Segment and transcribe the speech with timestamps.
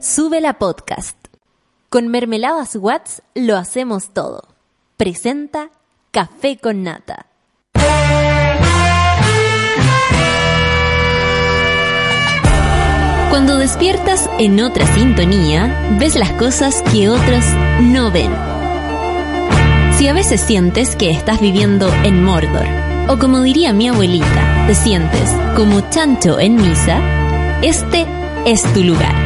[0.00, 1.16] Sube la podcast.
[1.88, 4.42] Con Mermeladas Watts lo hacemos todo.
[4.98, 5.70] Presenta
[6.10, 7.26] Café con Nata.
[13.30, 17.44] Cuando despiertas en otra sintonía, ves las cosas que otros
[17.80, 18.32] no ven.
[19.96, 22.66] Si a veces sientes que estás viviendo en Mordor,
[23.08, 27.00] o como diría mi abuelita, te sientes como chancho en misa,
[27.62, 28.06] este
[28.44, 29.25] es tu lugar.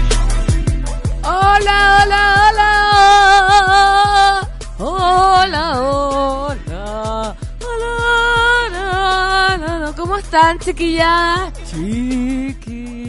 [1.23, 3.71] Hola, hola, hola.
[4.79, 7.35] Hola, hola.
[7.61, 7.91] Hola,
[9.53, 9.93] hola.
[9.95, 11.53] ¿Cómo están, chiquilladas?
[11.69, 13.01] Chiquilladas.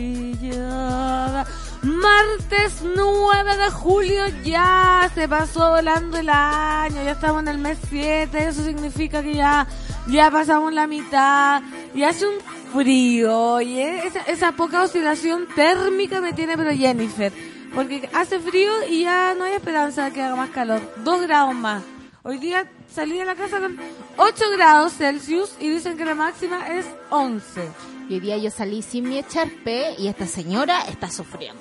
[1.83, 7.79] Martes 9 de julio ya se pasó volando el año, ya estamos en el mes
[7.89, 9.67] 7, eso significa que ya,
[10.07, 11.63] ya pasamos la mitad
[11.95, 12.35] y hace un
[12.73, 17.33] frío, oye, esa, esa poca oscilación térmica me tiene pero Jennifer.
[17.75, 20.81] Porque hace frío y ya no hay esperanza de que haga más calor.
[21.05, 21.83] Dos grados más.
[22.23, 23.77] Hoy día salí de la casa con
[24.17, 27.69] 8 grados Celsius y dicen que la máxima es 11.
[28.09, 31.61] Y hoy día yo salí sin mi echarpe y esta señora está sufriendo.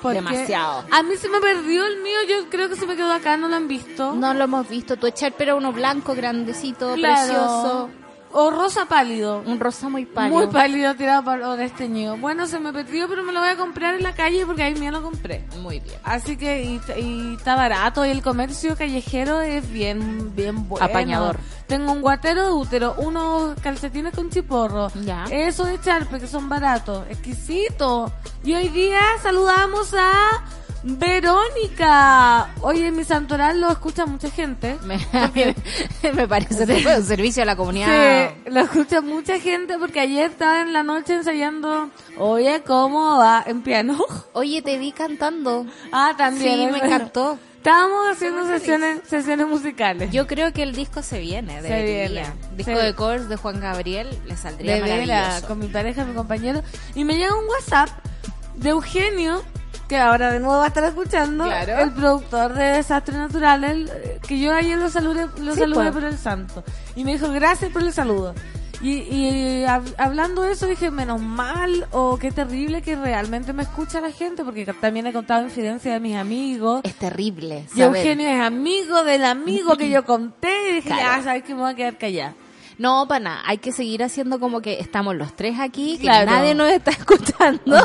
[0.00, 0.84] Porque Demasiado.
[0.90, 3.48] A mí se me perdió el mío, yo creo que se me quedó acá, no
[3.48, 4.14] lo han visto.
[4.14, 4.96] No lo hemos visto.
[4.96, 7.14] Tu echarpe era uno blanco, grandecito, Claro.
[7.22, 7.90] precioso.
[8.34, 9.42] O rosa pálido.
[9.44, 10.38] Un rosa muy pálido.
[10.38, 12.16] Muy pálido tirado por o desteñido.
[12.16, 14.74] Bueno, se me perdió, pero me lo voy a comprar en la calle porque ahí
[14.74, 15.44] mío lo compré.
[15.60, 15.96] Muy bien.
[16.02, 20.84] Así que, y, y está barato, y el comercio callejero es bien, bien bueno.
[20.84, 21.38] Apañador.
[21.66, 24.88] Tengo un guatero de útero, unos calcetines con chiporro.
[25.04, 25.24] Ya.
[25.30, 27.04] Eso de charpe, que son baratos.
[27.10, 28.12] Exquisito.
[28.44, 30.42] Y hoy día saludamos a
[30.82, 32.48] Verónica.
[32.60, 34.76] Hoy en mi santoral lo escucha mucha gente.
[34.84, 34.98] Me,
[36.14, 38.30] me parece fue un servicio a la comunidad.
[38.44, 43.42] Sí, lo escucha mucha gente porque ayer estaba en la noche ensayando, oye, ¿cómo va?
[43.46, 43.98] En piano.
[44.32, 45.66] Oye, te vi cantando.
[45.92, 46.72] Ah, también.
[46.72, 47.38] Sí, me encantó.
[47.58, 50.10] Estábamos haciendo sesiones, sesiones musicales.
[50.10, 52.08] Yo creo que el disco se viene, Se debería.
[52.08, 52.26] viene.
[52.56, 55.46] Disco Se- de covers de Juan Gabriel le saldría de maravilloso.
[55.46, 56.62] con mi pareja, mi compañero.
[56.96, 57.88] Y me llega un WhatsApp
[58.56, 59.42] de Eugenio,
[59.92, 61.80] que ahora de nuevo va a estar escuchando, Claro.
[61.80, 63.90] el productor de Desastres Naturales,
[64.26, 65.92] que yo ayer lo saludé, lo Sí, saludé pues.
[65.92, 66.64] por el santo.
[66.96, 68.34] Y me dijo, gracias por el saludo.
[68.80, 73.64] Y, y hab- hablando de eso dije, menos mal o qué terrible que realmente me
[73.64, 76.80] escucha la gente, porque también he contado infidencias de mis amigos.
[76.84, 77.66] Es terrible.
[77.76, 77.82] Y.
[77.82, 81.02] Eugenio es amigo del amigo que yo conté y dije, Claro.
[81.18, 82.32] ya, sabes que me voy a quedar callada.
[82.78, 83.42] No, para nada.
[83.46, 86.30] Hay que seguir haciendo como que estamos los tres aquí, que Claro.
[86.30, 87.76] nadie nos está escuchando,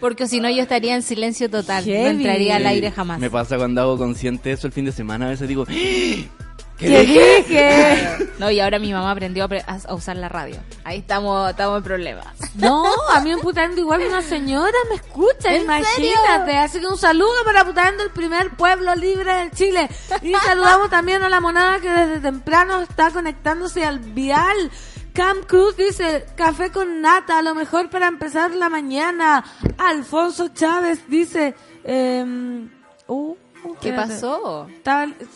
[0.00, 1.84] porque si no yo estaría en silencio total.
[1.86, 2.06] No Heavy.
[2.16, 3.18] entraría al aire jamás.
[3.18, 6.45] Me pasa cuando hago consciente eso el fin de semana, a veces digo, "¡Ah!
[6.78, 7.42] ¿Qué ¿Qué dije?".
[7.48, 8.30] dije?
[8.38, 10.56] No, y ahora mi mamá aprendió a, pre- a- a usar la radio.
[10.84, 12.26] Ahí estamos, estamos en problemas.
[12.54, 16.56] No, a mí en Putando igual una señora me escucha, ¿En imagínate.
[16.58, 19.88] Así que un saludo para Putando, el primer pueblo libre de Chile.
[20.20, 24.70] Y saludamos también a la monada que desde temprano está conectándose al vial.
[25.14, 29.42] Cam Cruz dice, café con nata, a lo mejor para empezar la mañana.
[29.78, 31.54] Alfonso Chávez dice,
[31.84, 32.68] em,
[33.06, 33.34] uh,
[33.80, 34.14] ¿Qué espérate.
[34.14, 34.68] pasó?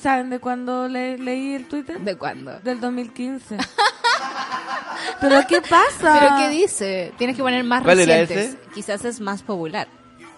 [0.00, 2.00] ¿Saben de cuándo le- leí el Twitter?
[2.00, 2.58] ¿De cuándo?
[2.60, 3.56] Del 2015.
[5.20, 6.18] ¿Pero qué pasa?
[6.20, 7.12] ¿Pero qué dice?
[7.18, 8.50] Tienes que poner más ¿Cuál era recientes.
[8.54, 8.58] ese?
[8.74, 9.88] Quizás es más popular.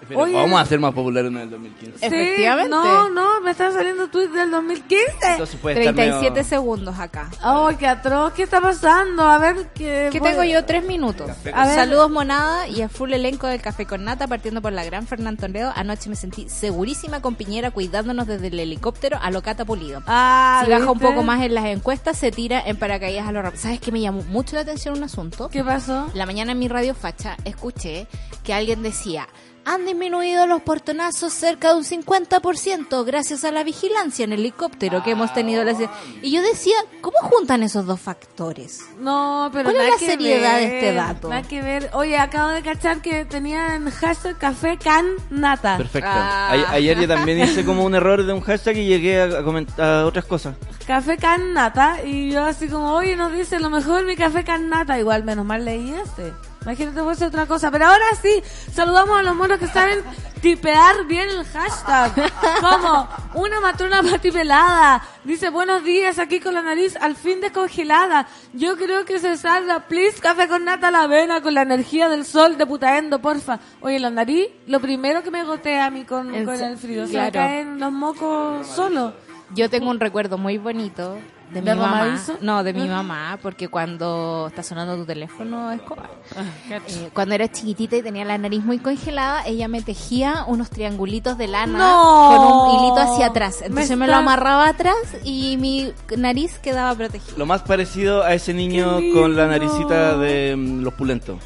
[0.08, 0.34] Pero Oye.
[0.34, 1.98] vamos a ser más populares en el 2015.
[1.98, 2.70] Sí, Efectivamente.
[2.70, 5.06] No, no, me están saliendo tweets del 2015.
[5.30, 7.30] Entonces puede estar 37 medio- segundos acá.
[7.44, 9.22] Oh, qué atroz, ¿qué está pasando?
[9.22, 10.64] A ver, ¿qué, ¿Qué voy- tengo yo?
[10.64, 11.30] Tres minutos.
[11.54, 11.74] A ver.
[11.74, 15.40] Saludos monada y a full elenco del Café con Nata partiendo por la gran Fernando
[15.42, 15.72] Toledo.
[15.74, 20.02] Anoche me sentí segurísima con Piñera cuidándonos desde el helicóptero a Locata Pulido.
[20.06, 23.40] Ah, si baja un poco más en las encuestas, se tira en paracaídas a lo
[23.42, 23.62] rápido.
[23.62, 25.48] ¿Sabes qué me llamó mucho la atención un asunto?
[25.48, 26.10] ¿Qué pasó?
[26.14, 28.06] La mañana en mi radio facha escuché
[28.44, 29.28] que alguien decía,
[29.64, 35.12] han disminuido los portonazos cerca de un 50% gracias a la vigilancia en helicóptero que
[35.12, 35.62] hemos tenido.
[35.64, 35.72] la-
[36.20, 38.80] Y yo decía, ¿cómo juntan esos dos factores?
[38.98, 41.28] No, pero ¿Cuál es la seriedad de ver, este dato?
[41.28, 41.90] Nada que ver.
[41.92, 45.76] Oye, acabo de cachar que tenían hashtag café can nata.
[45.76, 46.08] Perfecto.
[46.10, 46.52] Ah.
[46.70, 50.04] Ayer yo también hice como un error de un hashtag y llegué a, a comentar
[50.04, 50.56] otras cosas.
[50.86, 52.04] Café can nata.
[52.04, 54.98] Y yo así como, oye, nos dice lo mejor mi café can nata.
[54.98, 56.32] Igual, menos mal leí este.
[56.62, 57.70] Imagínate fuese otra cosa.
[57.70, 58.42] Pero ahora sí,
[58.72, 60.00] saludamos a los monos que saben
[60.40, 62.12] tipear bien el hashtag.
[62.60, 65.02] Como una matrona patipelada.
[65.24, 68.26] Dice buenos días aquí con la nariz al fin descongelada.
[68.52, 72.08] Yo creo que se salga, please, café con nata a la avena con la energía
[72.08, 73.58] del sol de putaendo, porfa.
[73.80, 77.06] Oye, la nariz, lo primero que me gotea a mí con, se- el frío.
[77.06, 77.26] Se claro.
[77.26, 79.14] me caen los mocos solo.
[79.54, 81.18] Yo tengo un recuerdo muy bonito
[81.52, 82.18] de, mi ¿De mamá.
[82.40, 86.10] No, de mi mamá, porque cuando está sonando tu teléfono, Escobar.
[86.36, 86.42] Ah,
[86.88, 91.36] Eh, cuando era chiquitita y tenía la nariz muy congelada, ella me tejía unos triangulitos
[91.38, 92.28] de lana No.
[92.30, 93.56] con un hilito hacia atrás.
[93.60, 97.34] Me Entonces me, lo está- amarraba atrás y mi nariz quedaba protegida.
[97.36, 101.36] Lo más parecido a ese niño con la naricita de mm, los pulentos.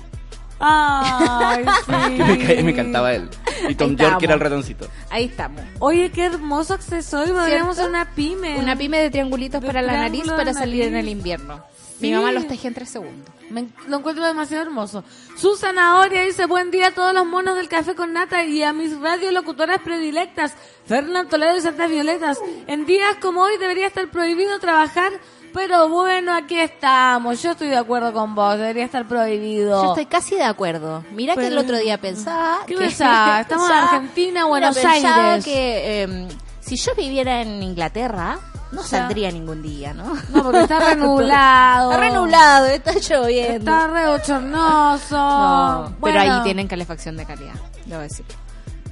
[0.58, 2.38] Ay, sí.
[2.38, 3.28] Que me, me encantaba él.
[3.68, 4.86] Y Tom York era el ratoncito.
[5.10, 5.62] Ahí estamos.
[5.78, 7.34] Oye, qué hermoso accesorio.
[7.34, 8.58] Podríamos una pyme.
[8.58, 11.62] Una pyme de triangulitos De para la nariz para salir en el invierno.
[11.98, 12.08] Sí.
[12.08, 13.34] Mi mamá los tejía en tres segundos.
[13.48, 15.02] Me, lo encuentro demasiado hermoso.
[15.36, 18.74] Su zanahoria dice, buen día a todos los monos del café con nata y a
[18.74, 20.54] mis radiolocutoras predilectas,
[20.84, 22.38] Fernán Toledo y Santas Violetas.
[22.66, 25.10] En días como hoy debería estar prohibido trabajar,
[25.56, 27.40] pero bueno, aquí estamos.
[27.42, 29.82] Yo estoy de acuerdo con vos, debería estar prohibido.
[29.82, 31.02] Yo estoy casi de acuerdo.
[31.12, 32.58] Mira que el otro día pensaba...
[32.66, 33.40] ¿Qué que- pensaba?
[33.40, 35.44] Estamos en Argentina, mira, Buenos pensaba Aires.
[35.46, 36.28] que eh,
[36.60, 38.38] si yo viviera en Inglaterra,
[38.70, 40.12] no saldría ningún día, ¿no?
[40.28, 41.90] No, porque está renublado.
[41.92, 43.56] Está renublado, está lloviendo.
[43.70, 45.16] Está re bochornoso.
[45.16, 47.54] No, pero ahí tienen calefacción de calidad,
[47.86, 48.26] debo decir.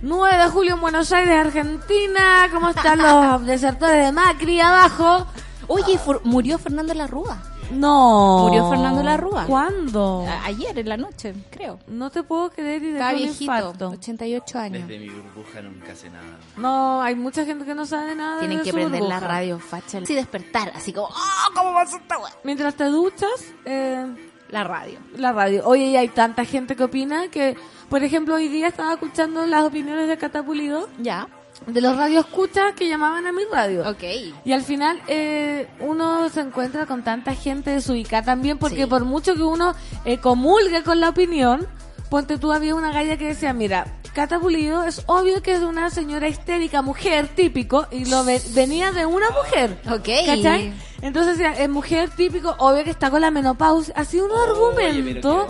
[0.01, 2.49] 9 de julio en Buenos Aires, Argentina.
[2.51, 5.27] ¿Cómo están los desertores de Macri abajo?
[5.69, 7.43] Oye, fu- murió Fernando Larrúa.
[7.71, 8.47] No.
[8.49, 9.47] Murió Fernando Larrúa.
[9.47, 10.25] ¿Cuándo?
[10.29, 11.79] A- Ayer en la noche, creo.
[11.87, 13.89] No te puedo creer y un viejito, infarto.
[13.91, 14.87] 88 años.
[14.89, 16.25] mi burbuja nunca sé nada.
[16.57, 20.05] No, hay mucha gente que no sabe nada Tienen que su prender la radio facha.
[20.05, 22.31] Sí, despertar, así como, ¡oh, cómo va a ser esta wea?".
[22.45, 23.31] Mientras te duchas,
[23.65, 24.07] eh,
[24.51, 24.99] La radio.
[25.17, 25.63] la radio.
[25.67, 27.57] Oye, y hay tanta gente que opina que,
[27.89, 31.27] por ejemplo, hoy día estaba escuchando las opiniones de Catapulido Ya.
[31.67, 33.89] De los radioescuchas que llamaban a mi radio.
[33.89, 34.03] Ok.
[34.45, 38.87] Y al final eh, uno se encuentra con tanta gente desubicada también porque Sí.
[38.87, 39.75] por mucho que uno
[40.05, 41.67] eh, comulgue con la opinión,
[42.11, 45.91] ponte tú había una galla que decía, mira, Cata Pulido es obvio que es una
[45.91, 49.79] señora histérica, mujer típico, y lo ve- venía de una mujer.
[49.91, 50.09] Ok.
[50.27, 50.73] ¿Cachai?
[51.03, 53.93] Entonces decía, es mujer típico, obvio que está con la menopausia.
[53.97, 55.47] Así un argumento.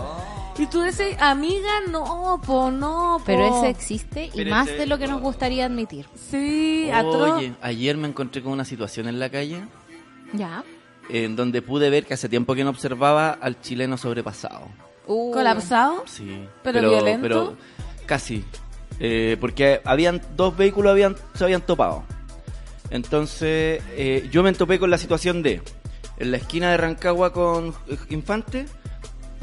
[0.57, 3.23] Y tú decís, amiga, no, po, no, po.
[3.25, 6.05] Pero ese existe y Pero más ese- de lo que nos gustaría admitir.
[6.15, 7.35] Sí, atro.
[7.37, 9.63] Oye, ayer me encontré con una situación en la calle
[10.33, 10.63] Ya.
[11.09, 14.67] en donde pude ver que hace tiempo que no observaba al chileno sobrepasado.
[15.07, 16.03] Uh, ¿Colapsado?
[16.07, 16.45] Sí.
[16.63, 17.21] ¿Pero violento?
[17.21, 17.57] pero
[18.05, 18.43] casi.
[18.99, 22.03] Eh, porque habían dos vehículos habían, se habían topado.
[22.91, 25.61] Entonces, eh, yo me topé con la situación de
[26.17, 28.65] en la esquina de Rancagua con eh, Infante,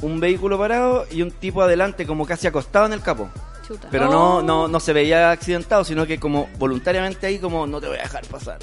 [0.03, 3.29] un vehículo parado y un tipo adelante como casi acostado en el capó.
[3.67, 3.89] Chuta.
[3.91, 4.13] Pero Oh.
[4.13, 7.99] no, no, no se veía accidentado, sino que como voluntariamente ahí como no te voy
[7.99, 8.59] a dejar pasar.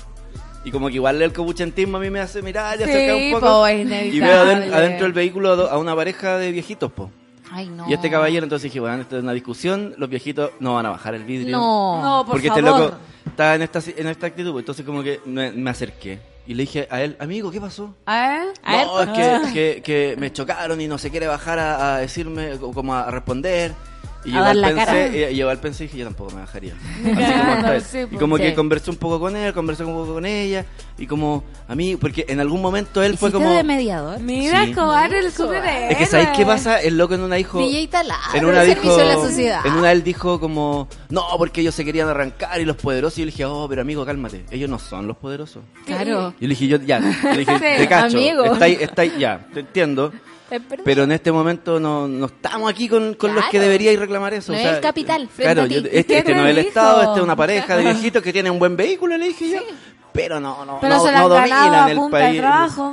[0.66, 3.32] Y como que igual el copuchentismo a mí me hace mirar y Sí, acercar un
[3.32, 3.46] poco.
[3.46, 6.92] po, es y veo aden- adentro del vehículo a do- a una pareja de viejitos,
[6.92, 7.10] po.
[7.52, 7.90] Ay, no.
[7.90, 10.90] Y este caballero entonces dije, bueno, esto es una discusión, los viejitos no van a
[10.90, 11.58] bajar el vidrio.
[11.58, 12.02] No.
[12.04, 12.64] No, por porque favor.
[12.66, 12.96] este loco
[13.26, 16.20] está en esta, en esta actitud, pues, entonces como que me, me acerqué.
[16.50, 17.96] Y le dije a él, amigo, ¿qué pasó?
[18.08, 18.50] ¿A él?
[18.64, 19.10] A ver, no, es
[19.52, 22.96] que, que, que me chocaron y no se quiere bajar a, a decirme, co- como
[22.96, 23.72] a responder.
[24.30, 24.92] Y A yo dar cara.
[24.94, 26.74] pensé, y, y igual pensé y dije, yo tampoco me bajaría.
[26.74, 28.44] Así como sí, y como Sí.
[28.44, 30.66] que conversé un poco con él, conversé un poco con ella.
[30.98, 33.56] Y como a mí, porque en algún momento él fue ¿Hiciste como...
[33.58, 34.20] de mediador?
[34.20, 34.72] Mira, Sí.
[34.72, 35.92] Escobar, el superhéroe.
[35.92, 36.82] Es que ¿sabéis qué pasa?
[36.82, 37.60] El loco en una dijo...
[37.60, 37.90] DJ
[38.36, 39.66] En una dijo, servicio a la sociedad.
[39.66, 43.18] en una él dijo como, no, porque ellos se querían arrancar y los poderosos.
[43.18, 44.46] Y yo le dije, oh, pero amigo, cálmate.
[44.52, 45.64] Ellos no son los poderosos.
[45.86, 46.34] Claro.
[46.40, 48.18] Y le dije, yo, ya, le dije, Sí, te cacho.
[48.18, 48.46] amigo.
[48.46, 50.12] Está ahí, está ahí, ya, te entiendo.
[50.50, 50.84] Verdad.
[50.84, 54.52] Pero en este momento no, no estamos aquí con, con los que deberíais reclamar eso.
[54.52, 56.58] No o es el capital, Claro, yo- este, ¿Qué este no es el?
[56.60, 59.60] Estado, este es una pareja de viejitos que tienen un buen vehículo, le dije yo.
[60.12, 62.42] Pero no, no, Pero no, no dominan el país.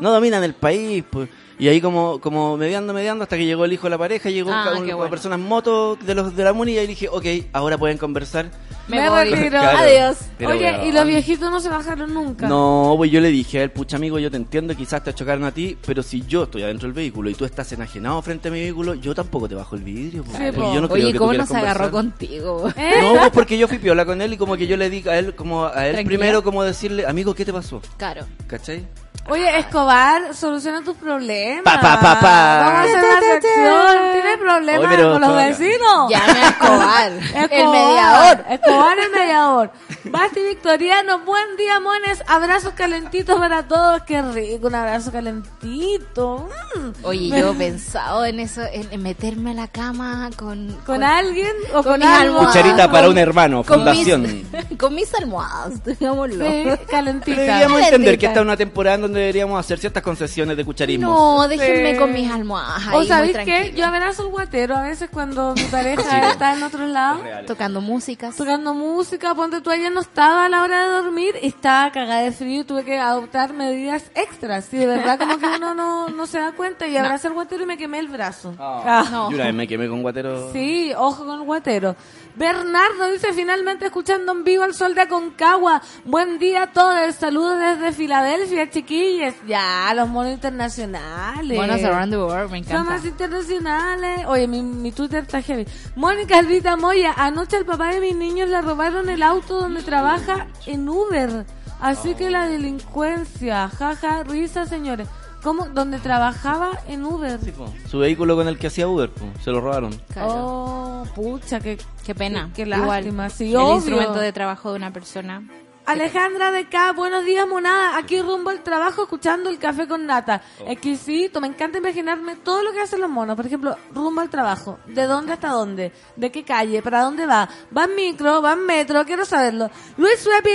[0.01, 1.29] No dominan el país, pues.
[1.59, 4.53] Y ahí como, como mediando, mediando, hasta que llegó el hijo de la pareja, llegó
[4.53, 5.11] Ah, un- una bueno.
[5.11, 8.51] persona en moto de los de la MUNI y ahí dije, ok, ahora pueden conversar.
[8.89, 9.31] Me Me voy.
[9.31, 9.49] retiro.
[9.59, 9.79] Claro.
[9.79, 10.17] Adiós.
[10.39, 12.47] Pero, Oye, y los viejitos no se bajaron nunca.
[12.47, 15.45] No, pues yo le dije a él, pucha amigo, yo te entiendo, quizás te chocaron
[15.45, 18.51] a ti, pero si yo estoy adentro del vehículo y tú estás enajenado frente a
[18.53, 20.23] mi vehículo, yo tampoco te bajo el vidrio.
[20.25, 20.75] pues, Sí, porque po.
[20.75, 22.69] yo no creo Oye, que ¿cómo nos agarró contigo?
[22.77, 22.91] ¿Eh?
[23.03, 25.19] No, pues porque yo fui piola con él y como que yo le di a
[25.19, 26.05] él, como a él Tranquila.
[26.19, 27.81] primero, como decirle, amigo, ¿qué te pasó?
[27.97, 28.25] Claro.
[28.47, 28.87] ¿Cachai?
[29.29, 31.65] Oye, Escobar, soluciona tus problemas.
[31.65, 32.59] Pa, pa, pa, pa.
[32.61, 34.13] Vamos a hacer una sección.
[34.13, 36.11] ¿Tienes problemas Oye, con los todavía- vecinos?
[36.11, 38.45] Llame a Escobar, el Escobar, mediador.
[38.51, 39.71] Escobar el mediador.
[40.05, 42.23] Basti Victoriano, buen día, mones.
[42.29, 44.03] Abrazos calentitos para todos.
[44.03, 46.49] Qué rico, un abrazo calentito.
[46.77, 47.05] Mm.
[47.05, 50.69] Oye, yo he pensado en eso, en, meterme a la cama con...
[50.87, 52.39] ¿Con alguien o con, mis algo?
[52.39, 52.57] almohadas.
[52.57, 54.23] Cucharita para un hermano, con fundación.
[54.23, 54.47] Mis,
[54.79, 56.45] con mis almohadas, digámoslo.
[56.49, 57.41] Sí, calentita.
[57.41, 61.07] Deberíamos entender que esta es una temporada en donde deberíamos hacer ciertas concesiones de cucharismo.
[61.09, 61.99] No, déjenme Sí.
[61.99, 62.87] con mis almohadas.
[62.93, 63.69] O ahí, sabéis tranquila.
[63.71, 67.21] yo abrazo el guatero a veces cuando mi pareja Sí, está en otro lado.
[67.47, 68.37] Tocando músicas.
[68.37, 72.21] Tocando música, ponte tú ayer no estaba a la hora de dormir y estaba cagada
[72.23, 74.73] de frío y tuve que adoptar medidas extras.
[74.73, 77.63] Y de verdad como que uno no, no se da cuenta y abracé el guatero
[77.63, 78.55] y me quemé el brazo.
[78.59, 79.05] Ah.
[79.11, 79.31] No.
[79.31, 80.53] Y una vez me quemé con guatero.
[80.53, 81.97] Sí, ojo con el guatero.
[82.37, 85.81] Bernardo dice finalmente escuchando en vivo el sol de Aconcagua.
[86.05, 87.15] Buen día a todos.
[87.15, 89.35] Saludos desde Filadelfia, chiquillos.
[89.47, 91.59] Ya, los monos internacionales.
[91.59, 93.01] Monos around the world, me encanta.
[93.07, 94.27] Internacionales.
[94.27, 95.67] Oye, mi, mi Twitter está heavy.
[95.95, 100.47] Mónica Albita Moya, anoche al papá de mis niños le robaron el auto donde trabaja
[100.67, 101.47] en Uber.
[101.81, 105.09] Así que la delincuencia, jaja, risa, señores.
[105.43, 105.67] ¿Cómo?
[105.69, 107.39] Donde trabajaba en Uber.
[107.43, 107.73] Sí, po.
[107.89, 109.93] Su vehículo con el que hacía Uber, po, se lo robaron.
[110.13, 110.33] Claro.
[110.33, 112.51] Oh, pucha, qué, Qué pena.
[112.55, 113.75] Qué, lástima, sí, el obvio.
[113.77, 115.43] instrumento de trabajo de una persona.
[115.87, 117.97] Alejandra de K, buenos días, monada.
[117.97, 120.43] Aquí rumbo al trabajo escuchando el café con nata.
[120.67, 123.37] Exquisito, me encanta imaginarme todo lo que hacen los monos.
[123.37, 124.81] Por ejemplo, rumbo al trabajo.
[124.87, 125.93] ¿De dónde hasta dónde?
[126.17, 126.83] ¿De qué calle?
[126.83, 127.49] ¿Para dónde va?
[127.75, 128.43] ¿Va en micro?
[128.43, 129.05] ¿Va en metro?
[129.05, 129.71] Quiero saberlo.
[129.97, 130.51] Luis Suepi.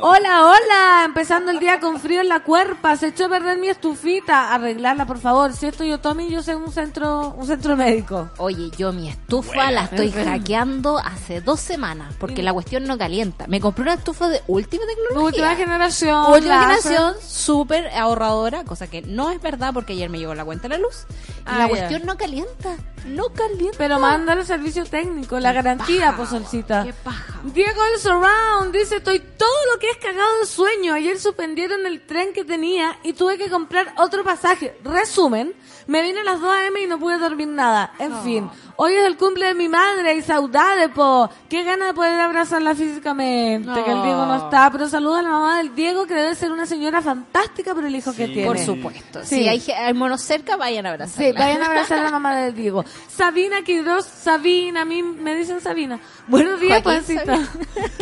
[0.00, 1.02] Hola, hola.
[1.04, 2.96] Empezando el día con frío en la cuerpa.
[2.96, 4.52] Se echó a perder mi estufita.
[4.52, 5.52] Arreglarla, por favor.
[5.52, 8.28] Si esto yo Tommy, yo sé un centro, un centro médico.
[8.38, 13.46] Oye, yo mi estufa la estoy hackeando hace dos semanas porque la cuestión no calienta.
[13.46, 15.20] Me compré una estufa de última tecnología.
[15.26, 16.32] Última generación.
[16.32, 20.68] Última generación, súper ahorradora, cosa que no es verdad porque ayer me llegó la cuenta
[20.68, 21.06] de la luz.
[21.08, 23.76] Y Ah, la cuestión no calienta, no calienta.
[23.78, 26.84] Pero mándale servicio técnico, la garantía, solcita.
[26.84, 27.40] Qué paja.
[27.44, 30.94] Diego el Surround dice, estoy todo lo que es cagado de sueño.
[30.94, 34.78] Ayer suspendieron el tren que tenía y tuve que comprar otro pasaje.
[34.84, 35.52] Resumen,
[35.86, 36.82] me vine a las 2 a.m.
[36.82, 37.92] y no pude dormir nada.
[37.98, 41.30] En fin, hoy es el cumple de mi madre y saudade, po.
[41.48, 44.70] Qué gana de poder abrazarla físicamente, que el Diego no está.
[44.70, 47.94] Pero saluda a la mamá del Diego, que debe ser una señora fantástica por el
[47.94, 48.46] hijo que tiene.
[48.46, 49.24] Por supuesto.
[49.24, 49.48] Sí.
[49.60, 51.30] Si hay, monos cerca, vayan a abrazarla.
[51.30, 52.84] Sí, vayan a abrazar a la mamá del Diego.
[53.08, 56.00] Sabina Quidros, Sabina, a mí me dicen Sabina.
[56.26, 57.38] Buenos días, pancita.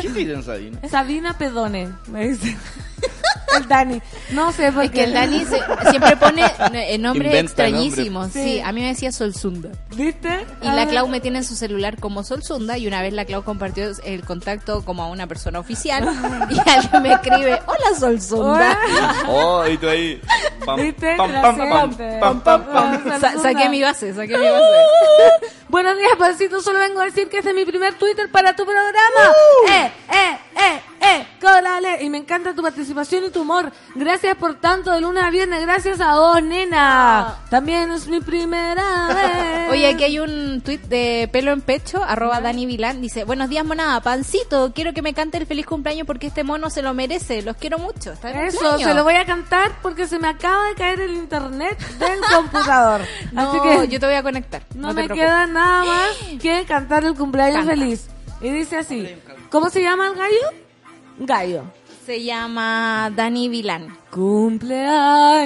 [0.01, 0.81] ¿Qué dicen, Sabina?
[0.89, 2.59] Sabina Pedone, me dicen.
[3.57, 4.01] El Dani.
[4.31, 4.99] No sé por Es qué.
[4.99, 8.23] que el Dani se- siempre pone eh, nombres Inventa extrañísimos.
[8.27, 8.45] nombres.
[8.45, 8.53] Sí.
[8.55, 8.61] Sí.
[8.61, 9.71] a mí me decía Solsunda.
[9.95, 10.47] ¿Viste?
[10.63, 10.89] Y A la ver.
[10.89, 14.25] Clau me tiene en su celular como Solsunda y una vez la Clau compartió el
[14.25, 16.05] contacto como a una persona oficial
[16.49, 18.79] y alguien me escribe, hola Solsunda.
[19.29, 20.21] Oh, y tú ahí.
[20.65, 21.17] Pam, ¿Viste?
[21.17, 22.21] pam, pam, pam, Gracias.
[22.21, 23.21] pam, pam, pam.
[23.21, 24.65] Sa- Sa- saqué mi base, saqué mi base.
[25.69, 26.61] Buenos días, pancito.
[26.61, 29.33] Solo vengo a decir que este es mi primer Twitter para tu programa.
[29.69, 31.27] ¡Eh, eh, eh, eh!
[31.41, 32.03] ¡Cólale!
[32.05, 33.73] Y me encanta tu participación y tu humor.
[33.95, 35.63] Gracias por tanto de lunes a viernes.
[35.63, 37.37] Gracias a vos, nena.
[37.49, 39.71] También es mi primera vez.
[39.71, 43.65] Oye, aquí hay un tuit de pelo en pecho, arroba Dani Vilán, dice, buenos días
[43.65, 47.43] monada, pancito, quiero que me cante el feliz cumpleaños porque este mono se lo merece,
[47.43, 48.13] los quiero mucho.
[48.13, 48.83] Está Eso, cumpleaños".
[48.89, 53.01] se lo voy a cantar porque se me acaba de caer el internet del computador.
[53.33, 54.63] No, Así que yo te voy a conectar.
[54.75, 55.21] no, me preocupes.
[55.21, 56.11] queda nada más
[56.43, 57.71] que cantar el cumpleaños Canta.
[57.73, 58.09] feliz.
[58.41, 59.09] Y dice así,
[59.51, 60.60] ¿cómo se llama el gallo?
[61.21, 61.65] Gallo.
[62.07, 63.95] Se llama Dani Vilán.
[64.11, 65.45] Cumpleaños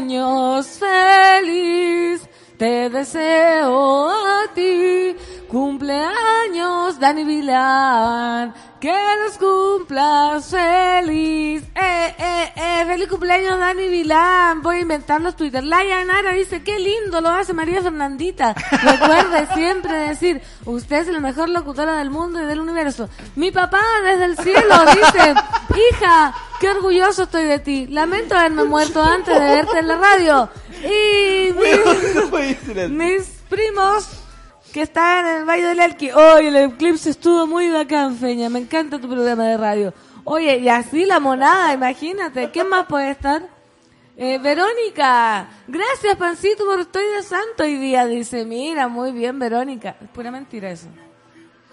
[0.78, 2.22] feliz,
[2.56, 5.16] te deseo a ti.
[5.48, 8.92] Cumpleaños, Dani Vilán, que
[9.24, 11.62] los cumplas feliz.
[11.74, 14.62] Eh, eh, eh, feliz cumpleaños, Dani Vilán.
[14.62, 15.62] Voy a inventar los Twitter.
[15.62, 18.54] Laia Nara dice, qué lindo lo hace María Fernandita.
[18.70, 23.08] Recuerde siempre decir, usted es la mejor locutora del mundo y del universo.
[23.36, 25.34] Mi papá desde el cielo dice,
[25.92, 27.86] hija, qué orgulloso estoy de ti.
[27.86, 30.50] Lamento haberme muerto antes de verte en la radio.
[30.84, 31.52] Y
[32.88, 34.24] mis, mis primos
[34.72, 36.10] que están en el Valle del Elqui.
[36.10, 38.48] Oye, el eclipse estuvo muy bacán, Feña.
[38.48, 39.94] Me encanta tu programa de radio.
[40.24, 42.50] Oye, y así la monada, imagínate.
[42.50, 43.42] ¿Qué más puede estar?
[44.16, 48.06] Eh, Verónica, gracias Pancito por estoy de santo hoy día.
[48.06, 49.96] Dice, mira, muy bien Verónica.
[50.00, 50.88] Es pura mentira eso.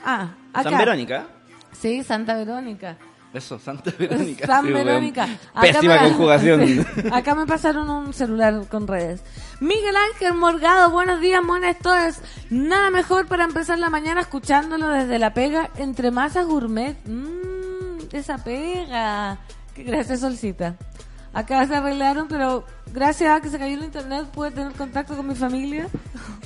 [0.03, 0.69] Ah, acá.
[0.69, 1.27] San Verónica.
[1.71, 2.97] Sí, Santa Verónica.
[3.33, 4.45] Eso, Santa Verónica.
[4.45, 4.73] San Sí.
[4.73, 5.23] Verónica.
[5.53, 6.87] Acá Pésima me- conjugación.
[7.13, 9.21] Acá me pasaron un celular con redes.
[9.61, 12.21] Miguel Ángel Morgado, buenos días, monas todas.
[12.49, 16.97] Nada mejor para empezar la mañana escuchándolo desde la pega entre masas gourmet.
[17.05, 19.37] Mmm, esa pega.
[19.77, 20.75] Gracias, Solcita.
[21.33, 25.25] Acá se arreglaron, pero gracias a que se cayó el internet pude tener contacto con
[25.27, 25.87] mi familia.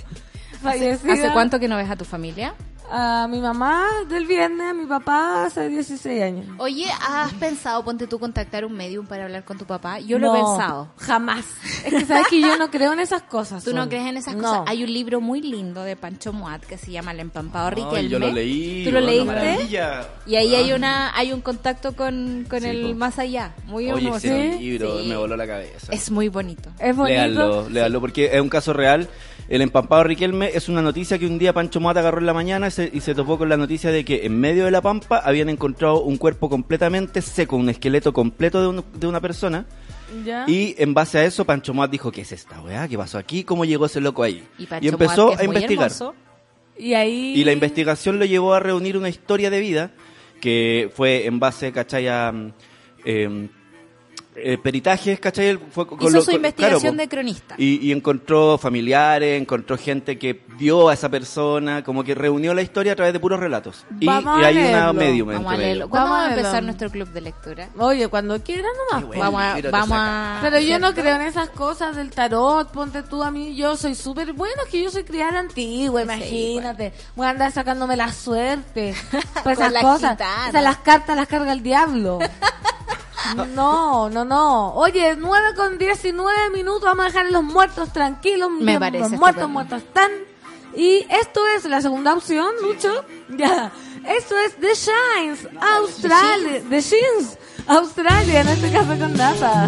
[0.63, 2.53] ¿Hace, hace cuánto que no ves a tu familia?
[2.91, 6.45] A mi mamá del viernes, a mi papá hace 16 años.
[6.59, 9.99] Oye, ¿has pensado, ponte tú, contactar un medium para hablar con tu papá?
[9.99, 10.87] Yo lo he No, pensado.
[10.97, 11.45] Jamás.
[11.85, 13.63] Es que sabes que yo no creo en esas cosas.
[13.63, 14.43] ¿Tú no crees en esas No.
[14.43, 14.61] cosas?
[14.67, 17.97] Hay un libro muy lindo de Pancho Muat que se llama El empampado Riquelme.
[17.99, 18.83] Ay, yo lo leí.
[18.85, 19.25] ¿Tú lo leíste?
[19.25, 20.07] maravilla.
[20.25, 22.95] Y ahí hay una hay un contacto con, con Sí, el po.
[22.95, 23.53] más allá.
[23.65, 24.27] Muy Oye, hermoso.
[24.27, 24.59] ese ¿Sí?
[24.59, 25.07] libro Sí.
[25.09, 25.91] me voló la cabeza.
[25.91, 26.69] Es muy bonito.
[26.79, 27.13] Es bonito.
[27.15, 29.07] Léanlo, léanlo, porque es un caso real.
[29.47, 32.67] El empampado Riquelme es una noticia que un día Pancho Mata agarró en la mañana
[32.67, 35.19] y se, y se topó con la noticia de que en medio de la pampa
[35.23, 39.65] habían encontrado un cuerpo completamente seco, un esqueleto completo de, un- de una persona.
[40.25, 40.45] ¿Ya?
[40.47, 42.87] Y en base a eso, Pancho Mata dijo: ¿Qué es esta weá?
[42.87, 43.43] ¿Qué pasó aquí?
[43.43, 44.43] ¿Cómo llegó ese loco ahí?
[44.57, 45.85] Y, Pancho empezó a investigar.
[45.91, 46.15] hermoso.
[46.77, 47.33] Y ahí...
[47.37, 49.91] Y la investigación lo llevó a reunir una historia de vida
[50.41, 52.07] que fue en base, ¿cachai?
[52.07, 52.33] A
[53.05, 53.49] em,
[54.35, 55.47] eh, peritajes, ¿cachai?
[55.47, 57.55] Él Fue con Hizo lo- su con- investigación claro, de cronista.
[57.57, 62.61] Y, y encontró familiares, encontró gente que vio a esa persona, como que reunió la
[62.61, 63.85] historia a través de puros relatos.
[63.99, 65.73] Y, y a hay una medium Vamos a leerlo.
[65.85, 65.89] medio.
[65.89, 67.69] ¿Cuándo Vamos va a empezar nuestro club de lectura?
[67.77, 69.05] Oye, cuando quieran nomás.
[69.05, 69.17] Pues.
[69.19, 69.31] bueno.
[69.31, 69.71] Vamos a...
[69.71, 73.55] Vamos a Pero yo no creo en esas cosas del tarot, ponte tú a mí,
[73.55, 76.93] yo soy súper bueno, es que yo soy criada antigua, imagínate.
[77.15, 78.93] Voy a andar sacándome la suerte.
[79.43, 80.49] Pues Con esas la cosas, gitana.
[80.49, 82.19] esas las cartas las carga el diablo.
[83.33, 84.73] No, no, no.
[84.75, 88.49] Oye, 9 con 19 minutos, vamos a dejar a los muertos tranquilos.
[88.51, 89.47] Me Los parece muertos, estupendo.
[89.49, 90.11] muertos están.
[90.75, 93.05] Y esto es la segunda opción, Lucho.
[93.37, 93.71] Ya.
[94.07, 96.61] Esto es The Shines, Australia.
[96.69, 99.67] The Shins, Australia, en este caso con data.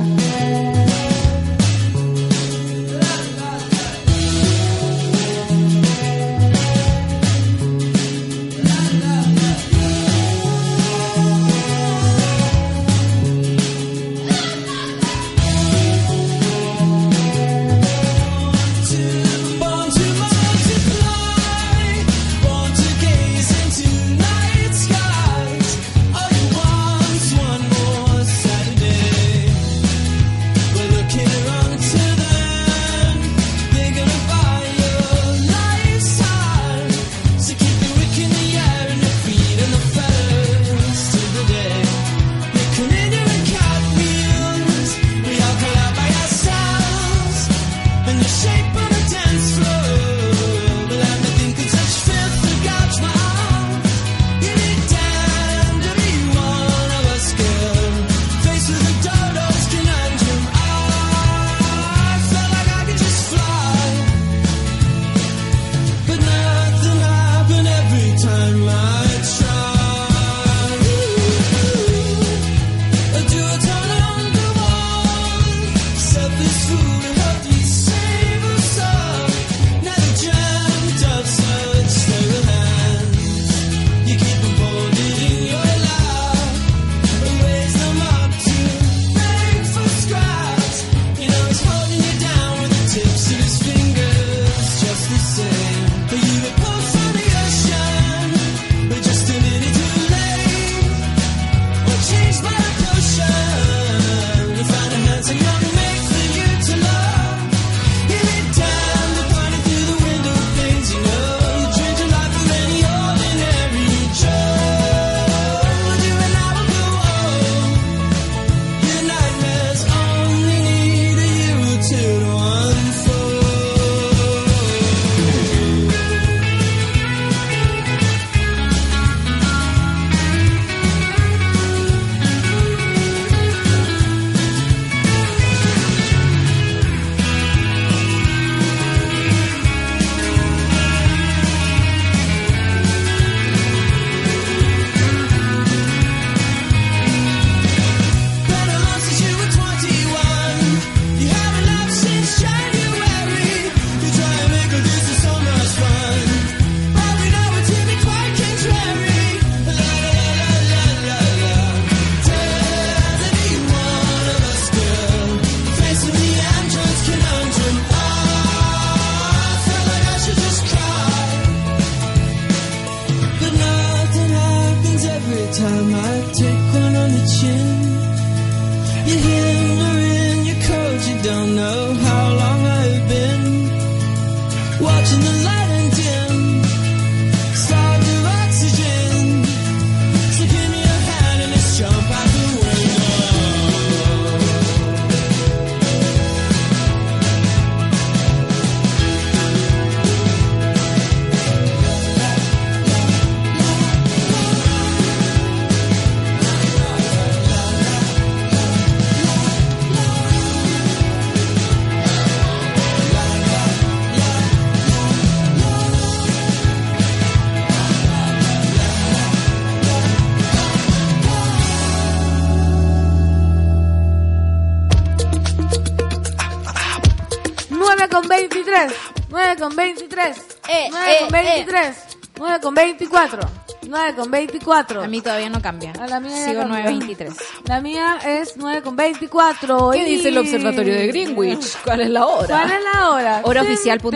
[233.09, 233.49] 24,
[233.87, 235.03] 9 con 24.
[235.03, 235.93] A mí todavía no cambia.
[235.99, 236.77] A la mía Sigo cambió.
[237.15, 237.35] 9.23.
[237.65, 239.91] La mía es 9 con 24.
[239.91, 241.77] ¿Qué y- dice el observatorio de Greenwich?
[241.83, 242.47] ¿Cuál es la hora?
[242.47, 243.41] ¿Cuál es la hora?
[243.43, 244.07] Horaoficial.cl.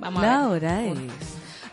[0.00, 0.46] Vamos a la ver.
[0.64, 0.98] hora es.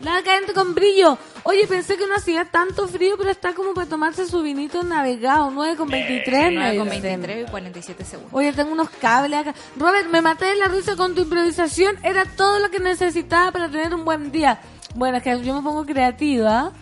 [0.00, 1.16] La caliente con brillo.
[1.44, 5.50] Oye, pensé que no hacía tanto frío, pero está como para tomarse su vinito navegado.
[5.50, 6.52] 9 con 23.
[6.52, 7.20] 9 con me dicen.
[7.22, 8.34] 23 y 47 segundos.
[8.34, 9.54] Oye, tengo unos cables acá.
[9.78, 11.96] Robert, me maté de la risa con tu improvisación.
[12.02, 14.60] Era todo lo que necesitaba para tener un buen día.
[14.96, 16.72] Bueno, es que yo me pongo creativa.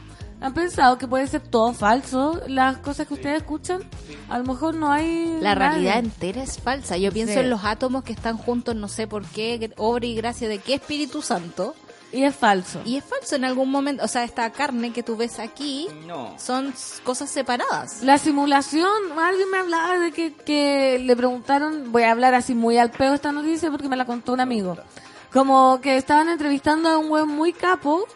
[0.41, 2.41] ¿Han pensado que puede ser todo falso?
[2.49, 3.81] Las cosas que ustedes escuchan.
[4.29, 5.39] A lo mejor no hay.
[5.41, 5.69] La nadie.
[5.71, 6.97] realidad entera es falsa.
[6.99, 7.41] Yo pienso Sí.
[7.41, 10.75] en los átomos que están juntos, no sé por qué, obra y gracia de qué
[10.75, 11.75] Espíritu Santo.
[12.13, 12.81] Y es falso.
[12.85, 14.05] Y es falso en algún momento.
[14.05, 16.35] O sea, esta carne que tú ves aquí No.
[16.39, 16.73] son
[17.03, 18.03] cosas separadas.
[18.05, 18.87] La simulación,
[19.21, 23.15] alguien me hablaba de que, que le preguntaron, voy a hablar así muy al peo
[23.15, 24.77] esta noticia porque me la contó un amigo,
[25.35, 28.07] como que estaban entrevistando a un buen muy capo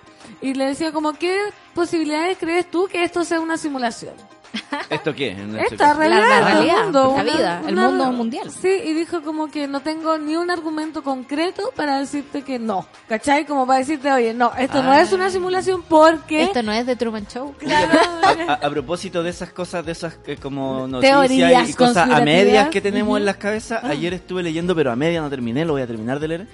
[0.40, 1.36] y le decía como, ¿qué
[1.74, 4.14] posibilidades crees tú que esto sea una simulación?
[4.88, 5.32] ¿Esto qué?
[5.32, 8.50] Este Esta realidad, la el realidad, mundo, la una- vida, el una- mundo mundial.
[8.50, 12.86] Sí, y dijo como que no tengo ni un argumento concreto para decirte que no,
[13.08, 13.44] ¿cachai?
[13.44, 15.02] Como para decirte, oye, no, esto no Ah.
[15.02, 16.44] es una simulación porque...
[16.44, 17.54] Esto no es de Truman Show.
[17.58, 21.74] Claro, A, a- a propósito de esas cosas, de esas eh, como noticias Teorías y
[21.74, 25.28] cosas a medias que tenemos en las cabezas, ayer estuve leyendo, pero a media no
[25.28, 26.46] terminé, lo voy a terminar de leer,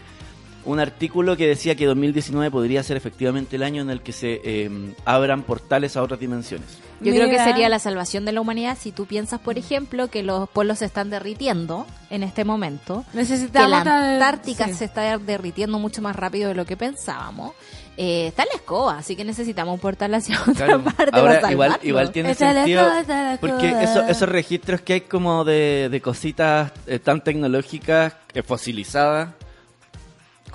[0.64, 4.40] un artículo que decía que 2019 podría ser efectivamente el año en el que se
[4.44, 4.70] eh,
[5.04, 6.78] abran portales a otras dimensiones.
[7.00, 10.22] Yo creo que sería la salvación de la humanidad si tú piensas, por ejemplo, que
[10.22, 14.74] los polos se están derritiendo en este momento, que Necesitamos la otra- Antártica sí.
[14.74, 17.52] se está derritiendo mucho más rápido de lo que pensábamos.
[17.96, 20.82] Eh, está la escoba, así que necesitamos un portal hacia otra Claro.
[20.82, 24.80] parte Ahora, para igual, igual tiene Está la sentido, escoba, la porque eso- esos registros
[24.80, 29.30] que hay como de, de cositas eh, tan tecnológicas, eh, fosilizadas,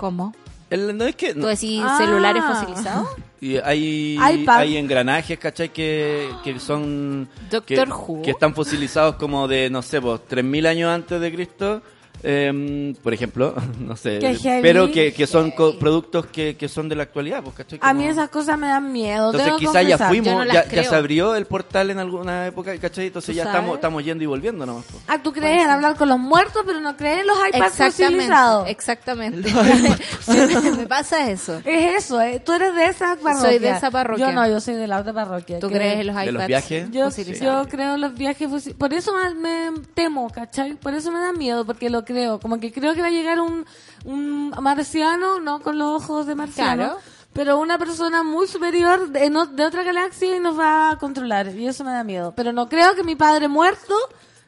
[0.00, 0.34] ¿Cómo?
[0.70, 1.34] el- no es que...
[1.34, 1.98] ¿Tú decís Ah.
[1.98, 3.06] celulares fosilizados?
[3.42, 4.58] Y hay, iPad.
[4.58, 5.70] hay engranajes, ¿cachai?
[5.70, 7.26] Que, que son...
[7.50, 8.22] Doctor que, Who.
[8.22, 11.82] Que están fosilizados como de, no sé, pues, 3.000 años antes de Cristo,
[12.22, 14.18] em, por ejemplo, no sé.
[14.62, 17.78] Pero que, que son co- productos que, que son de la actualidad, pues, ¿cachai?
[17.82, 19.26] A mí Como- esas cosas me dan miedo.
[19.30, 22.76] Entonces que quizás ya fuimos, no ya, ya se abrió el portal en alguna época,
[22.78, 23.06] ¿cachai?
[23.06, 23.56] Entonces ¿Tú ya sabes?
[23.58, 24.84] estamos, estamos yendo y volviendo nomás.
[24.90, 25.02] pues.
[25.08, 28.68] Ah, tú crees en hablar con los muertos, pero no crees en los iPads fosilizados.
[28.68, 30.70] Exactamente, exactamente.
[30.76, 31.60] Me pasa eso.
[31.64, 32.40] Es eso, ¿eh?
[32.44, 33.50] Tú eres de esa parroquia.
[33.50, 34.26] Soy de esa parroquia.
[34.28, 35.58] Yo no, yo soy de la otra parroquia.
[35.58, 36.26] ¿Tú que- crees en los iPads?
[36.26, 36.90] ¿De los viajes?
[36.90, 37.66] Yo, fosilizados?
[37.66, 40.74] yo creo en los viajes Por eso me, me temo, ¿cachai?
[40.74, 42.40] Por eso me da miedo, porque lo creo.
[42.40, 43.64] Como que creo que va a llegar un,
[44.04, 46.98] un marciano, no con los ojos de marciano, Claro.
[47.32, 51.48] pero una persona muy superior de, no- de otra galaxia y nos va a controlar.
[51.54, 52.32] Y eso me da miedo.
[52.36, 53.94] Pero no creo que mi padre muerto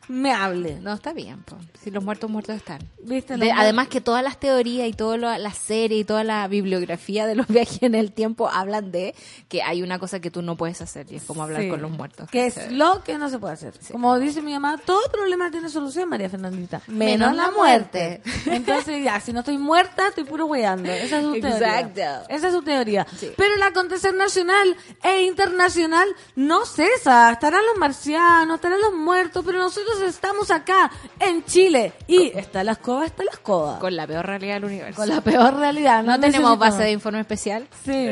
[0.09, 0.79] me hable.
[0.81, 1.57] No, está bien, po.
[1.83, 2.79] si los muertos muertos están.
[3.03, 3.37] ¿Viste?
[3.37, 7.35] De- además que todas las teorías y todas las series y toda la bibliografía de
[7.35, 9.15] los viajes en el tiempo hablan de
[9.49, 11.69] que hay una cosa que tú no puedes hacer y es como hablar Sí.
[11.69, 12.29] con los muertos.
[12.31, 13.75] Que es lo que no se puede hacer.
[13.91, 16.81] Como dice mi mamá, todo problema tiene solución, María Fernandita.
[16.88, 18.23] Menos la muerte.
[18.47, 20.91] Entonces, ya, si no estoy muerta, estoy puro weyando.
[20.91, 21.81] Esa es su teoría.
[21.81, 22.27] Exacto.
[22.29, 23.07] Esa es su teoría.
[23.37, 27.31] Pero el acontecer nacional e internacional no cesa.
[27.33, 31.92] Estarán los marcianos, estarán los muertos, pero nosotros estamos acá, en Chile.
[32.07, 33.78] Y está la escoba, está la escoba.
[33.78, 34.96] Con la peor realidad del universo.
[35.00, 36.02] Con la peor realidad.
[36.02, 36.59] no tenemos necesitamos.
[36.59, 37.68] base de informe especial.
[37.85, 38.09] Sí.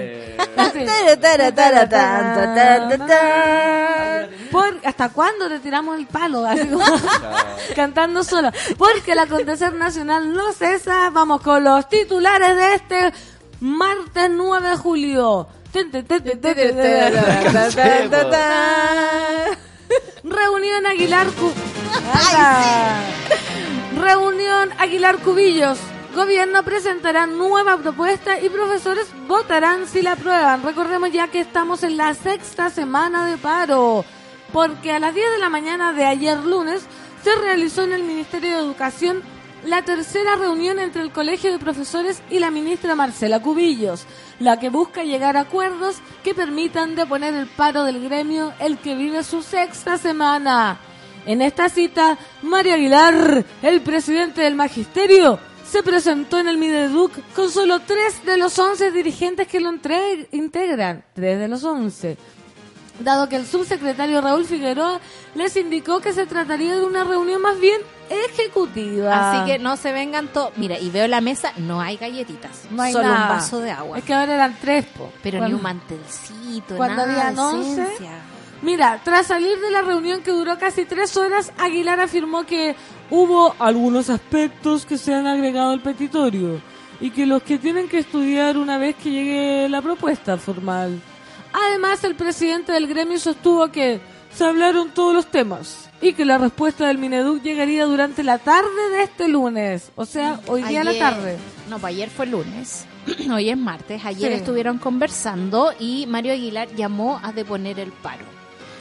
[0.72, 0.84] Sí.
[4.50, 6.44] Por- ¿Hasta cuándo te tiramos el palo?
[6.46, 6.84] Así como
[7.76, 8.50] cantando solo.
[8.76, 11.10] Porque el acontecer nacional no cesa.
[11.10, 13.12] Vamos con los titulares de este
[13.60, 15.48] martes 9 de julio.
[20.24, 21.52] Reunión Aguilar Cu-.
[24.00, 25.78] Reunión Aguilar Cubillos.
[26.14, 30.62] Gobierno presentará nueva propuesta y profesores votarán si la aprueban.
[30.62, 34.04] Recordemos ya que estamos en la sexta semana de paro,
[34.52, 36.82] porque a las 10 de la mañana de ayer lunes
[37.22, 39.22] se realizó en el Ministerio de Educación
[39.64, 44.06] la tercera reunión entre el Colegio de Profesores y la ministra Marcela Cubillos,
[44.38, 48.94] la que busca llegar a acuerdos que permitan deponer el paro del gremio, el que
[48.94, 50.78] vive su sexta semana.
[51.26, 55.38] En esta cita, Mario Aguilar, el presidente del magisterio,
[55.70, 59.70] se presentó en el Mineduc con solo tres de los once dirigentes que lo
[60.32, 61.04] integran.
[61.14, 62.16] Tres de los once.
[62.98, 65.00] Dado que el subsecretario Raúl Figueroa
[65.34, 69.30] les indicó que se trataría de una reunión más bien ejecutiva.
[69.32, 70.52] Así que no se vengan todos.
[70.56, 72.64] Mira, y veo la mesa, no hay galletitas.
[72.70, 73.22] no hay solo nada.
[73.22, 73.98] un vaso de agua.
[73.98, 75.12] Es que ahora eran tres, po.
[75.22, 77.86] Pero Cuando- ni un mantelcito, cuando nada habían de once.
[78.62, 82.76] Mira, tras salir de la reunión que duró casi tres horas, Aguilar afirmó que
[83.08, 86.60] hubo algunos aspectos que se han agregado al petitorio
[87.00, 91.00] y que los que tienen que estudiar una vez que llegue la propuesta formal.
[91.52, 93.98] Además, el presidente del gremio sostuvo que
[94.32, 98.88] se hablaron todos los temas y que la respuesta del Mineduc llegaría durante la tarde
[98.92, 101.36] de este lunes, o sea, hoy día a la tarde.
[101.68, 102.86] No, pues ayer fue lunes.
[103.32, 104.04] Hoy es martes.
[104.04, 104.38] Ayer Sí.
[104.38, 108.24] estuvieron conversando y Mario Aguilar llamó a deponer el paro.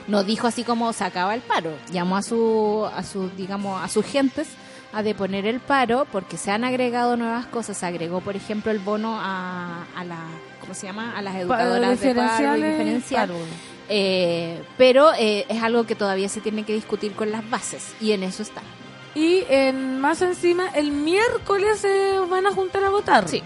[0.07, 1.71] No dijo así como se acaba el paro.
[1.91, 4.47] Llamó a su, a su, digamos, a sus gentes
[4.91, 7.77] a deponer el paro porque se han agregado nuevas cosas.
[7.77, 10.17] Se agregó, por ejemplo, el bono a, a la,
[10.59, 11.15] ¿cómo se llama?
[11.17, 13.29] A las educadoras de paro y diferencial.
[13.29, 13.39] paro.
[13.89, 18.11] Eh, pero eh, es algo que todavía se tiene que discutir con las bases y
[18.11, 18.61] en eso está.
[19.15, 23.27] Y en, más encima, el miércoles se van a juntar a votar.
[23.27, 23.41] Sí.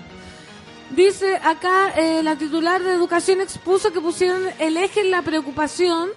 [0.89, 6.09] Dice acá, eh, la titular de Educación expuso que pusieron el eje en la preocupación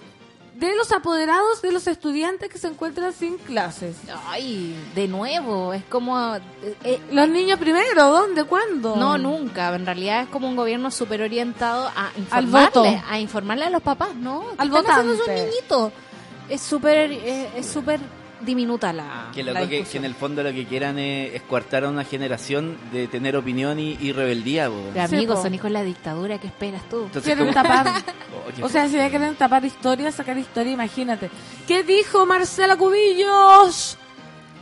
[0.59, 3.95] de los apoderados de los estudiantes que se encuentran sin clases.
[4.27, 6.35] Ay, de nuevo, es como...
[6.35, 6.41] eh,
[6.83, 8.43] eh, Los niños primero, ¿dónde?
[8.43, 8.95] ¿Cuándo?
[8.95, 9.73] No, nunca.
[9.75, 13.03] En realidad es como un gobierno súper orientado a Al informarle, voto.
[13.09, 14.41] a informarle a los papás, ¿no?
[14.41, 15.51] ¿Qué Al votante.
[16.49, 17.99] Es súper, eh, es súper
[18.41, 21.89] diminuta la, Que, la que, en el fondo lo que quieran es, es coartar a
[21.89, 24.69] una generación de tener opinión y, y rebeldía.
[24.69, 24.99] po.
[24.99, 27.03] Amigos, son hijos de la dictadura, ¿qué esperas tú?
[27.05, 27.87] Entonces, Quieren tapar.
[28.61, 31.29] Oh, O sea, si ya quieren tapar historia, sacar historia, imagínate.
[31.67, 33.97] ¿Qué dijo Marcela Cubillos?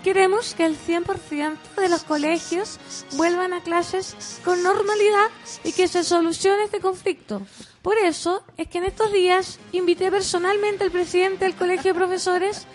[0.03, 2.79] Queremos que el 100% de los colegios
[3.13, 5.27] vuelvan a clases con normalidad
[5.63, 7.41] y que se solucione este conflicto.
[7.81, 12.67] Por eso es que en estos días invité personalmente al presidente del Colegio de Profesores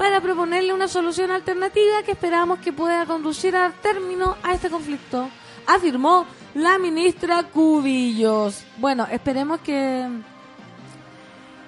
[0.00, 5.28] para proponerle una solución alternativa que esperamos que pueda conducir a término a este conflicto,
[5.66, 8.62] afirmó la ministra Cubillos.
[8.78, 10.08] Bueno, esperemos que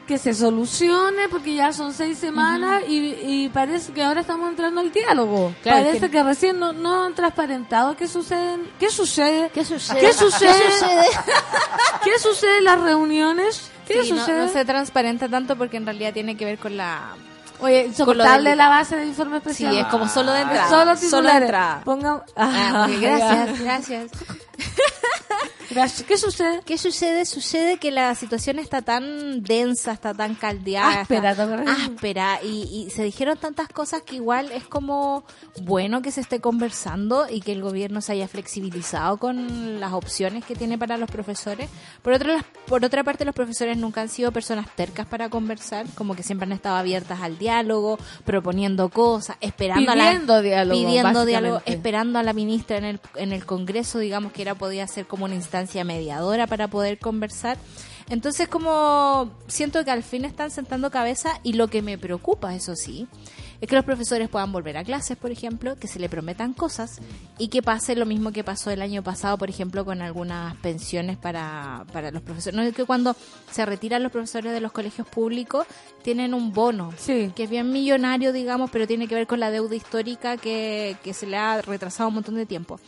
[0.06, 4.80] que se solucione porque ya son seis semanas y, y parece que ahora estamos entrando
[4.80, 5.54] al diálogo.
[5.62, 8.58] Claro, parece que- que, recién no, no han transparentado qué sucede.
[8.80, 9.50] ¿Qué sucede?
[9.52, 10.00] ¿Qué sucede?
[10.00, 10.54] ¿Qué sucede?
[10.58, 11.06] ¿Qué sucede?
[12.04, 13.70] ¿Qué sucede en las reuniones?
[13.86, 14.38] ¿Qué Sí, no, sucede?
[14.46, 17.14] no se transparenta tanto porque en realidad tiene que ver con la...
[17.62, 19.77] Oye, insoportable del- la base de informe Sí, especial.
[19.79, 20.68] es como solo de Es entrada.
[20.68, 21.81] Solo Solo de entrada.
[21.85, 22.25] Ponga...
[22.37, 24.11] Ah, Ah, gracias, gracias.
[25.72, 26.06] Gracias.
[26.06, 26.61] ¿Qué sucede?
[26.64, 27.24] ¿Qué sucede?
[27.24, 32.90] Sucede que la situación está tan densa, está tan caldeada, Áspera, está áspera y, y
[32.90, 35.24] se dijeron tantas cosas que igual es como
[35.62, 40.44] bueno que se esté conversando y que el gobierno se haya flexibilizado con las opciones
[40.44, 41.70] que tiene para los profesores.
[42.02, 46.14] Por otra, por otra parte, los profesores nunca han sido personas tercas para conversar, como
[46.14, 51.24] que siempre han estado abiertas al diálogo, proponiendo cosas, esperando a la Pidiendo diálogo, pidiendo
[51.24, 55.06] diálogo, esperando a la ministra en el, en el Congreso, digamos que era podía ser
[55.06, 57.59] como una instancia mediadora para poder conversar.
[58.09, 62.75] Entonces como siento que al fin están sentando cabeza y lo que me preocupa, eso
[62.77, 63.07] sí,
[63.61, 66.98] es que los profesores puedan volver a clases, por ejemplo, que se le prometan cosas
[67.38, 71.16] y que pase lo mismo que pasó el año pasado, por ejemplo, con algunas pensiones
[71.16, 72.57] para, para los profesores.
[72.57, 73.14] No es que cuando
[73.53, 75.64] se retiran los profesores de los colegios públicos
[76.03, 77.33] tienen un bono Sí.
[77.37, 81.14] que es bien millonario, digamos, pero tiene que ver con la deuda histórica que, que
[81.14, 82.81] se le ha retrasado un montón de tiempo.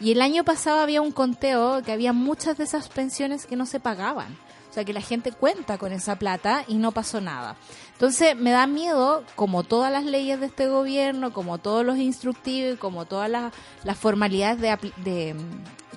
[0.00, 3.66] Y el año pasado había un conteo que había muchas de esas pensiones que no
[3.66, 4.36] se pagaban.
[4.70, 7.56] O sea, que la gente cuenta con esa plata y no pasó nada.
[7.92, 12.74] Entonces, me da miedo, como todas las leyes de este gobierno, como todos los instructivos,
[12.74, 13.52] y como todas las,
[13.98, 15.34] formalidades de, de-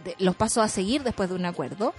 [0.03, 1.93] de los pasos a seguir después de un acuerdo,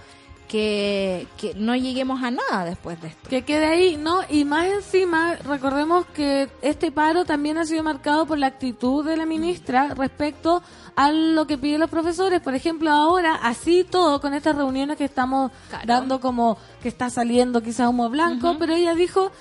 [0.47, 3.29] que, que no lleguemos a nada después de esto.
[3.29, 4.21] Que quede ahí, ¿no?
[4.29, 9.17] Y más encima, recordemos que este paro también ha sido marcado por la actitud de
[9.17, 10.61] la ministra respecto
[10.95, 12.41] a lo que piden los profesores.
[12.41, 15.85] Por ejemplo, ahora, así todo, con estas reuniones que estamos Claro.
[15.87, 19.31] dando como que está saliendo quizás humo blanco, pero ella dijo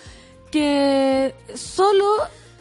[0.50, 2.04] que solo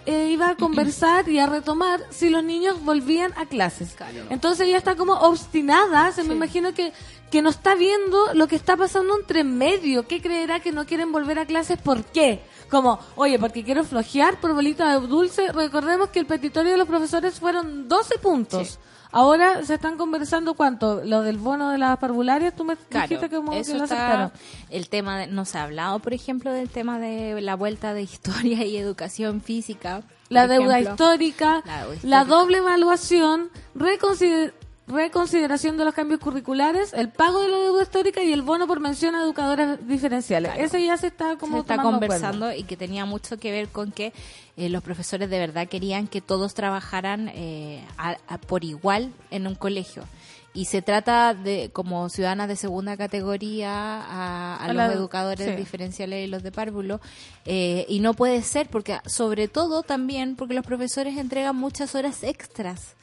[0.05, 3.95] eh, iba a conversar y a retomar si los niños volvían a clases.
[4.29, 6.91] Entonces ella está como obstinada, se me imagino que,
[7.33, 10.07] que no está viendo lo que está pasando entre medio.
[10.07, 11.79] ¿Qué creerá que no quieren volver a clases?
[11.81, 12.41] ¿Por qué?
[12.69, 15.51] Como, oye, porque quiero flojear por bolita de dulce.
[15.51, 18.79] Recordemos que el petitorio de los profesores fueron 12 puntos.
[19.11, 23.35] Ahora se están conversando cuánto, lo del bono de las parvularias, tú me dijiste que,
[23.35, 24.31] como que lo está-
[24.69, 28.01] el tema de- no se ha hablado, por ejemplo, del tema de la vuelta de
[28.03, 30.03] historia y educación física.
[30.29, 30.93] la deuda ejemplo.
[30.93, 32.23] histórica, La deuda la histórica.
[32.25, 34.53] doble evaluación, reconsider-
[34.87, 38.79] reconsideración de los cambios curriculares, el pago de la deuda histórica y el bono por
[38.79, 40.51] mención a educadoras diferenciales.
[40.51, 40.65] Claro.
[40.65, 43.91] Ese ya se está como se está conversando y que tenía mucho que ver con
[43.91, 44.13] que
[44.57, 49.47] eh, los profesores de verdad querían que todos trabajaran eh, a- a- por igual en
[49.47, 50.03] un colegio
[50.55, 55.49] y se trata de como ciudadanas de segunda categoría a, a A los la- educadores
[55.49, 55.55] sí.
[55.55, 56.99] diferenciales y los de párvulo
[57.45, 62.21] eh, y no puede ser porque sobre todo también porque los profesores entregan muchas horas
[62.23, 62.93] extras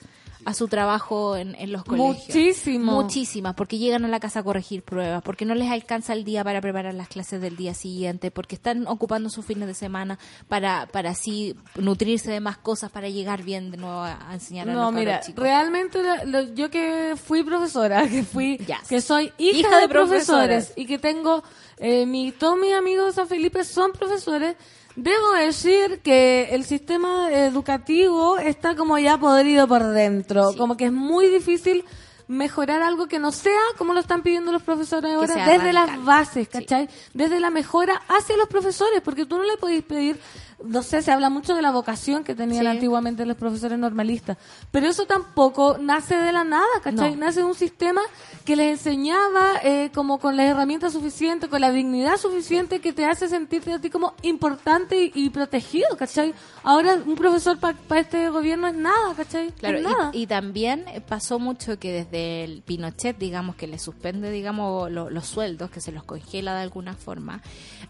[0.44, 2.26] a su trabajo en, en los colegios.
[2.26, 2.92] Muchísimo.
[3.02, 6.42] Muchísimas, porque llegan a la casa a corregir pruebas, porque no les alcanza el día
[6.44, 10.86] para preparar las clases del día siguiente, porque están ocupando sus fines de semana para,
[10.92, 14.72] para así nutrirse de más cosas, para llegar bien de nuevo a, a enseñar a
[14.72, 15.42] No, los cabros mira, chicos.
[15.42, 18.88] realmente la- lo- yo que fui profesora, que fui, Yes.
[18.88, 20.72] que soy hija, Hija de, de profesores, profesores.
[20.76, 21.42] y que tengo,
[21.78, 24.56] eh, mi, todos mis amigos de San Felipe son profesores,
[24.96, 30.58] debo decir que el sistema educativo está como ya podrido por dentro, Sí.
[30.58, 31.84] como que es muy difícil
[32.28, 36.46] mejorar algo que no sea como lo están pidiendo los profesores ahora, desde las bases,
[36.50, 36.58] Sí.
[36.60, 36.88] ¿cachai?
[37.12, 40.20] Desde la mejora hacia los profesores, porque tú no le podéis pedir,
[40.64, 42.66] no sé, se habla mucho de la vocación que tenían Sí.
[42.66, 44.36] antiguamente los profesores normalistas,
[44.70, 47.12] pero eso tampoco nace de la nada, ¿cachai?
[47.16, 47.24] No.
[47.26, 48.00] Nace de un sistema
[48.44, 53.04] que les enseñaba eh, como con las herramientas suficientes, con la dignidad suficiente que te
[53.06, 56.34] hace sentirte a ti como importante y, y protegido, ¿cachai?
[56.62, 59.52] Ahora un profesor para este gobierno es nada, ¿cachai?
[59.52, 60.10] Claro, es y- nada.
[60.12, 65.26] y, también pasó mucho que desde el Pinochet, digamos, que le suspende, digamos, lo- los
[65.26, 67.40] sueldos, que se los congela de alguna forma,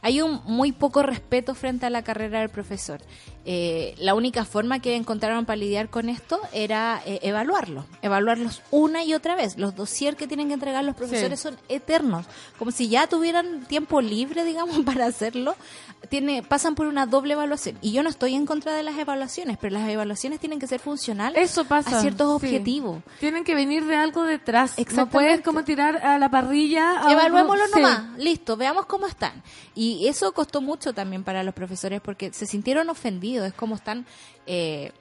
[0.02, 2.98] hay un muy poco respeto frente a la carrera del profesor profesor.
[3.46, 9.02] Eh, la única forma que encontraron para lidiar con esto era eh, evaluarlo, evaluarlos una
[9.02, 9.56] y otra vez.
[9.56, 12.26] Los dossier que tienen que entregar los profesores son eternos,
[12.58, 15.56] como si ya tuvieran tiempo libre, digamos, para hacerlo.
[16.08, 17.76] Tiene, pasan por una doble evaluación.
[17.82, 20.80] Y yo no estoy en contra de las evaluaciones, pero las evaluaciones tienen que ser
[20.80, 21.98] funcionales Eso pasa.
[21.98, 22.46] a ciertos sí.
[22.46, 23.02] objetivos.
[23.20, 24.74] Tienen que venir de algo detrás.
[24.96, 27.06] No puedes como tirar a la parrilla.
[27.06, 27.72] a Evaluémoslo sí.
[27.74, 29.42] nomás, listo, veamos cómo están.
[29.74, 34.06] Y eso costó mucho también para los profesores porque se sintieron ofendidos, es como están
[34.46, 34.92] eh,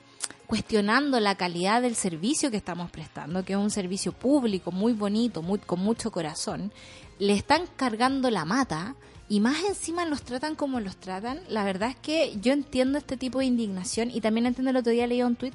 [0.48, 5.42] cuestionando la calidad del servicio que estamos prestando, que es un servicio público muy bonito,
[5.42, 6.72] muy, con mucho corazón.
[7.20, 8.96] Le están cargando la mata
[9.28, 11.40] y más encima los tratan como los tratan.
[11.50, 14.92] La verdad es que yo entiendo este tipo de indignación y también entiendo el otro
[14.92, 15.54] día leí un tuit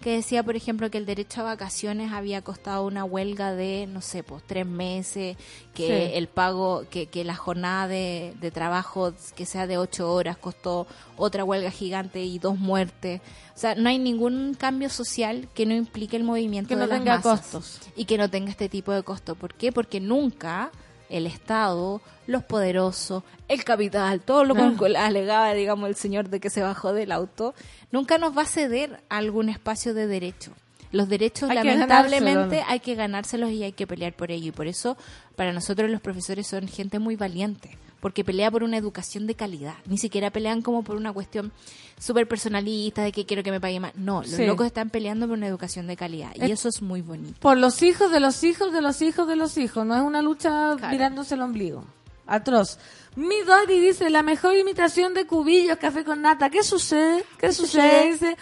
[0.00, 4.00] que decía, por ejemplo, que el derecho a vacaciones había costado una huelga de, no
[4.02, 5.36] sé, pues tres meses,
[5.74, 6.16] que Sí.
[6.16, 10.86] el pago, que, que la jornada de, de trabajo que sea de ocho horas costó
[11.16, 13.20] otra huelga gigante y dos muertes.
[13.54, 16.86] O sea, no hay ningún cambio social que no implique el movimiento Que de no
[16.86, 17.80] las tenga masas costos.
[17.96, 19.34] y que no tenga este tipo de costo.
[19.34, 19.72] ¿Por qué?
[19.72, 20.70] Porque nunca
[21.08, 24.72] el Estado, los poderosos, el capital, todo lo Ah.
[24.78, 27.54] que alegaba, digamos, el señor de que se bajó del auto,
[27.92, 30.52] nunca nos va a ceder a algún espacio de derecho.
[30.92, 34.48] Los derechos, Hay lamentablemente, hay que ganárselos y hay que pelear por ello.
[34.48, 34.96] Y por eso,
[35.34, 39.74] para nosotros los profesores son gente muy valiente, porque pelea por una educación de calidad.
[39.86, 41.52] Ni siquiera pelean como por una cuestión
[41.98, 43.94] súper personalista de que quiero que me pague más.
[43.96, 44.46] No, los Sí.
[44.46, 46.30] locos están peleando por una educación de calidad.
[46.34, 47.38] Y Es- eso es muy bonito.
[47.40, 49.84] Por los hijos de los hijos de los hijos de los hijos.
[49.86, 50.92] No es una lucha Claro.
[50.92, 51.84] mirándose el ombligo.
[52.26, 52.78] Atroz.
[53.14, 56.50] Mi Dori dice, la mejor imitación de cubillos, café con nata.
[56.50, 57.24] ¿Qué sucede?
[57.38, 58.12] ¿Qué sucede?
[58.12, 58.36] Dice,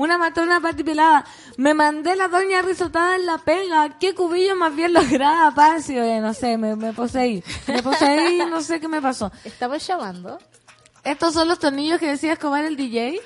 [0.00, 1.26] una matrona patipelada.
[1.58, 3.98] Me mandé la doña risotada en la pega.
[3.98, 6.02] ¿Qué cubillo más bien lograda, Pacio?
[6.02, 7.44] Eh, no sé, me, me poseí.
[7.66, 9.30] Me poseí, no sé qué me pasó.
[9.44, 10.38] Estamos llamando.
[11.04, 13.20] ¿Estos son los tornillos que decía Escobar el DJ?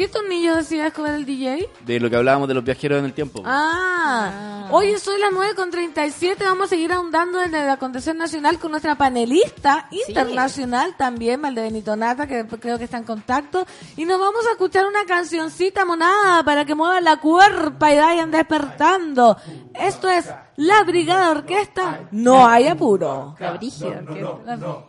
[0.00, 1.68] ¿Qué tornillos decía Escobar el DJ?
[1.84, 3.42] De lo que hablábamos de los viajeros en el tiempo.
[3.44, 6.42] Ah, hoy soy las 9 con 37.
[6.42, 12.26] Vamos a seguir ahondando en la acontecer nacional con nuestra panelista internacional también, Valdebenito Nata,
[12.26, 13.66] que creo que está en contacto.
[13.98, 18.30] Y nos vamos a escuchar una cancioncita monada para que muevan la cuerpa y vayan
[18.30, 19.36] despertando.
[19.74, 22.08] Esto es La Brigada Orquesta.
[22.10, 23.36] No hay apuro.
[23.38, 24.00] La brígida.
[24.00, 24.86] que- No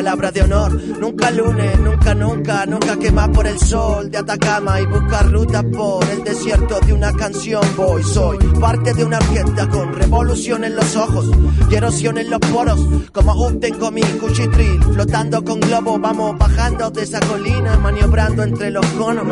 [0.00, 0.72] palabra de honor.
[0.98, 6.02] Nunca lunes, nunca, nunca, nunca quema por el sol de Atacama y busca ruta por
[6.08, 7.60] el de una canción.
[7.76, 11.30] Voy, soy parte de una orquesta con revolución en los ojos
[11.70, 12.80] y erosión en los poros.
[13.12, 18.70] Como un tengo mi cuchitril, flotando con globo, vamos bajando de esa colina, maniobrando entre
[18.70, 19.26] los conos.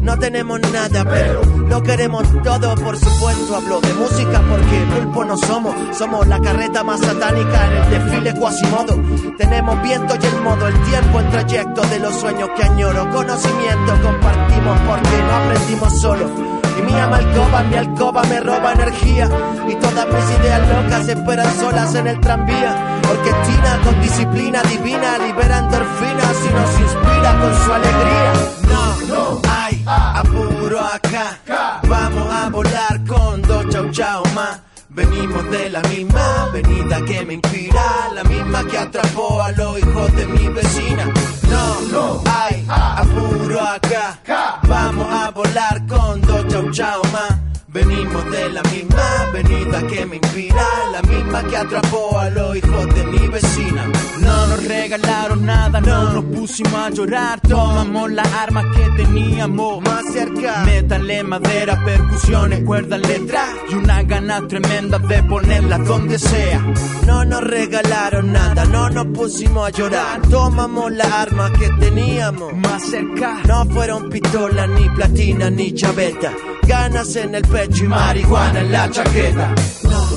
[0.00, 3.56] No tenemos nada, pero lo queremos todo, por supuesto.
[3.56, 5.74] Hablo de música porque pulpo no somos.
[5.98, 9.02] Somos la carreta más satánica en el desfile cuasimodo.
[9.36, 13.10] Tenemos viento y el modo, el tiempo en trayecto de los sueños que añoro.
[13.10, 16.51] Conocimiento compartimos porque no aprendimos solo.
[16.78, 19.28] Y mi alcoba, mi alcoba me roba energía.
[19.68, 23.00] Y todas mis ideas locas esperan solas en el tranvía.
[23.10, 28.32] Orquestina con disciplina divina, libera endorfinas y nos inspira con su alegría.
[28.68, 31.80] No, no hay apuro acá.
[31.88, 34.71] Vamos a volar con dos chau chau más.
[34.94, 40.14] Venimos de la misma avenida que me inspira, la misma que atrapó a los hijos
[40.16, 41.04] de mi vecina.
[41.48, 44.20] No, no hay apuro acá.
[44.68, 47.51] Vamos a volar con dos chau chau más.
[47.72, 50.62] Venimos de la misma avenida que me inspira,
[50.92, 53.86] la misma que atrapó a los hijos de mi vecina.
[54.20, 60.04] No nos regalaron nada, no nos pusimos a llorar, tomamos las armas que teníamos más
[60.12, 60.64] cerca.
[60.66, 66.60] Métanle madera, percusiones, cuerdas, letras y una gana tremenda de ponerlas donde sea.
[67.06, 72.82] No nos regalaron nada, no nos pusimos a llorar, tomamos las armas que teníamos más
[72.82, 73.40] cerca.
[73.48, 76.32] No fueron pistolas, ni platina, ni chaveta.
[76.64, 79.54] Ganas en el pecho y marihuana la chaqueta.
[79.84, 80.08] No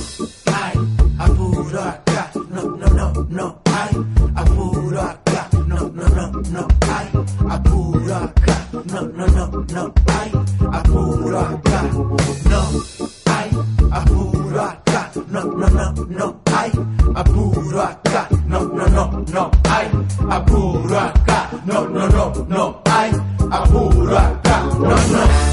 [0.45, 0.79] hay
[1.19, 2.31] apuro acá.
[2.49, 5.47] No, no, no, no hay apuro acá.
[5.67, 7.07] No, no, no, no hay
[7.49, 8.67] apuro acá.
[8.85, 10.31] No, no, no, no hay
[10.71, 11.81] apuro acá.
[12.49, 12.61] No
[13.91, 14.25] apuro.
[15.29, 16.41] No, no, no, no
[17.15, 18.27] apuro acá.
[18.47, 19.87] No, no, no, no hay
[20.29, 21.11] apuro.
[21.65, 22.81] No, no, no, no
[23.51, 24.63] apuro acá.
[24.79, 25.44] No, no.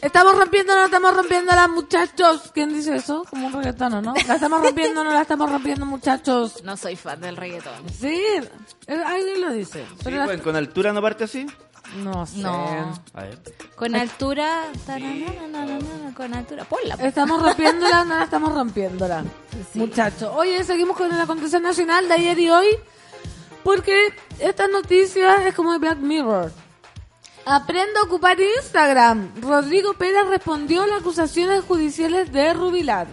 [0.00, 2.50] Estamos rompiendo, no estamos rompiendo las muchachos.
[2.54, 3.24] ¿Quién dice eso?
[3.28, 4.14] Como un reggaetón, ¿no?
[4.26, 6.62] La estamos rompiendo, no la estamos rompiendo, muchachos.
[6.64, 7.88] No soy fan del reggaetón.
[7.90, 8.20] Sí,
[8.86, 9.84] alguien lo dice.
[9.88, 11.46] Sí, Pero la- bueno, con altura no parte así.
[11.96, 12.38] No sé.
[12.38, 13.00] No.
[13.14, 13.38] A ver.
[13.74, 14.64] Con altura.
[14.86, 16.64] taranana, Con altura.
[16.64, 16.94] Ponla.
[16.96, 19.24] Estamos rompiéndola, no la estamos rompiéndola.
[19.74, 20.30] Muchachos.
[20.36, 22.66] Oye, seguimos con el acontecer nacional de ayer y hoy.
[23.64, 26.52] Porque esta noticia es como de Black Mirror.
[27.50, 29.30] Aprenda a ocupar Instagram.
[29.40, 33.06] Rodrigo Pérez respondió a las acusaciones judiciales de Rubilar.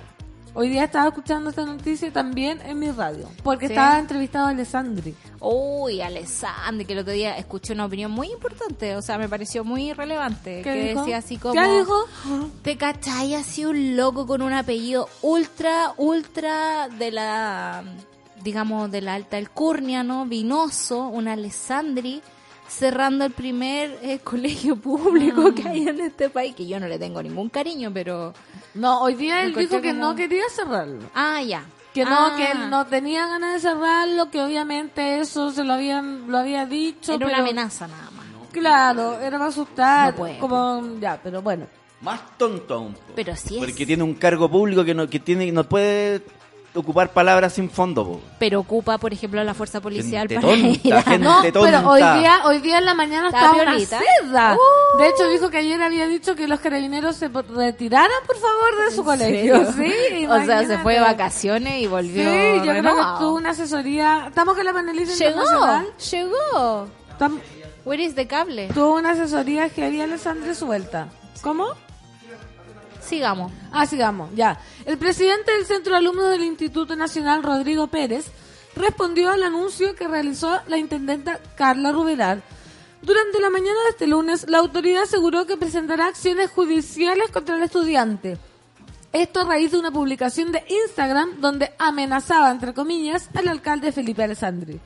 [0.54, 3.30] Hoy día estaba escuchando esta noticia también en mi radio.
[3.44, 3.74] Porque Sí.
[3.74, 5.16] estaba entrevistado a Alessandri.
[5.40, 9.64] Uy, Alessandri, que el otro día escuché una opinión muy importante, o sea, me pareció
[9.64, 11.00] muy relevante, ¿Qué que dijo?
[11.02, 11.54] decía así como...
[11.54, 12.06] ¿Qué dijo?
[12.62, 17.84] ¿Te cachai así un loco con un apellido ultra, ultra de la,
[18.44, 20.26] digamos, de la alta alcurnia, ¿no?
[20.26, 22.22] Vinoso, un Alessandri,
[22.68, 27.00] cerrando el primer eh, colegio público que hay en este país, que yo no le
[27.00, 28.34] tengo ningún cariño, pero...
[28.74, 31.00] No, hoy día él dijo que como- no quería cerrarlo.
[31.14, 31.64] Ah, ya.
[31.94, 35.74] Que no, Ah, que él no tenía ganas de cerrarlo, que obviamente eso se lo
[35.74, 37.14] habían, lo había dicho.
[37.14, 38.26] Era una pero- amenaza nada más.
[38.52, 40.12] Claro, era para asustar.
[40.12, 40.38] No puede.
[40.40, 41.68] como, ya, pero bueno.
[42.02, 42.96] Más tonto aún.
[43.16, 43.60] Pero sí es.
[43.66, 46.22] Porque tiene un cargo público que no, que tiene, no puede
[46.76, 48.06] ocupar palabras sin fondo.
[48.06, 48.22] po.
[48.40, 51.62] Pero ocupa, por ejemplo, la fuerza policial Gente para tonta, ir a- gente No, tonta.
[51.62, 54.00] pero hoy día, hoy día en la mañana Estaba estaba una piolita.
[54.22, 54.56] seda.
[54.56, 54.98] Uh.
[54.98, 58.96] De hecho, dijo que ayer había dicho que los carabineros se retiraran, por favor, de
[58.96, 59.72] su colegio.
[59.74, 62.24] Sí, o sea, se fue de vacaciones y Sí, volvió.
[62.24, 64.26] yo creo que tuvo una asesoría.
[64.28, 65.88] Estamos con la panelista Llegó, internacional.
[66.12, 66.88] llegó.
[67.20, 67.40] Tam-
[67.86, 68.68] Where is the cable?
[68.74, 71.08] Tuvo una asesoría que había Alessandra suelta.
[71.42, 71.68] ¿Cómo?
[73.06, 73.52] Sigamos.
[73.72, 74.60] Ah, sigamos, ya.
[74.86, 78.26] El presidente del Centro de Alumnos del Instituto Nacional, Rodrigo Pérez,
[78.76, 82.42] respondió al anuncio que realizó la intendenta Carla Rubilar.
[83.02, 87.64] Durante la mañana de este lunes, la autoridad aseguró que presentará acciones judiciales contra el
[87.64, 88.40] estudiante.
[89.14, 94.24] Esto a raíz de una publicación de Instagram donde amenazaba, entre comillas, al alcalde Felipe
[94.24, 94.80] Alessandri.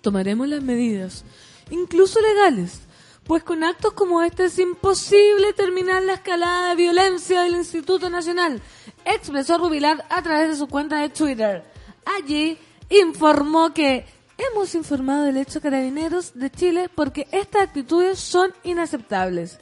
[0.00, 1.24] Tomaremos las medidas,
[1.70, 2.80] incluso legales,
[3.26, 8.60] pues con actos como este es imposible terminar la escalada de violencia del Instituto Nacional,
[9.04, 11.64] expresó Rubilar a través de su cuenta de Twitter.
[12.04, 12.58] allí
[12.90, 14.04] informó que
[14.36, 19.58] hemos informado del hecho carabineros de Chile porque estas actitudes son inaceptables.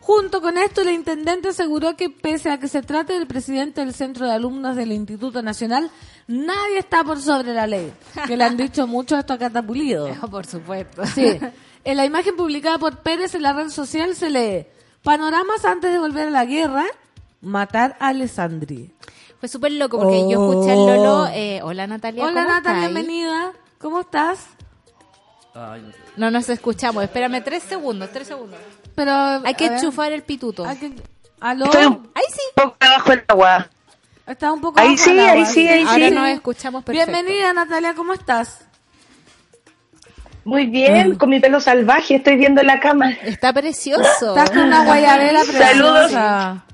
[0.00, 3.92] Junto con esto, el intendente aseguró que pese a que se trate del presidente del
[3.92, 5.90] Centro de Alumnos del Instituto Nacional,
[6.28, 7.92] nadie está por sobre la ley.
[8.24, 10.08] Que le han dicho mucho esto a Catapulido.
[10.30, 11.04] Por supuesto.
[11.06, 11.40] Sí.
[11.86, 14.66] En la imagen publicada por Pérez en la red social se lee
[15.04, 16.84] Panoramas antes de volver a la guerra,
[17.40, 18.92] matar a Alessandri.
[19.38, 20.50] Fue súper loco porque yo Oh.
[20.50, 21.26] escuché al Lolo.
[21.32, 22.24] eh, hola Natalia.
[22.24, 22.94] Hola ¿cómo Natalia, estáis?
[22.94, 23.52] bienvenida.
[23.78, 24.46] ¿Cómo estás?
[26.16, 27.04] No nos escuchamos.
[27.04, 28.58] Espérame tres segundos, tres segundos.
[28.96, 29.12] Pero
[29.44, 30.66] Hay que ver, enchufar el pituto.
[30.66, 30.92] hay que-
[31.40, 31.66] ¿Aló?
[31.66, 32.40] Estoy un Ahí sí.
[32.56, 33.68] poco abajo el agua.
[34.26, 36.14] Está un poco Ahí abajo sí, del ahí agua, sí, ahí Ahora sí.
[36.14, 37.12] nos escuchamos perfecto.
[37.12, 38.65] Bienvenida Natalia, ¿cómo estás?
[40.46, 43.10] Muy bien, con mi pelo salvaje, estoy viendo la cama.
[43.24, 44.28] Está precioso.
[44.28, 46.00] Estás con una guayabela Saludos.
[46.02, 46.64] preciosa.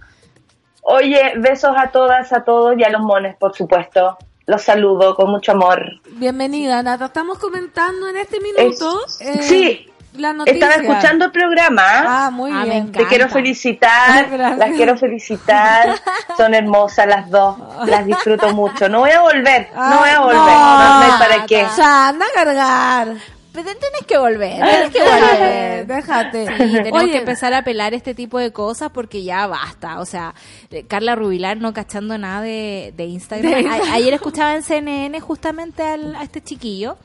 [0.83, 4.19] Oye, besos a todas, a todos y a los mones, por supuesto.
[4.47, 5.81] Los saludo con mucho amor.
[6.11, 7.07] Bienvenida, Nata.
[7.07, 10.55] Estamos comentando en este minuto Es- eh, sí, la noticia.
[10.69, 11.83] Estaba escuchando el programa.
[12.27, 12.77] Ah, muy Ah, me bien.
[12.79, 12.99] encanta.
[12.99, 14.59] Te quiero felicitar, Gracias.
[14.59, 15.95] las quiero felicitar.
[16.37, 17.57] Son hermosas las dos,
[17.87, 18.89] las disfruto mucho.
[18.89, 20.37] No voy a volver, no voy a volver.
[20.37, 21.65] No, no hay para qué.
[21.65, 23.09] O sea, anda a cargar.
[23.53, 25.87] Pero tienes que volver, tienes que volver.
[25.87, 26.47] Déjate.
[26.47, 30.01] Sí, tenemos Oye, que empezar a pelar este tipo de cosas porque ya basta.
[30.01, 30.35] O sea,
[30.71, 33.53] eh, Carla Rubilar no cachando nada de, de Instagram.
[33.65, 36.97] De A- ayer escuchaba en CNN justamente al- a este chiquillo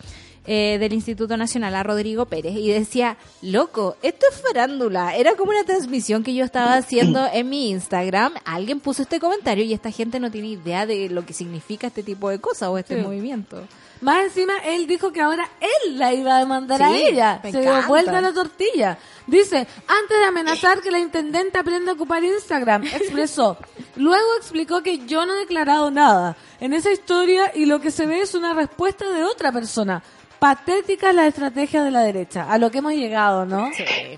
[0.50, 5.14] eh, del Instituto Nacional, a Rodrigo Pérez, y decía, loco, esto es farándula.
[5.18, 8.32] Era como una transmisión que yo estaba haciendo en mi Instagram.
[8.46, 12.02] Alguien puso este comentario y esta gente no tiene idea de lo que significa este
[12.04, 13.02] tipo de cosas o este Sí.
[13.02, 13.62] movimiento.
[14.02, 17.40] Más encima, él dijo que ahora él la iba a demandar a Sí, ella.
[17.44, 18.98] me Se dio vuelta la tortilla.
[19.26, 23.58] Dice, antes de amenazar que la intendente aprenda a ocupar Instagram, expresó.
[23.96, 28.06] Luego explicó que yo no he declarado nada en esa historia y lo que se
[28.06, 30.02] ve es una respuesta de otra persona.
[30.40, 33.72] Patética la estrategia de la derecha, a lo que hemos llegado, ¿no?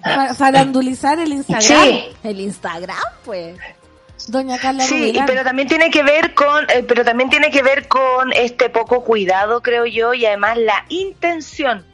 [0.04, 1.62] Fa- farandulizar el Instagram.
[1.88, 3.58] Sí, El Instagram, pues.
[4.32, 7.88] Doña Carla sí, pero también tiene que ver con, eh, pero también tiene que ver
[7.88, 11.86] con este poco cuidado, creo yo, y además la intención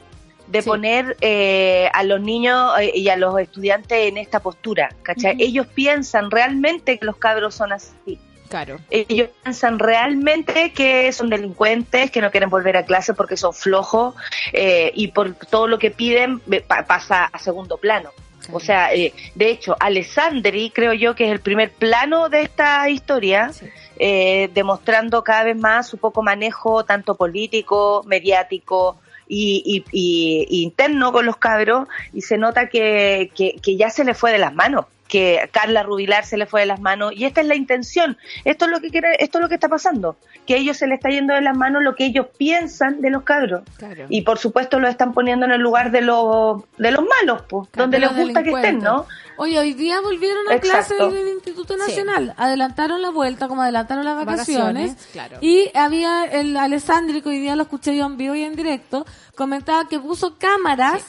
[0.48, 0.68] de Sí.
[0.68, 5.36] poner eh, a los niños eh, y a los estudiantes en esta postura, ¿cachai?
[5.40, 8.18] Ellos piensan realmente que los cabros son así.
[8.48, 8.78] Claro.
[8.90, 14.14] Ellos piensan realmente que son delincuentes, que no quieren volver a clase porque son flojos
[14.52, 18.10] eh, y por todo lo que piden pa- pasa a segundo plano.
[18.52, 22.88] O sea, eh, de hecho, Alessandri creo yo que es el primer plano de esta
[22.88, 23.66] historia, Sí.
[23.98, 31.26] eh, demostrando cada vez más su poco manejo, tanto político, mediático y, y- interno con
[31.26, 34.86] los cabros, y se nota que, que, que ya se le fue de las manos
[35.08, 38.64] que Carla Rubilar se le fue de las manos y esta es la intención esto
[38.64, 40.94] es lo que quiere esto es lo que está pasando que a ellos se le
[40.96, 44.06] está yendo de las manos lo que ellos piensan de los cabros Claro.
[44.08, 47.68] y por supuesto lo están poniendo en el lugar de los de los malos pues
[47.72, 49.06] donde de les gusta que estén no
[49.38, 50.96] Oye, hoy día volvieron a Exacto.
[50.96, 52.32] clase en el Instituto Nacional.
[52.38, 54.92] Adelantaron la vuelta, como adelantaron las vacaciones.
[54.94, 55.36] Vacaciones, claro.
[55.42, 59.04] Y había el Alessandri, que hoy día lo escuché yo en vivo y en directo,
[59.34, 61.04] comentaba que puso cámaras,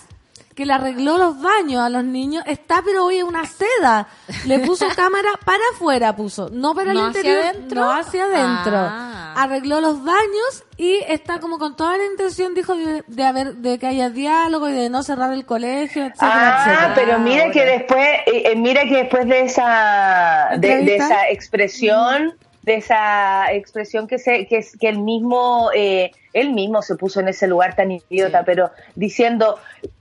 [0.57, 2.43] que le arregló los baños a los niños.
[2.47, 4.07] Está, pero oye, una seda.
[4.47, 6.49] Le puso cámara para afuera, puso.
[6.51, 7.81] No para ¿No el hacia interior, adentro?
[7.81, 8.75] no hacia adentro.
[8.75, 9.33] Ah.
[9.37, 13.77] Arregló los baños y está como con toda la intención, dijo, de, de haber, de
[13.77, 16.93] que haya diálogo y de no cerrar el colegio, etcétera, Ah, etcétera.
[16.95, 22.33] pero mira que después, eh, eh, mira que después de esa, de, esa expresión,
[22.67, 27.29] de esa expresión que se, que, que él mismo, eh, él mismo se puso en
[27.29, 28.43] ese lugar tan idiota, Sí.
[28.45, 29.57] pero diciendo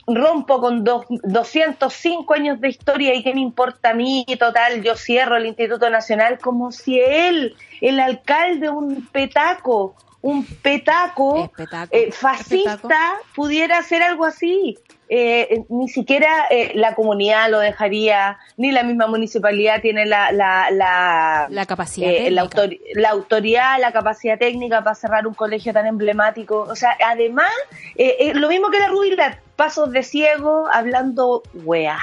[0.08, 4.96] rompo con dos, 205 años de historia y qué me importa a mí, total, yo
[4.96, 11.48] cierro el Instituto Nacional como si él, el alcalde, un petaco, un petaco,
[11.92, 13.24] eh, fascista, petaco.
[13.36, 14.76] pudiera hacer algo así.
[15.08, 20.32] Eh, eh, ni siquiera eh, la comunidad lo dejaría, ni la misma municipalidad tiene la,
[20.32, 25.34] la, la, La capacidad eh, la, autor- la autoridad, la capacidad técnica para cerrar un
[25.34, 26.62] colegio tan emblemático.
[26.68, 27.52] O sea, además,
[27.94, 31.98] eh, lo mismo que la Rubilar, pasos de ciego, hablando weá.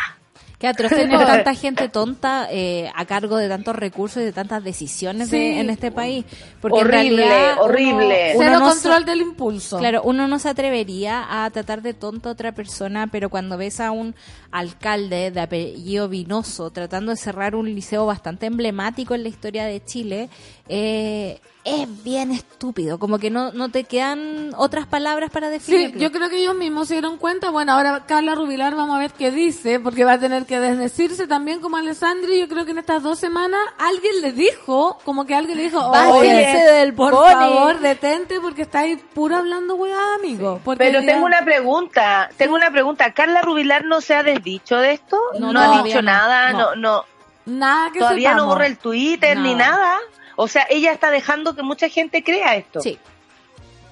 [0.64, 4.64] Qué atroz tener tanta gente tonta eh, a cargo de tantos recursos y de tantas
[4.64, 5.60] decisiones de- Sí.
[5.60, 6.24] en este país.
[6.62, 8.32] Porque en Horrible, realidad uno- horrible.
[8.36, 9.78] uno Cero no control del impulso.
[9.80, 13.82] Claro, uno no se atrevería a tratar de tonto a otra persona, pero cuando ves
[13.82, 14.16] a un
[14.52, 19.84] alcalde de apellido Vinoso tratando de cerrar un liceo bastante emblemático en la historia de
[19.84, 20.30] Chile,
[20.70, 23.00] eh, es bien estúpido.
[23.00, 26.00] Como que no, no te quedan otras palabras para Sí, definirlo.
[26.02, 27.50] yo creo que ellos mismos se dieron cuenta.
[27.52, 31.26] Bueno, ahora Carla Rubilar, vamos a ver qué dice, porque va a tener que desdecirse
[31.28, 35.36] también como Alessandri, yo creo que en estas dos semanas alguien le dijo, como que
[35.36, 35.80] alguien le dijo,
[36.12, 36.32] oye,
[36.72, 37.32] del por pony".
[37.32, 40.60] favor, detente porque estáis puro hablando weá, amigo.
[40.64, 43.14] Porque Pero tengo una pregunta, tengo una pregunta.
[43.14, 45.18] ¿Carla Rubilar no se ha desdicho de esto?
[45.40, 46.12] No, No, ha dicho no.
[46.12, 46.76] nada, No.
[46.76, 47.06] no, no,
[47.46, 49.98] Nada que todavía no borra el Twitter ni Nada.
[50.36, 52.82] O sea, ella está dejando que mucha gente crea esto.
[52.82, 52.98] Sí,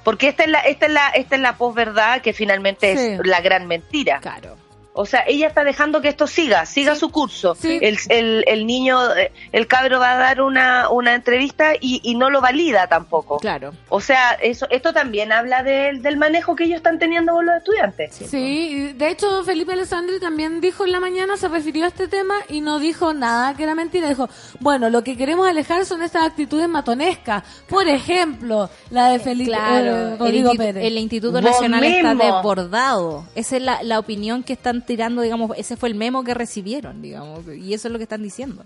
[0.04, 3.04] Porque esta es la, esta es la, esta es la posverdad que finalmente Sí.
[3.14, 4.20] es la gran mentira.
[4.20, 4.58] claro.
[4.94, 7.56] O sea, ella está dejando que esto siga, siga su curso.
[7.56, 7.80] Sí.
[7.82, 12.16] El, el, el niño, eh, el cabro va a dar una, una entrevista y, y
[12.16, 13.38] no lo valida tampoco.
[13.40, 13.72] Claro.
[13.88, 17.56] O sea, eso, esto también habla del- del manejo que ellos están teniendo con los
[17.56, 18.14] estudiantes.
[18.16, 22.36] Sí, de hecho Felipe Alessandri también dijo en la mañana, se refirió a este tema
[22.50, 24.10] y no dijo nada que era mentira.
[24.10, 24.30] Dijo,
[24.60, 27.44] bueno, lo que queremos alejar son estas actitudes matonescas.
[27.70, 30.86] Por ejemplo, la de Felipe Claro, eh, el, Rodrigo Institu- Pérez.
[30.86, 33.26] el Instituto Nacional está desbordado.
[33.36, 37.02] Esa es la, la opinión que están tirando, digamos, ese fue el memo que recibieron,
[37.02, 38.64] digamos, y eso es lo que están diciendo.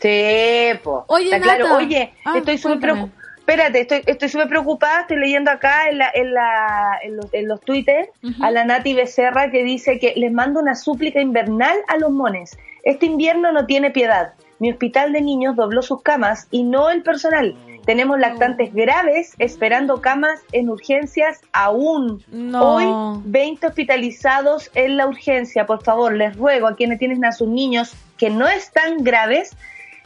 [0.00, 1.04] Sí, po.
[1.08, 1.76] Oye, Está claro.
[1.76, 3.24] Oye, Ah, estoy súper preocupada.
[3.38, 5.02] Espérate, estoy estoy súper preocupada.
[5.02, 8.10] Estoy leyendo acá en, la, en, la, en, los, en los Twitter
[8.40, 12.56] a la Nati Becerra que dice que les mando una súplica invernal a los mones.
[12.84, 14.32] Este invierno no tiene piedad.
[14.60, 17.54] Mi hospital de niños dobló sus camas y no el personal.
[17.84, 22.24] Tenemos lactantes graves esperando camas en urgencias aún.
[22.28, 22.76] No.
[22.76, 25.66] Hoy 20 hospitalizados en la urgencia.
[25.66, 29.56] Por favor, les ruego a quienes tienen a sus niños que no están graves,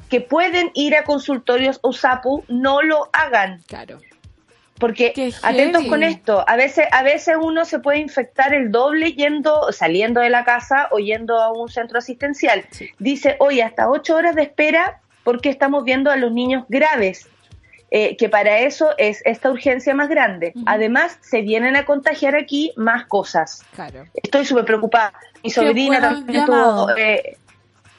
[0.08, 3.62] que pueden ir a consultorios USAPU, no lo hagan.
[3.66, 3.98] Claro.
[4.78, 5.90] Porque Qué atentos heavy.
[5.90, 10.30] con esto, a veces, a veces uno se puede infectar el doble yendo, saliendo de
[10.30, 12.64] la casa o yendo a un centro asistencial.
[12.98, 17.28] Dice, oye, hasta ocho horas de espera porque estamos viendo a los niños graves.
[17.90, 20.52] Eh, que para eso es esta urgencia más grande.
[20.66, 23.64] Además, se vienen a contagiar aquí más cosas.
[23.74, 24.04] Claro.
[24.14, 25.12] Estoy súper preocupada.
[25.42, 27.36] Mi sobrina también estuvo, eh,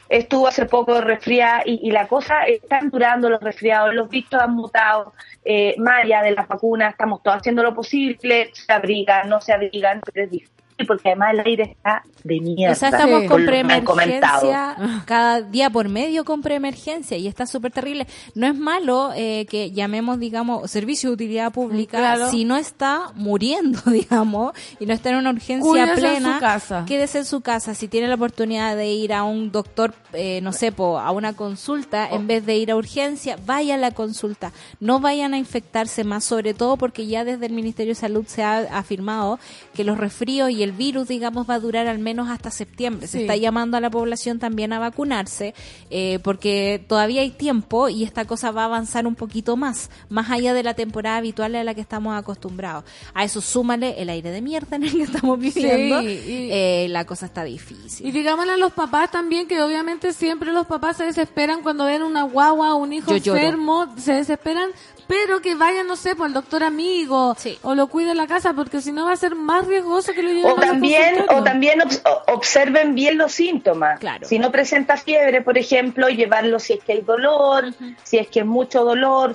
[0.09, 4.55] estuvo hace poco resfriada y, y la cosa están durando los resfriados, los bichos han
[4.55, 5.13] mutado,
[5.43, 9.53] eh, más allá de las vacunas, estamos todos haciendo lo posible, se abrigan, no se
[9.53, 12.73] abrigan, pero es difícil porque además el aire está de mierda.
[12.73, 13.27] O sea, estamos Sí.
[13.27, 14.75] con preemergencia
[15.05, 18.07] cada día por medio con preemergencia y está súper terrible.
[18.35, 22.29] No es malo eh, que llamemos, digamos, servicio de utilidad pública Claro.
[22.29, 26.33] si no está muriendo, digamos, y no está en una urgencia Cuídese en plena.
[26.35, 26.85] su casa.
[26.87, 27.73] Quédese en su casa.
[27.75, 31.33] Si tiene la oportunidad de ir a un doctor, eh, no sé, po, a una
[31.33, 34.51] consulta, en vez de ir a urgencia, vaya a la consulta.
[34.79, 38.43] No vayan a infectarse más, sobre todo porque ya desde el Ministerio de Salud se
[38.43, 39.39] ha afirmado
[39.73, 43.07] que los resfríos y el virus, digamos, va a durar al menos hasta septiembre.
[43.07, 45.53] Se está llamando a la población también a vacunarse,
[45.89, 50.29] eh, porque todavía hay tiempo y esta cosa va a avanzar un poquito más, más
[50.31, 52.83] allá de la temporada habitual a la que estamos acostumbrados.
[53.13, 56.01] A eso súmale el aire de mierda en el que estamos viviendo.
[56.01, 58.11] y- eh, la cosa está Y difícil.
[58.11, 62.23] digámosle a los papás también que obviamente siempre los papás se desesperan cuando ven una
[62.23, 63.39] guagua o un hijo Yo lloro.
[63.39, 64.69] enfermo, se desesperan,
[65.07, 67.57] pero que vayan, no sé, por el doctor amigo Sí.
[67.63, 70.21] o lo cuide en la casa porque si no va a ser más riesgoso que
[70.23, 71.79] lo lleven O al también, o también
[72.27, 73.99] observen bien los síntomas.
[73.99, 74.27] Claro.
[74.27, 77.73] Si no presenta fiebre, por ejemplo, llevarlo si es que hay dolor,
[78.03, 79.33] si es que es mucho dolor,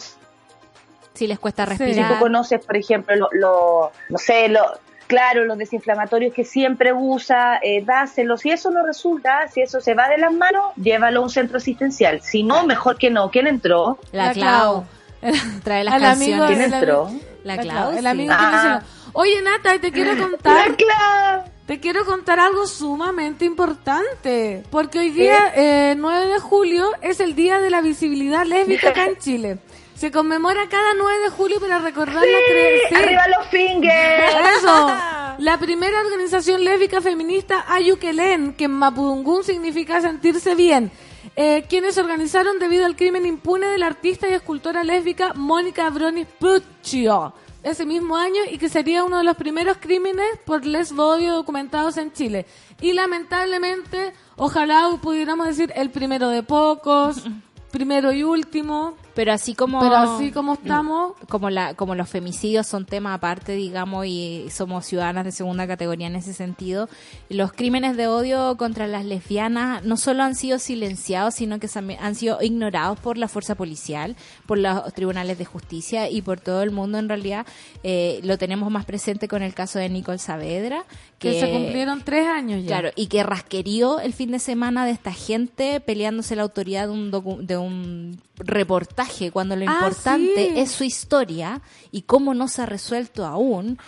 [1.12, 1.76] Si les cuesta Sí.
[1.76, 2.12] si respirar.
[2.14, 4.60] tú conoces, por ejemplo, lo, lo- no sé, lo,
[5.06, 8.40] claro, los desinflamatorios que siempre usa, eh, dáselos.
[8.40, 11.58] Si eso no resulta, si eso se va de las manos, llévalo a un centro
[11.58, 12.20] asistencial.
[12.22, 13.30] Si no, mejor que no.
[13.30, 13.98] ¿Quién entró?
[14.12, 14.84] La, La Clau.
[15.64, 16.46] Trae las Al amigo canciones.
[16.48, 17.10] ¿Quién el- entró?
[17.44, 18.06] La La Clau, el sí.
[18.06, 18.82] amigo que Ah.
[19.12, 21.44] Oye, Nata, y te quiero contar, ¡La Clau!
[21.66, 27.34] te quiero contar algo sumamente importante, porque hoy día, eh, 9 de julio, es el
[27.36, 29.58] día de la visibilidad lésbica acá en Chile.
[30.04, 32.98] Se conmemora cada 9 de julio para recordar la creencia.
[32.98, 34.58] ¡Arriba los fingers!
[34.58, 34.92] Eso.
[35.38, 40.90] La primera organización lésbica feminista Ayuquelén, que en Mapudungún significa sentirse bien.
[41.36, 46.26] Eh, quienes organizaron debido al crimen impune de la artista y escultora lésbica Mónica Bronis
[46.38, 47.32] Puccio
[47.62, 52.12] ese mismo año y que sería uno de los primeros crímenes por lesbodio documentados en
[52.12, 52.44] Chile.
[52.82, 57.24] Y lamentablemente, ojalá pudiéramos decir el primero de pocos,
[57.72, 59.80] primero y último, Pero así como...
[59.80, 64.86] pero así como estamos, como la como los femicidios son tema aparte digamos y somos
[64.86, 66.88] ciudadanas de segunda categoría en ese sentido
[67.28, 71.68] los crímenes de odio contra las lesbianas no solo han sido silenciados sino que
[72.00, 76.62] han sido ignorados por la fuerza policial por los tribunales de justicia y por todo
[76.62, 77.46] el mundo en realidad
[77.86, 80.84] Eh, lo tenemos más presente con el caso de Nicole Saavedra
[81.18, 82.68] que se cumplieron tres años ya.
[82.68, 86.92] Claro, y que rasquerió el fin de semana de esta gente peleándose la autoridad de
[86.92, 90.52] un, docu- de un reportaje, cuando lo Ah, importante sí.
[90.56, 93.78] es su historia y cómo no se ha resuelto aún.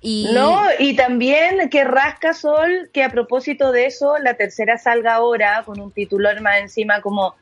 [0.00, 5.14] Y No, y también que rasca Sol, que a propósito de eso, la tercera salga
[5.14, 7.34] ahora con un titular más encima como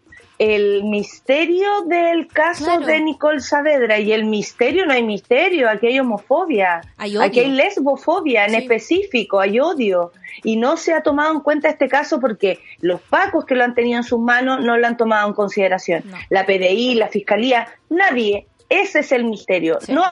[0.42, 2.86] el misterio del caso Claro.
[2.86, 4.00] de Nicole Saavedra.
[4.00, 8.56] Y el misterio no hay misterio, aquí hay homofobia, Hay aquí hay lesbofobia en Sí.
[8.56, 10.10] específico, hay odio.
[10.42, 13.74] Y no se ha tomado en cuenta este caso porque los pacos que lo han
[13.74, 16.02] tenido en sus manos no lo han tomado en consideración.
[16.06, 16.16] No.
[16.30, 18.48] La PDI, la Fiscalía, nadie.
[18.68, 19.78] Ese es el misterio.
[19.80, 19.92] Sí.
[19.92, 20.02] No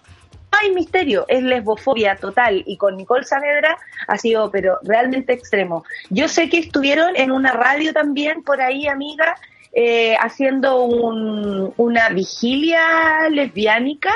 [0.52, 3.76] hay misterio, es lesbofobia total y con Nicole Saavedra
[4.06, 5.82] ha sido pero realmente extremo.
[6.10, 9.34] Yo sé que estuvieron en una radio también por ahí, amiga,
[9.72, 14.10] eh, haciendo un- una vigilia lesbiánica.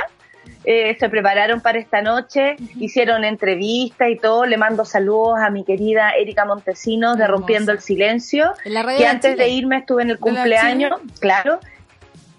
[0.66, 4.46] Eh, se prepararon para esta noche, hicieron entrevistas y todo.
[4.46, 7.26] Le mando saludos a mi querida Erika Montesinos de.
[7.26, 8.52] Rompiendo el Silencio,
[8.96, 9.44] que antes Chile.
[9.44, 11.61] de irme estuve en el ¿De la cumpleaños, claro,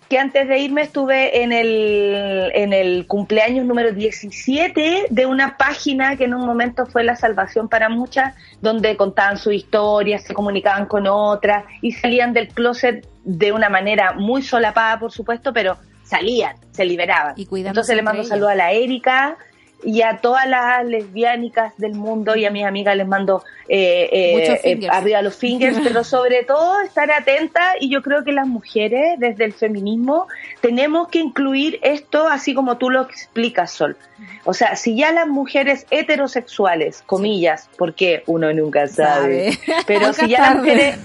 [0.09, 6.15] que antes de irme estuve en el, en el cumpleaños número 17 de una página
[6.15, 10.85] que en un momento fue la salvación para muchas, donde contaban su historia, se comunicaban
[10.85, 16.55] con otras y salían del closet de una manera muy solapada, por supuesto, pero salían,
[16.71, 17.33] se liberaban.
[17.35, 19.37] Y Entonces le mando entre saludos a la Erika
[19.85, 24.59] y a todas las lesbiánicas del mundo y a mis amigas les mando eh, eh,
[24.63, 29.19] eh, arriba los fingers, pero sobre todo estar atenta y yo creo que las mujeres
[29.19, 30.27] desde el feminismo
[30.61, 33.95] tenemos que incluir esto así como tú lo explicas, Sol.
[34.43, 39.83] O sea, si ya las mujeres heterosexuales, comillas, porque uno nunca sabe, Sabe.
[39.85, 40.97] pero Nunca si ya las mujeres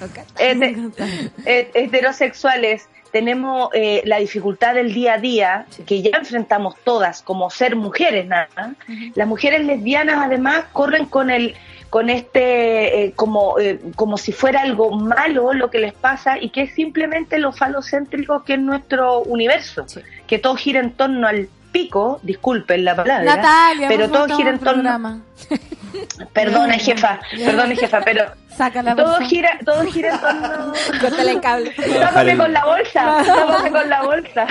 [1.45, 7.77] heterosexuales tenemos eh, la dificultad del día a día que ya enfrentamos todas como ser
[7.77, 8.75] mujeres nada
[9.15, 11.55] las mujeres lesbianas además corren con el
[11.91, 16.51] con este eh, como eh, como si fuera algo malo lo que les pasa y
[16.51, 20.01] que es simplemente lo falocéntrico que es nuestro universo Sí.
[20.27, 24.59] que todo gira en torno al pico disculpen la palabra Natalia, pero todo gira en
[24.59, 25.21] torno programa.
[26.33, 28.25] perdona jefa perdona jefa pero
[28.57, 31.71] Sácala, todo por gira todo gira en torno Córtale el cable.
[32.01, 34.47] Tápame con la bolsa, tápame con la bolsa.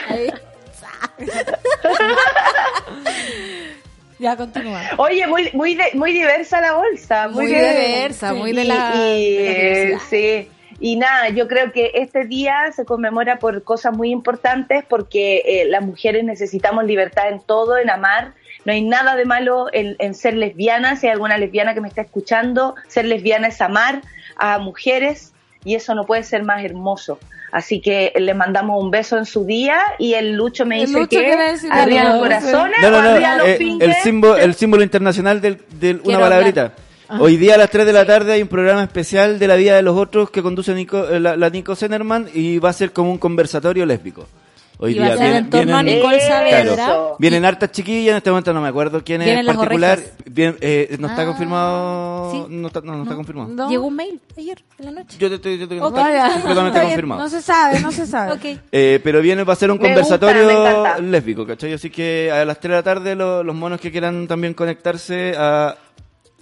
[4.18, 4.82] Ya, continúa.
[4.98, 8.94] Oye, muy muy de- muy diversa la bolsa, muy, Muy de- diversa, muy de la-
[8.96, 10.50] y, la sí.
[10.80, 15.66] Y nada, yo creo que este día se conmemora por cosas muy importantes porque eh,
[15.68, 18.34] las mujeres necesitamos libertad en todo, en amar.
[18.66, 20.96] No hay nada de malo en, en ser lesbiana.
[20.96, 24.02] Si hay alguna lesbiana que me está escuchando, ser lesbiana es amar
[24.38, 25.34] a mujeres
[25.66, 27.20] y eso no puede ser más hermoso.
[27.52, 31.00] Así que le mandamos un beso en su día y el Lucho me El dice
[31.00, 31.34] Lucho que
[31.72, 33.10] algo, los corazones No, no, o no.
[33.10, 36.74] arriba los eh, el, símbolo, el símbolo internacional del, del una palabrita.
[37.18, 39.76] Hoy día a las 3 de la tarde hay un programa especial de la vida
[39.76, 42.92] de los otros que conduce Nico, eh, la, la Nico Zenerman y va a ser
[42.94, 44.28] como un conversatorio lésbico.
[44.82, 46.22] Hoy Y va a día ser en torno a Nicole.
[46.22, 46.98] Saavedra.
[47.20, 50.00] Vienen hartas chiquillas, en este momento no me acuerdo quién es Vienen en particular.
[50.26, 52.32] Bien, eh, no está Ah, confirmado.
[52.32, 52.46] ¿sí?
[52.48, 53.50] No está, no, no está confirmado.
[53.50, 53.70] No.
[53.70, 55.18] Llegó un mail ayer en la noche.
[55.20, 55.98] Yo te estoy, yo te- no Ok.
[55.98, 57.22] está completamente confirmado.
[57.24, 58.32] No se sabe, no se sabe.
[58.56, 58.60] Ok.
[58.72, 61.74] Eh, pero viene, va a ser un Me conversatorio lésbico, ¿cachai?
[61.74, 65.34] Así que a las 3 de la tarde lo- los monos que quieran también conectarse
[65.38, 65.76] a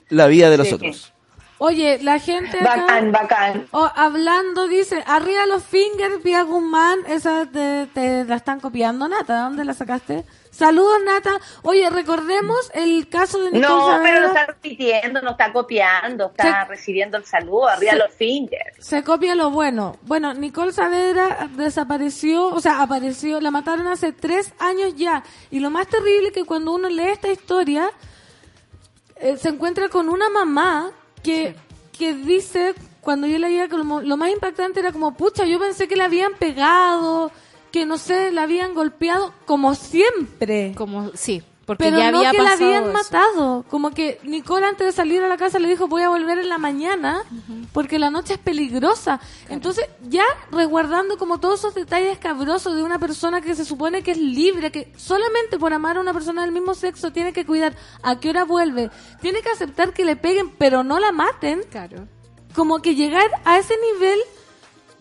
[0.10, 0.74] la vida de los Sí.
[0.76, 1.14] otros.
[1.60, 3.68] Oye, la gente acá, Bacán, bacán.
[3.72, 9.39] oh, hablando dice, arriba los fingers, Pia Guzmán, esa te, te la están copiando, Nata,
[9.41, 10.24] ¿dónde la sacaste?
[10.51, 11.32] Saludos, Nata.
[11.64, 16.66] Oye, recordemos el caso de Nicole No, pero no está repitiendo, no está copiando, está
[16.66, 18.76] recibiendo el saludo, arriba los fingers.
[18.80, 19.97] Se copia lo bueno.
[20.03, 25.24] Bueno, Nicole Saavedra desapareció, o sea, apareció, la mataron hace tres años ya.
[25.49, 27.89] Y lo más terrible es que cuando uno lee esta historia,
[29.20, 30.91] eh, se encuentra con una mamá
[31.24, 31.55] que,
[31.97, 35.88] que dice, cuando yo leía, que lo, lo más impactante era como, pucha, yo pensé
[35.88, 37.32] que la habían pegado,
[37.72, 40.74] que no sé, la habían golpeado, como siempre.
[40.76, 42.93] Como, sí, porque Pero ya no había que la habían eso.
[42.93, 43.65] matado.
[43.70, 46.47] Como que Nicole antes de salir a la casa le dijo voy a volver en
[46.47, 47.24] la mañana
[47.74, 49.20] porque la noche es peligrosa.
[49.49, 54.11] Entonces ya resguardando como todos esos detalles cabrosos de una persona que se supone que
[54.11, 57.76] es libre, que solamente por amar a una persona del mismo sexo tiene que cuidar
[58.01, 58.89] a qué hora vuelve,
[59.20, 61.63] tiene que aceptar que le peguen pero no la maten.
[61.70, 62.07] Claro.
[62.55, 64.20] Como que llegar a ese nivel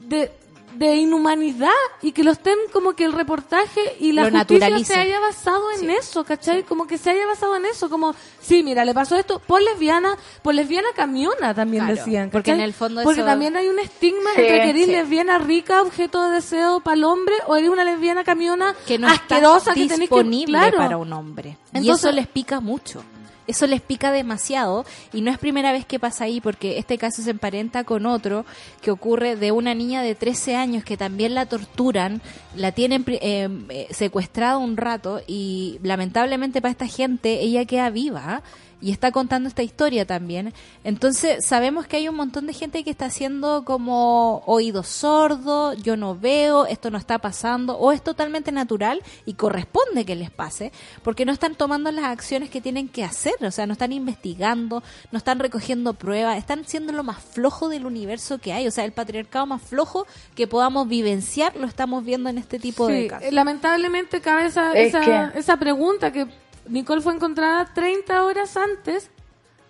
[0.01, 0.36] de
[0.79, 1.71] de inhumanidad
[2.03, 4.93] y que lo estén como que el reportaje y la Lo justicia naturalice.
[4.95, 6.63] se haya basado en eso, ¿cachai?
[6.65, 10.17] Como que se haya basado en eso, como, sí, mira, le pasó esto por lesbiana,
[10.43, 13.79] por lesbiana camiona también Claro, decían, porque en el fondo Porque eso- también hay un
[13.79, 14.91] estigma Sí, entre que eres sí.
[14.93, 19.09] lesbiana rica, objeto de deseo para el hombre, o eres una lesbiana camiona que no
[19.09, 20.01] asquerosa está que tenés que...
[20.01, 20.79] disponible Claro.
[20.79, 21.57] para un hombre.
[21.73, 23.03] y eso les pica mucho.
[23.47, 27.23] Eso les pica demasiado y no es primera vez que pasa ahí porque este caso
[27.23, 28.45] se emparenta con otro
[28.83, 32.21] que ocurre de una niña de 13 años que también la torturan,
[32.55, 38.43] la tienen eh, eh, secuestrada un rato y lamentablemente para esta gente ella queda viva
[38.81, 40.53] y está contando esta historia también.
[40.85, 45.97] Entonces sabemos que hay un montón de gente que está haciendo como oído sordo, yo
[45.97, 50.73] no veo, esto no está pasando, o es totalmente natural y corresponde que les pase,
[51.03, 54.83] porque no están tomando las acciones que tienen que hacer, o sea, no están investigando,
[55.11, 58.85] no están recogiendo pruebas, están siendo lo más flojo del universo que hay, o sea,
[58.85, 63.33] el patriarcado más flojo que podamos vivenciar lo estamos viendo en este tipo de casos.
[63.33, 65.01] lamentablemente cabe esa, Es esa,
[65.33, 66.27] que- esa pregunta que
[66.69, 69.11] Nicole fue encontrada 30 horas antes.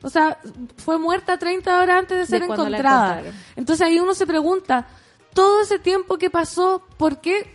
[0.02, 0.38] O sea,
[0.76, 3.22] fue muerta 30 horas antes de ser encontrada.
[3.56, 4.86] Entonces ahí uno se pregunta,
[5.34, 7.46] todo ese tiempo que pasó, ¿por qué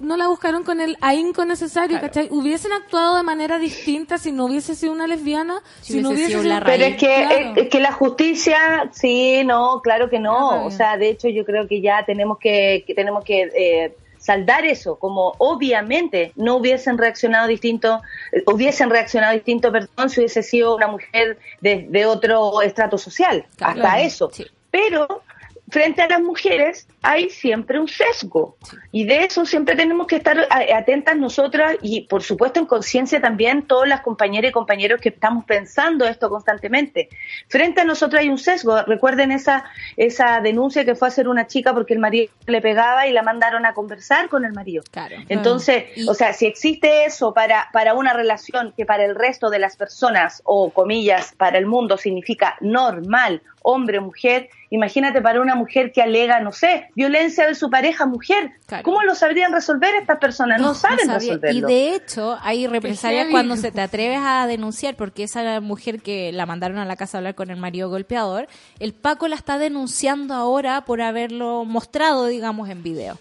[0.00, 2.00] no la buscaron con el ahínco necesario?
[2.00, 2.28] ¿cachai?
[2.30, 5.62] ¿Hubiesen actuado de manera distinta si no hubiese sido una lesbiana?
[5.80, 7.52] Si no hubiese sido la sido- Pero es que, Claro.
[7.56, 10.64] es, que la justicia, sí, no, claro que no.
[10.64, 14.64] O sea, de hecho, yo creo que ya tenemos que, que tenemos que eh, saldar
[14.64, 18.00] eso, como obviamente no hubiesen reaccionado distinto,
[18.30, 23.44] eh, hubiesen reaccionado distinto, perdón, si hubiese sido una mujer de, de otro estrato social,
[23.56, 23.82] Claro.
[23.82, 24.30] hasta eso.
[24.32, 24.46] Sí.
[24.70, 25.22] Pero
[25.68, 28.56] frente a las mujeres hay siempre un sesgo
[28.92, 33.20] y de eso siempre tenemos que estar a- atentas nosotras y por supuesto en conciencia
[33.20, 37.08] también todas las compañeras y compañeros que estamos pensando esto constantemente.
[37.48, 38.82] Frente a nosotros hay un sesgo.
[38.82, 39.64] Recuerden esa
[39.96, 43.22] esa denuncia que fue a hacer una chica porque el marido le pegaba y la
[43.22, 44.82] mandaron a conversar con el marido.
[44.90, 45.16] Claro.
[45.28, 49.50] Entonces, Y- o sea, si existe eso para, para una relación que para el resto
[49.50, 55.40] de las personas, o comillas, para el mundo significa normal, hombre o mujer, imagínate para
[55.40, 58.52] una mujer que alega, no sé, violencia de su pareja mujer.
[58.66, 58.84] Claro.
[58.84, 60.60] ¿Cómo lo sabrían resolver estas personas?
[60.60, 61.58] No, saben resolverlo.
[61.58, 66.32] Y de hecho, hay represalias cuando se te atreves a denunciar, porque esa mujer que
[66.32, 69.58] la mandaron a la casa a hablar con el marido golpeador, el Paco la está
[69.58, 73.18] denunciando ahora por haberlo mostrado, digamos, en video.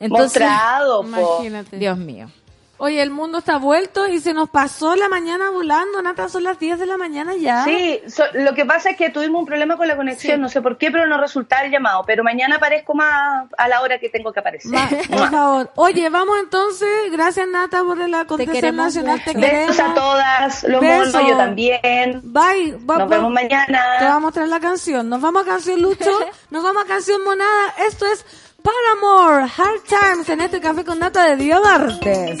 [0.00, 1.08] Entonces, Mostrado, po.
[1.08, 1.78] Imagínate.
[1.78, 2.28] Dios mío.
[2.76, 6.02] Oye, el mundo está vuelto y se nos pasó la mañana volando.
[6.02, 7.64] Nata, son las 10 de la mañana ya.
[7.64, 10.40] Sí, so- lo que pasa es que tuvimos un problema con la conexión, Sí.
[10.42, 12.02] no sé por qué, pero no resultaba el llamado.
[12.04, 14.72] Pero mañana aparezco más a la hora que tengo que aparecer.
[14.72, 15.70] Ma- por favor.
[15.76, 16.88] Oye, vamos entonces.
[17.12, 19.18] Gracias, Nata, por la contestación nacional.
[19.18, 19.24] mucho.
[19.32, 19.76] Te queremos.
[19.76, 21.18] Besos a todas, los Beso.
[21.18, 22.20] monos, yo también.
[22.24, 22.72] Bye.
[22.84, 23.82] Va- Nos va- vemos mañana.
[23.98, 25.08] Te vamos a mostrar la canción.
[25.08, 26.10] Nos vamos a canción Lucho.
[26.50, 27.74] Nos vamos a canción Monada.
[27.86, 28.26] Esto es
[28.64, 32.40] Paramore, Hard Times en este café con nata de Dio Martes.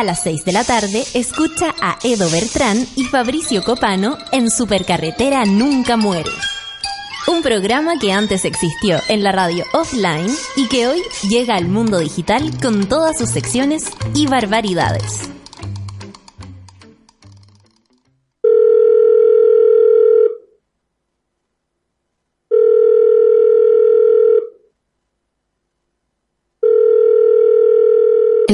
[0.00, 5.44] A las 6 de la tarde escucha a Edo Bertrán y Fabricio Copano en Supercarretera
[5.44, 6.30] Nunca Muere.
[7.28, 11.98] Un programa que antes existió en la radio offline y que hoy llega al mundo
[11.98, 13.84] digital con todas sus secciones
[14.14, 15.39] y barbaridades.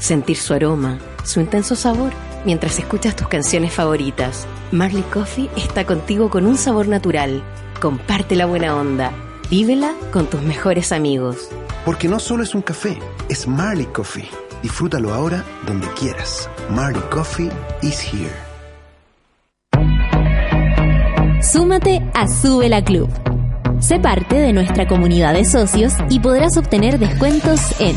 [0.00, 2.12] sentir su aroma, su intenso sabor,
[2.44, 4.46] mientras escuchas tus canciones favoritas.
[4.72, 7.44] Marley Coffee está contigo con un sabor natural.
[7.80, 9.12] Comparte la buena onda.
[9.48, 11.48] Vívela con tus mejores amigos.
[11.84, 12.98] Porque no solo es un café,
[13.28, 14.28] es Marley Coffee.
[14.62, 16.48] Disfrútalo ahora donde quieras.
[16.70, 17.50] Marley Coffee
[17.82, 18.50] is here.
[21.42, 23.08] Súmate a Sube la Club.
[23.80, 27.96] Sé parte de nuestra comunidad de socios y podrás obtener descuentos en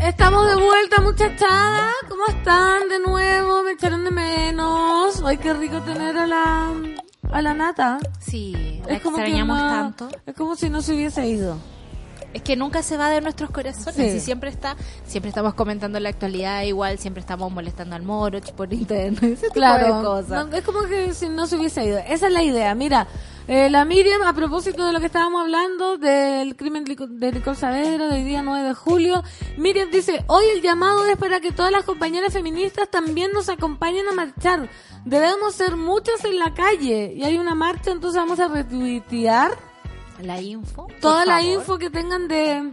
[0.00, 1.90] Estamos de vuelta, muchachada.
[2.08, 3.62] ¿Cómo están de nuevo?
[3.62, 5.22] Me echaron de menos.
[5.24, 6.72] Ay, qué rico tener a la,
[7.32, 7.98] a la nata.
[8.20, 10.08] Sí, la Es como que extrañamos tanto.
[10.26, 11.56] Es como si no se hubiese ido.
[12.32, 14.16] Es que nunca se va de nuestros corazones Sí.
[14.16, 14.76] y siempre está,
[15.06, 19.54] siempre estamos comentando la actualidad igual, siempre estamos molestando al moro por internet, ese tipo
[19.54, 19.98] Claro.
[19.98, 20.46] de cosas.
[20.48, 21.98] No, es como que si no se hubiese ido.
[21.98, 22.74] Esa es la idea.
[22.74, 23.06] Mira,
[23.46, 28.08] eh, la Miriam, a propósito de lo que estábamos hablando, del crimen de Nicole Saavedra,
[28.08, 29.22] de hoy día 9 de julio,
[29.58, 34.08] Miriam dice, hoy el llamado es para que todas las compañeras feministas también nos acompañen
[34.08, 34.70] a marchar.
[35.04, 37.12] Debemos ser muchas en la calle.
[37.14, 39.50] Y hay una marcha, entonces vamos a retuitear
[40.22, 40.88] La info.
[41.00, 41.54] toda la favor.
[41.54, 42.70] info que tengan de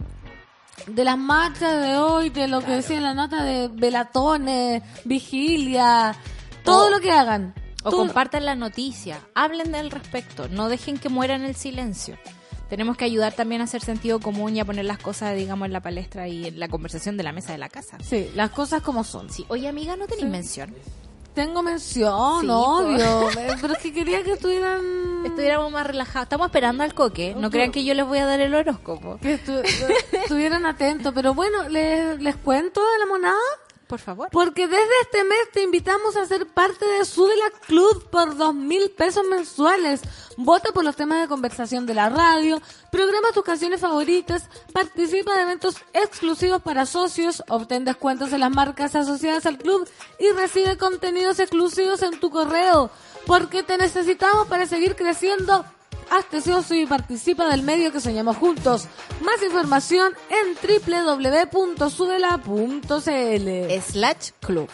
[0.86, 6.14] de las marchas de hoy, de lo que decía en la nota de velatones, vigilia,
[6.64, 7.54] todo lo que hagan.
[7.84, 12.16] O compartan la noticia, hablen del respecto, no dejen que muera en el silencio.
[12.68, 15.72] Tenemos que ayudar también a hacer sentido común y a poner las cosas, digamos, en
[15.74, 17.98] la palestra y en la conversación de la mesa de la casa.
[18.02, 19.28] Sí, las cosas como son.
[19.30, 20.30] Sí, oye amiga, ¿no tenéis Sí.
[20.30, 20.74] mención?
[21.34, 23.28] Tengo mención, Sí, obvio,
[23.60, 24.80] pero es que quería que estuvieran...
[25.24, 26.24] Estuviéramos más relajados.
[26.26, 27.34] Estamos esperando al coque.
[27.34, 29.16] No crean que yo les voy a dar el horóscopo.
[29.18, 29.62] Que estu-
[30.22, 33.38] estuvieran atentos, pero bueno, les, les cuento de la monada.
[33.92, 34.30] Por favor.
[34.32, 38.90] Porque desde este mes te invitamos a ser parte de Súbela Club por dos mil
[38.92, 40.00] pesos mensuales.
[40.38, 42.58] Vota por los temas de conversación de la radio,
[42.90, 48.94] programa tus canciones favoritas, participa de eventos exclusivos para socios, obtén descuentos en las marcas
[48.94, 49.86] asociadas al club
[50.18, 52.90] y recibe contenidos exclusivos en tu correo.
[53.26, 55.66] Porque te necesitamos para seguir creciendo
[56.12, 58.86] hazte socio y participa del medio que soñamos juntos.
[59.22, 60.56] Más información en
[60.92, 64.68] www.sudela.cl Slash Club.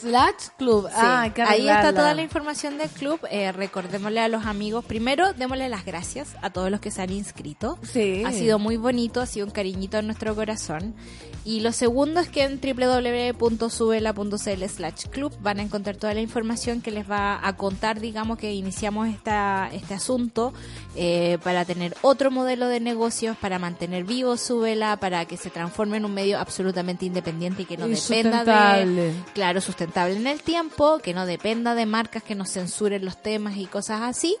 [0.00, 0.86] Slash Club.
[0.88, 3.20] Sí, Ah, ahí está toda la información del club.
[3.30, 4.84] Eh, recordémosle a los amigos.
[4.84, 7.78] Primero, démosle las gracias a todos los que se han inscrito.
[7.82, 8.22] Sí.
[8.24, 10.94] Ha sido muy bonito, ha sido un cariñito en nuestro corazón.
[11.44, 16.80] Y lo segundo es que en www.subela.cl slash club van a encontrar toda la información
[16.80, 20.52] que les va a contar, digamos, que iniciamos esta, este asunto
[20.94, 25.96] eh, para tener otro modelo de negocios, para mantener vivo Subela, para que se transforme
[25.96, 30.42] en un medio absolutamente independiente y que no Y dependa de claro, sustentable en el
[30.42, 34.36] tiempo, que no dependa de marcas que nos censuren los temas y cosas así.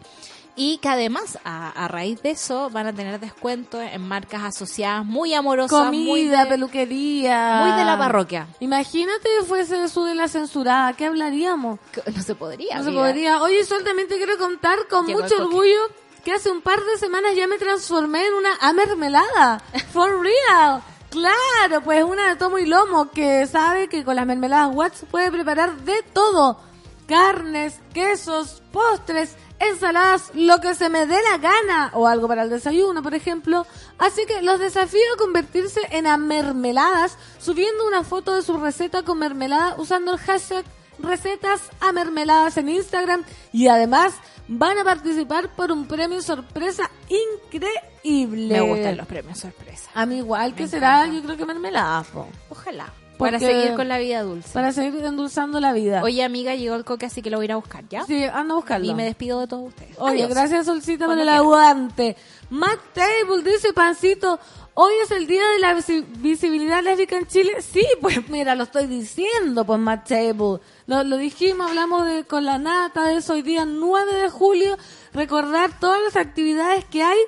[0.54, 5.02] Y que además, a, a raíz de eso, van a tener descuento en marcas asociadas
[5.02, 7.62] muy amorosas, muy Comida, de, peluquería.
[7.64, 8.46] muy de la parroquia.
[8.60, 11.80] Imagínate que fuese su de la censurada, ¿qué hablaríamos?
[12.14, 12.76] No se podría.
[12.76, 13.40] No se podría.
[13.40, 16.98] Oye, Sol, también te quiero contar con Llegó mucho orgullo que hace un par de
[16.98, 19.62] semanas ya me transformé en una amermelada.
[19.92, 20.82] For real.
[21.10, 25.30] Claro, pues una de tomo y lomo que sabe que con las mermeladas Watts puede
[25.30, 26.58] preparar de todo.
[27.06, 31.90] Carnes, quesos, postres, ensaladas, lo que se me dé la gana.
[31.92, 33.66] O algo para el desayuno, por ejemplo.
[33.98, 39.18] Así que los desafío a convertirse en amermeladas subiendo una foto de su receta con
[39.18, 40.64] mermelada usando el hashtag
[40.98, 44.14] recetas a mermeladas en Instagram y además
[44.54, 48.54] van a participar por un premio sorpresa increíble.
[48.54, 49.90] Me gustan los premios sorpresa.
[49.94, 51.16] A mí igual que Me será, encanta.
[51.16, 52.02] yo creo que mermelada.
[52.04, 52.26] po.
[52.50, 52.92] Ojalá.
[53.18, 54.50] Porque- Para seguir con la vida dulce.
[54.52, 56.02] Para seguir endulzando la vida.
[56.02, 58.04] Oye, amiga, llegó el coque, así que lo voy a ir a buscar, ¿ya?
[58.04, 58.86] Sí, anda a buscarlo.
[58.86, 59.96] Y me despido de todos ustedes.
[59.98, 60.30] Oye, Adiós.
[60.30, 62.16] gracias Solcita por Cuando el aguante.
[62.50, 64.40] Matt Table dice Pancito,
[64.74, 67.60] hoy es el día de la visi- visibilidad lésbica en Chile.
[67.62, 70.60] Sí, pues mira, lo estoy diciendo, pues Matt Table.
[70.86, 74.76] Lo, lo dijimos, hablamos de con la nata de eso hoy día 9 de julio.
[75.12, 77.18] Recordar todas las actividades que hay,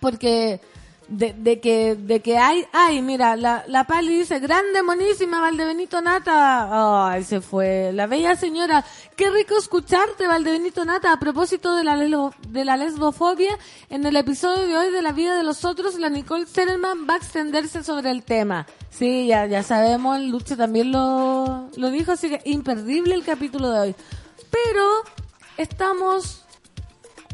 [0.00, 0.60] porque
[1.08, 6.00] de, de que de que hay, hay, mira, la, la Pali dice, grande, monísima, Valdebenito
[6.00, 7.08] Nata.
[7.10, 7.92] Ay, se fue.
[7.92, 8.84] La bella señora,
[9.16, 11.12] qué rico escucharte, Valdebenito Nata.
[11.12, 15.36] A propósito de la, de la lesbofobia, en el episodio de hoy de La vida
[15.36, 18.66] de los otros, la Nicole Sellerman va a extenderse sobre el tema.
[18.90, 23.80] Sí, ya, ya sabemos, Lucho también lo, lo dijo, así que imperdible el capítulo de
[23.80, 23.94] hoy.
[24.50, 24.88] Pero
[25.56, 26.44] estamos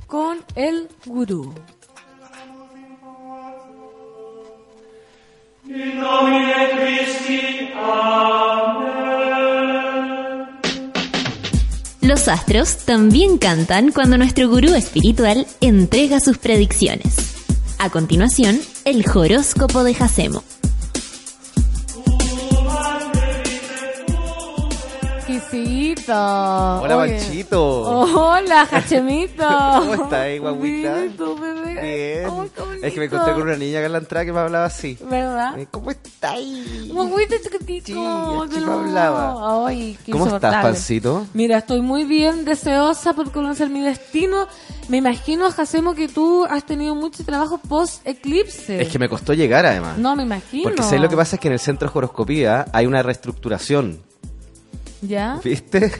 [0.07, 1.53] con el gurú.
[12.03, 17.15] Los astros también cantan cuando nuestro gurú espiritual entrega sus predicciones.
[17.79, 20.43] A continuación, el horóscopo de Jacemo.
[26.13, 27.19] Hola, Oye.
[27.19, 27.65] Panchito.
[27.83, 29.45] Hola, Jachemito.
[29.47, 30.95] ¿Cómo estás, ahí, guaguita?
[30.95, 31.81] Bien, ¿y tú, bebé?
[31.81, 32.31] Bien.
[32.31, 32.73] Bonito.
[32.83, 34.99] es que me encontré con una niña que en la entrada que me hablaba así.
[35.09, 35.59] ¿Verdad?
[35.59, 36.39] Eh, ¿Cómo estás?
[36.89, 37.87] Guaguita chiquitito.
[37.87, 39.67] Sí, así me hablaba.
[39.67, 40.63] Ay, qué ¿Cómo estás.
[40.63, 41.27] Pancito?
[41.33, 44.47] Mira, estoy muy bien, deseosa por conocer mi destino.
[44.89, 48.83] Me imagino, Jacemo, que tú has tenido mucho trabajo post-eclipse.
[48.83, 49.97] Es que me costó llegar además.
[49.97, 50.65] No, me imagino.
[50.65, 54.03] Porque sé lo que pasa es que en el centro de horoscopía hay una reestructuración.
[55.07, 55.41] ¿Ya?
[55.43, 55.93] ¿Viste?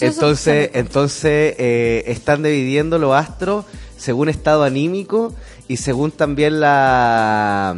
[0.00, 3.64] Entonces, entonces eh, están dividiendo los astros
[3.96, 5.34] según estado anímico
[5.68, 7.76] y según también la,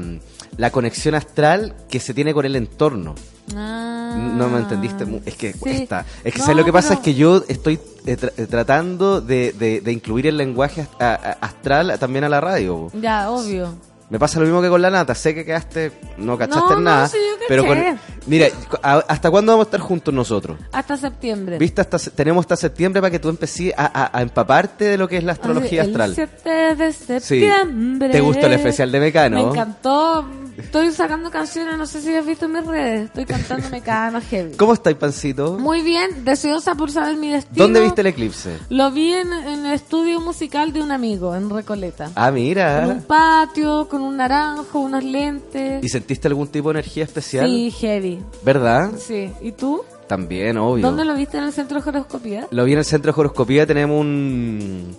[0.56, 3.14] la conexión astral que se tiene con el entorno.
[3.56, 4.14] Ah.
[4.36, 5.58] No me entendiste, es que Sí.
[5.58, 6.04] cuesta.
[6.22, 6.88] Es que No, ¿sabes lo que pasa?
[6.90, 10.86] pero- Es que yo estoy eh, tra- eh, tratando de, de- de incluir el lenguaje
[10.98, 12.90] ast- astral también a la radio.
[13.00, 13.74] Ya, obvio.
[14.10, 15.14] Me pasa lo mismo que con la nata.
[15.14, 17.08] Sé que quedaste, no cachaste No, en no, nada.
[17.08, 17.78] sí, yo pero con,
[18.26, 18.48] mira,
[18.82, 20.58] ¿hasta cuándo vamos a estar juntos nosotros?
[20.72, 21.58] Hasta septiembre.
[21.58, 21.80] ¿Viste?
[21.80, 25.16] Hasta, tenemos hasta septiembre para que tú empecés a, a- a empaparte de lo que
[25.18, 26.10] es la astrología Así, astral.
[26.10, 27.04] El 7 de Sí.
[27.40, 28.08] septiembre.
[28.10, 29.36] ¿Te gustó el especial de Mecano?
[29.36, 30.26] Me encantó.
[30.64, 33.04] Estoy sacando canciones, no sé si has visto en mis redes.
[33.06, 34.56] Estoy cantando Mecano Heavy.
[34.56, 35.58] ¿Cómo estáis, Pancito?
[35.58, 37.64] Muy bien, deseosa por saber mi destino.
[37.64, 38.58] ¿Dónde viste el eclipse?
[38.68, 42.10] Lo vi en, en el estudio musical de un amigo, en Recoleta.
[42.14, 43.02] Ah, En un mira.
[43.06, 45.82] patio, con un naranjo, unos lentes.
[45.84, 47.46] ¿Y sentiste algún tipo de energía especial?
[47.46, 48.22] Sí, heavy.
[48.44, 48.92] ¿Verdad?
[48.98, 49.30] Sí.
[49.40, 49.82] ¿Y tú?
[50.06, 50.84] También, obvio.
[50.84, 52.48] ¿Dónde lo viste en el centro de horoscopía?
[52.50, 54.96] Lo vi en el centro de horoscopía, tenemos un...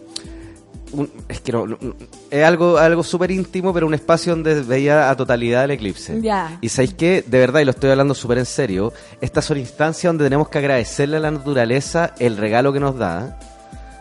[0.93, 1.65] un- es que no,
[2.30, 6.19] es algo algo súper íntimo, pero un espacio donde veía a totalidad el eclipse.
[6.22, 6.57] Ya.
[6.61, 10.09] Y sabéis que, de verdad, y lo estoy hablando súper en serio, estas son instancias
[10.09, 13.39] donde tenemos que agradecerle a la naturaleza el regalo que nos da.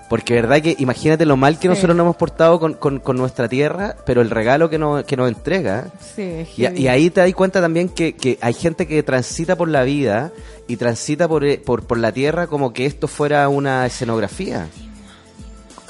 [0.08, 1.68] Porque verdad que imagínate lo mal que Sí.
[1.68, 5.16] nosotros nos hemos portado con, con- con nuestra tierra, pero el regalo que nos, que
[5.16, 5.86] nos entrega.
[6.16, 9.68] Sí, Y, y ahí te das cuenta también que, que hay gente que transita por
[9.68, 10.32] la vida
[10.66, 14.66] y transita por, eh, por, por la tierra como que esto fuera una escenografía.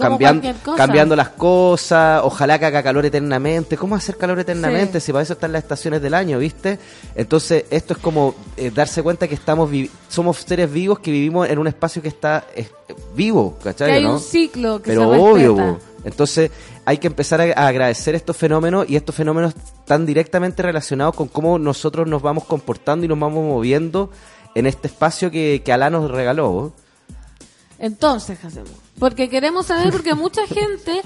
[0.01, 3.77] Cambiando, cambiando las cosas, ojalá que haga calor eternamente.
[3.77, 5.01] ¿Cómo hacer calor eternamente?
[5.01, 6.79] Si para eso están las estaciones del año, ¿viste?
[7.15, 9.71] Entonces, esto es como eh, darse cuenta que estamos
[10.09, 12.45] somos seres vivos que vivimos en un espacio que está
[13.15, 13.89] vivo, ¿cachai?
[13.89, 14.15] Que hay ¿no?
[14.15, 15.79] un ciclo que Pero se obvio, po.
[16.05, 16.51] entonces
[16.85, 21.29] hay que empezar a, a agradecer estos fenómenos y estos fenómenos están directamente relacionados con
[21.29, 24.11] cómo nosotros nos vamos comportando y nos vamos moviendo
[24.55, 26.73] en este espacio que, que Alá nos regaló.
[27.79, 28.73] Entonces, ¿qué hacemos?
[29.01, 31.01] Porque queremos saber, porque mucha gente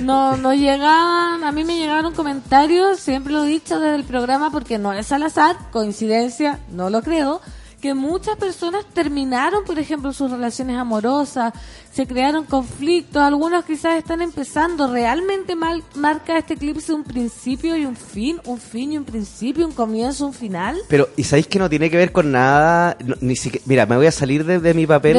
[0.00, 4.50] no, nos llegaban, a mí me llegaron comentarios, siempre lo he dicho desde el programa,
[4.50, 7.40] porque no es al azar, coincidencia, no lo creo,
[7.80, 11.52] que muchas personas terminaron, por ejemplo, sus relaciones amorosas,
[11.92, 17.84] se crearon conflictos, algunos quizás están empezando, realmente mal, marca este eclipse un principio y
[17.86, 20.76] un fin, un fin y un principio, un comienzo, un final.
[20.88, 22.96] Pero, ¿y sabéis que no tiene que ver con nada?
[23.04, 25.14] no- ni siquiera, mira, me voy a salir de, de mi papel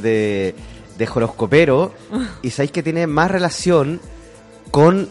[0.00, 0.54] de,
[0.98, 1.92] de- horoscopero
[2.42, 4.00] y sabéis que tiene más relación
[4.70, 5.08] con,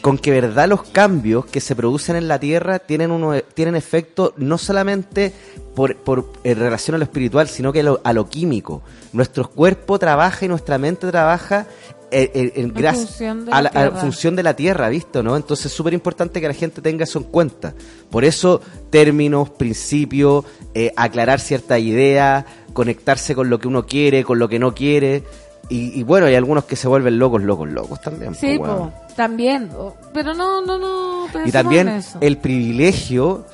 [0.00, 4.34] con que verdad los cambios que se producen en la Tierra tienen, uno, tienen efecto
[4.36, 5.32] no solamente
[5.74, 8.82] por, por en relación a lo espiritual, sino que a lo químico.
[9.12, 11.66] Nuestro cuerpo trabaja y nuestra mente trabaja
[12.14, 15.22] eh, eh, gracias función de a la a función de la Tierra, ¿visto?
[15.22, 15.36] ¿no?
[15.36, 17.74] Entonces es súper importante que la gente tenga eso en cuenta.
[18.10, 18.60] Por eso,
[18.90, 24.58] términos, principios, eh, aclarar ciertas ideas, conectarse con lo que uno quiere, con lo que
[24.58, 25.24] no quiere.
[25.68, 28.34] Y, y bueno, hay algunos que se vuelven locos, locos, locos también.
[28.34, 28.90] Sí, po, weón.
[28.90, 29.70] po, también,
[30.12, 31.26] pero no, no, no.
[31.44, 32.18] Y también eso.
[32.20, 33.46] el privilegio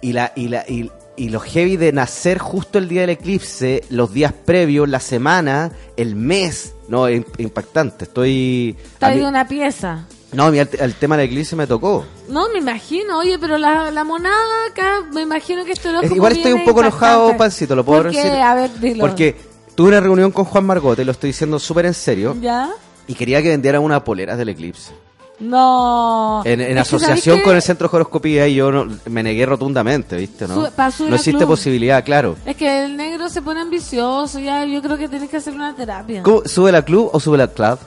[0.00, 3.84] y la y la y, y lo heavy de nacer justo el día del eclipse,
[3.90, 8.04] los días previos, la semana, el mes, no, es impactante.
[8.04, 10.04] Estoy Está mí- una pieza.
[10.32, 12.04] No, a mí el, el tema del eclipse me tocó.
[12.28, 16.32] No, me imagino, oye, pero la, la monada acá, me imagino que esto Es- igual
[16.32, 18.30] estoy un poco enojado, Pancito, lo puedo ¿Por decir.
[18.32, 19.00] A ver, dilo.
[19.00, 19.34] Porque
[19.74, 22.70] tuve una reunión con Juan Margote, lo estoy diciendo súper en serio, ¿Ya?
[23.08, 24.92] y quería que vendieran una polera del eclipse.
[25.40, 26.42] No.
[26.44, 30.46] En, asociación ¿sabes con el Centro de Horoscopía y yo no- me negué rotundamente, ¿viste?
[30.46, 30.56] ¿no?
[30.56, 31.48] No existe club.
[31.48, 32.36] posibilidad, claro.
[32.44, 35.74] Es que el negro se pone ambicioso, ya yo creo que tenés que hacer una
[35.74, 36.22] terapia.
[36.22, 37.78] ¿Cómo- ¿Sube la club o sube la club?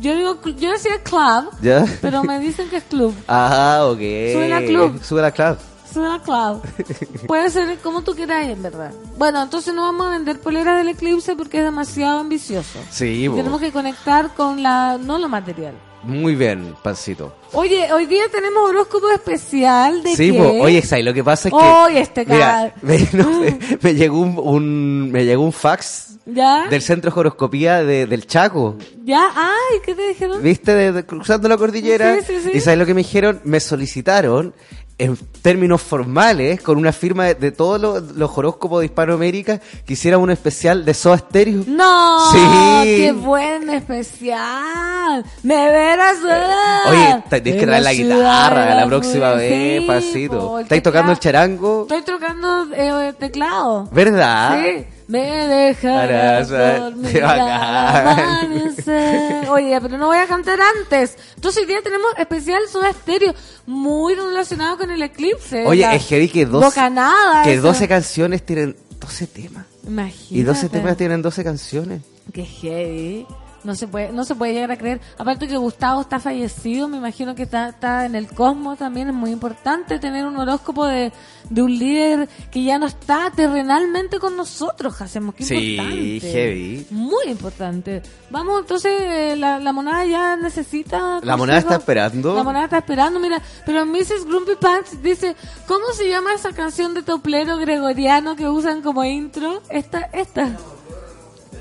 [0.00, 1.84] Yo digo, yo decía club, ¿Ya?
[2.00, 3.14] pero me dicen que es club.
[3.28, 3.98] Ah, ok.
[3.98, 5.02] Sube la club.
[5.02, 5.58] Sube la club.
[5.92, 6.62] Sube la club.
[7.26, 8.92] Puede ser como tú quieras, en verdad.
[9.18, 12.78] Bueno, entonces no vamos a vender poleras del eclipse porque es demasiado ambicioso.
[12.90, 13.28] Sí.
[13.34, 15.74] Tenemos que conectar con la, no lo material.
[16.04, 17.32] Muy bien, Pancito.
[17.52, 20.42] Oye, hoy día tenemos horóscopo especial de Sí, po.
[20.62, 21.04] oye, ¿sabes?
[21.04, 21.60] Lo que pasa es que...
[21.60, 26.66] Oye, este Mira, me, no, me- me llegó un, un- me llegó un fax ¿Ya?
[26.68, 28.76] del Centro de Horoscopía de- del Chaco.
[29.04, 29.28] ¿Ya?
[29.34, 30.42] Ay, ¿qué te dijeron?
[30.42, 30.74] ¿Viste?
[30.74, 32.16] De, de- cruzando la cordillera.
[32.16, 32.50] Sí, sí, sí.
[32.54, 33.40] ¿Y sabes lo que me dijeron?
[33.44, 34.54] Me solicitaron
[34.98, 39.94] en términos formales, con una firma de, de todos los, los horóscopos de Hispanoamérica, que
[39.94, 41.64] hiciera un especial de Soda Stereo.
[41.66, 42.38] No, Sí.
[42.84, 45.24] qué buen especial.
[45.42, 46.18] Me verás.
[46.28, 51.18] ah, Oye, tenés que traer la guitarra la próxima vez, Sí, el ¿Estáis tocando el
[51.18, 51.82] charango?
[51.82, 53.88] Estoy tocando eh, teclado.
[53.92, 54.60] ¿Verdad?
[54.62, 54.86] Sí.
[55.08, 58.08] Me dejarás dormir bacán.
[58.08, 59.48] amanecer.
[59.50, 61.16] Oye, pero no voy a cantar antes.
[61.34, 63.34] Entonces hoy día tenemos especial Soda Stereo,
[63.66, 65.66] muy relacionado con el eclipse.
[65.66, 67.62] Oye, es heavy que 12, bocanada que esa.
[67.62, 69.66] 12 canciones tienen 12 temas.
[69.86, 70.34] Imagínate.
[70.34, 72.02] Y 12 temas tienen 12 canciones.
[72.32, 73.26] Qué heavy.
[73.64, 75.00] No se puede, no se puede llegar a creer.
[75.16, 79.08] Aparte que Gustavo está fallecido, me imagino que está, está en el cosmos también.
[79.08, 81.12] Es muy importante tener un horóscopo de,
[81.48, 85.00] de un líder que ya no está terrenalmente con nosotros.
[85.00, 86.20] Hacemos que Sí, importante.
[86.32, 86.86] heavy.
[86.90, 88.02] Muy importante.
[88.30, 91.20] Vamos, entonces, eh, la, la monada ya necesita.
[91.22, 92.34] La monada está esperando.
[92.34, 93.40] La monada está esperando, mira.
[93.64, 94.24] Pero Mrs.
[94.26, 95.36] Grumpy Pants dice:
[95.68, 99.62] ¿Cómo se llama esa canción de toplero gregoriano que usan como intro?
[99.70, 100.56] Esta, esta.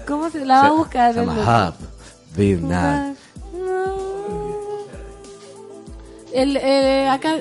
[0.07, 1.13] ¿Cómo se la va a buscar?
[1.13, 1.73] Se llama
[2.35, 3.15] Vietnam.
[6.33, 7.35] El, eh, acá,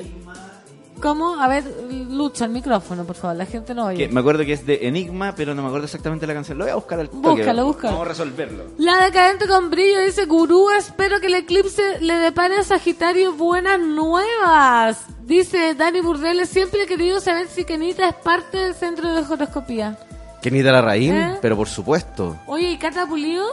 [1.00, 1.40] ¿cómo?
[1.40, 1.64] A ver,
[2.10, 4.08] lucha el micrófono, por favor, la gente no oye.
[4.08, 6.58] Que me acuerdo que es de Enigma, pero no me acuerdo exactamente la canción.
[6.58, 7.28] Lo voy a buscar al toque.
[7.28, 7.92] Búscalo, búscalo.
[7.92, 8.64] Vamos a resolverlo.
[8.78, 13.78] La decadente con brillo dice, gurú, espero que el eclipse le depare a Sagitario buenas
[13.78, 15.06] nuevas.
[15.22, 19.96] Dice Dani Burdeles, siempre he querido saber si Kenita es parte del centro de horoscopía.
[20.42, 21.38] Kenita Larraín, ¿Eh?
[21.40, 22.36] pero por supuesto.
[22.46, 23.52] Oye, ¿y Cata Pulido?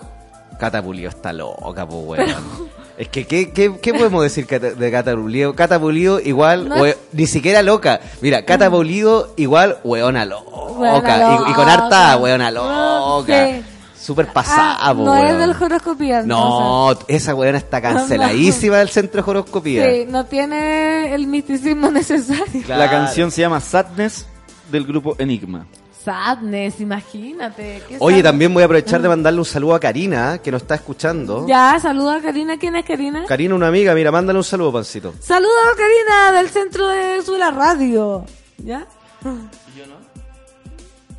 [0.58, 2.68] Cata Pulido está loca, pues weón.
[2.98, 5.54] Es que, ¿qué, qué, qué podemos decir de Cata Pulido?
[5.56, 6.76] Cata Pulido igual, No.
[7.14, 8.00] ni siquiera loca.
[8.22, 10.50] Mira, Cata Pulido igual, weona loca.
[10.80, 13.48] Weona Y, y con harta, weona loca.
[13.48, 13.64] Sí.
[14.00, 15.40] Súper pasada, Ah, no es weón.
[15.40, 16.20] del horoscopía.
[16.22, 16.28] entonces.
[16.28, 19.86] No, esa weona está canceladísima del centro de horoscopía.
[19.92, 22.64] Sí, no tiene el misticismo necesario.
[22.66, 22.82] Claro.
[22.84, 24.26] La canción se llama Sadness
[24.72, 25.66] del grupo Enigma.
[26.08, 27.82] Sadness, imagínate.
[28.00, 28.24] Oye, sadness.
[28.24, 31.46] también voy a aprovechar de mandarle un saludo a Karina, que nos está escuchando.
[31.48, 32.58] Ya, saluda a Karina.
[32.58, 33.26] ¿Quién es Karina?
[33.28, 35.14] Karina, una amiga, mira, mándale un saludo, Pancito.
[35.20, 38.24] Saludos a Karina del centro de Sula Radio.
[38.58, 38.88] ¿Ya?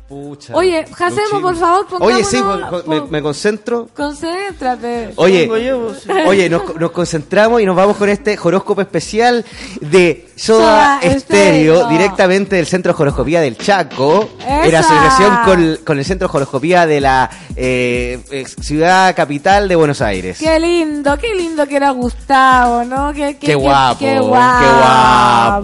[0.09, 0.55] Pucha.
[0.55, 1.41] Oye, Jacemo, Luchín.
[1.43, 3.87] por favor, Oye, sí, con- me, me concentro.
[3.95, 5.13] Concéntrate.
[5.17, 6.09] Oye, yo, sí.
[6.25, 9.45] oye, nos, nos concentramos y nos vamos con este horóscopo especial
[9.81, 14.79] de Soda Soda Estéreo, directamente del Centro de Horoscopía del Chaco, en ¡Esa!
[14.79, 18.19] asociación con, con el Centro de Horoscopía de la eh,
[18.61, 20.39] ciudad capital de Buenos Aires.
[20.39, 23.13] Qué lindo, qué lindo que era Gustavo, ¿no?
[23.13, 24.65] Qué, Qué guapo, qué qué guapo.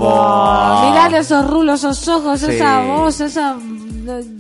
[0.06, 0.88] guapo.
[0.92, 2.52] Mirale esos rulos, esos ojos, Sí.
[2.52, 3.56] esa voz, esa...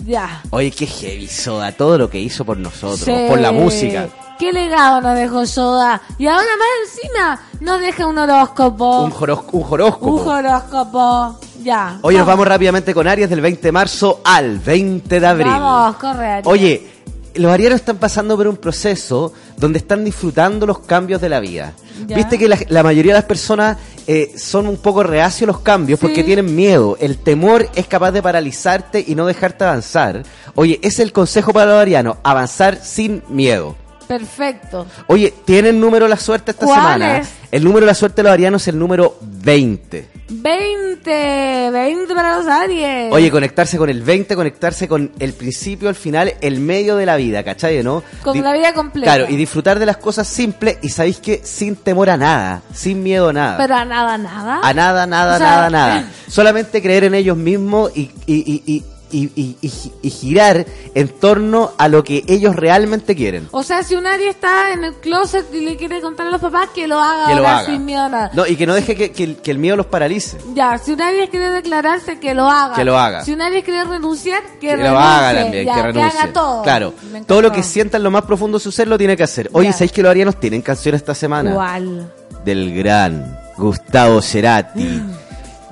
[0.06, 0.42] Ya.
[0.52, 3.26] Oye, qué heavy Soda, todo lo que hizo por nosotros, Sí.
[3.30, 4.08] por la música.
[4.38, 6.02] Qué legado nos dejó Soda.
[6.18, 9.04] Y ahora más encima nos deja un horóscopo.
[9.04, 10.08] Un, joros- un horóscopo.
[10.24, 11.40] Un horóscopo.
[11.64, 11.98] Ya.
[12.02, 15.48] Hoy nos vamos rápidamente con Aries del 20 de marzo al 20 de abril.
[15.48, 16.42] Vamos, corre.
[16.46, 16.95] Oye,
[17.36, 21.74] los arianos están pasando por un proceso donde están disfrutando los cambios de la vida.
[22.08, 22.18] Ya.
[22.18, 25.62] Viste que la, la mayoría de las personas eh, son un poco reacios a los
[25.62, 26.98] cambios porque tienen miedo.
[27.00, 30.24] El temor es capaz de paralizarte y no dejarte avanzar.
[30.56, 33.76] Oye, ese es el consejo para los arianos, avanzar sin miedo.
[34.08, 34.86] Perfecto.
[35.08, 37.18] Oye, ¿tienen número de la suerte esta ¿Cuál semana?
[37.18, 37.30] es?
[37.52, 40.15] El número de la suerte de los arianos es el número 20.
[40.28, 41.72] 20.
[41.72, 43.12] 20 para los Aries.
[43.12, 47.16] Oye, conectarse con el 20, conectarse con el principio, el final, el medio de la
[47.16, 47.84] vida, ¿cachai?
[47.84, 48.04] ¿No?
[48.24, 49.16] Con Di- la vida completa.
[49.16, 53.04] Claro, y disfrutar de las cosas simples y sabéis que sin temor a nada, sin
[53.04, 53.58] miedo a nada.
[53.58, 54.60] Pero a nada, nada.
[54.64, 56.10] a nada, nada, O sea, nada, nada.
[56.28, 60.66] Solamente creer en ellos mismos y, y, y, y, y- y- y gi- y girar
[60.94, 63.48] en torno a lo que ellos realmente quieren.
[63.52, 66.42] O sea, si un Aries está en el closet y le quiere contar a los
[66.42, 67.66] papás, que lo haga Que lo haga.
[67.66, 68.32] sin miedo a nada.
[68.34, 70.38] No, y que no deje que, que el, que el miedo los paralice.
[70.54, 72.76] Ya, si un Aries quiere declararse, que lo haga.
[72.76, 73.24] Que lo haga.
[73.24, 74.92] Si un Aries quiere renunciar, que, Que renuncie.
[74.92, 76.20] lo haga también, Ya, que renuncie.
[76.20, 76.64] haga todo.
[76.64, 76.94] Claro,
[77.28, 79.50] todo lo que sienta en lo más profundo de su ser lo tiene que hacer.
[79.54, 79.74] Oye, Ya.
[79.74, 81.52] ¿sabéis que los arianos tienen canción esta semana?
[81.52, 82.12] Igual.
[82.44, 85.02] del gran Gustavo Cerati,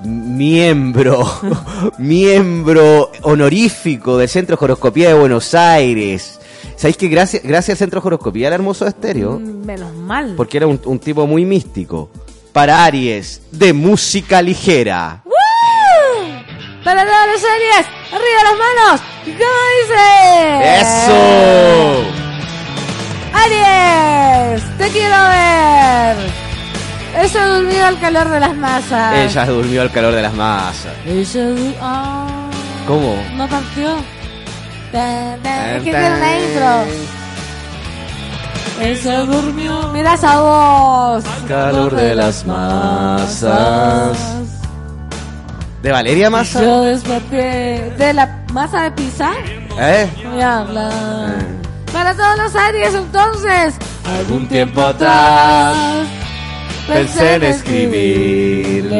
[0.04, 1.26] miembro,
[1.98, 6.38] miembro honorífico del Centro de Horoscopía de Buenos Aires.
[6.76, 9.38] ¿Sabéis que gracias, gracias al Centro de Horoscopía era hermoso de estéreo?
[9.38, 10.34] Mm, Menos mal.
[10.36, 12.10] Porque era un, un tipo muy místico.
[12.52, 15.22] Para Aries, de música ligera.
[15.24, 15.32] ¡Woo!
[16.84, 19.00] Para todos los Aries, arriba las manos.
[19.26, 20.80] ¿Y cómo dice?
[20.80, 22.04] ¡Eso!
[23.32, 26.43] Aries, te quiero ver.
[27.16, 29.14] Ella durmió al calor de las masas.
[29.16, 30.92] Ella durmió al calor de las masas.
[31.06, 32.48] Ella du- ah,
[32.86, 33.16] ¿Cómo?
[33.34, 33.94] No partió.
[34.92, 36.84] Tan, tan, Es que Tan, tiene una intro.
[38.80, 39.88] Ella durmió.
[39.92, 41.24] Mira esa voz.
[41.48, 44.18] Calor de las masas.
[45.82, 46.62] ¿De Valeria Massa?
[46.62, 49.30] Yo desperté de la masa de pizza.
[49.78, 50.08] ¿Eh?
[50.30, 51.34] Voy a hablar.
[51.92, 53.74] Para todos los Aries, entonces.
[54.18, 55.74] Algún tiempo atrás
[56.86, 58.94] pensé en escribirle.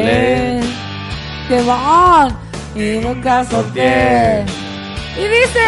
[1.47, 2.35] ¡Qué bon!
[2.75, 4.43] Y nunca solté.
[5.17, 5.59] Y dice: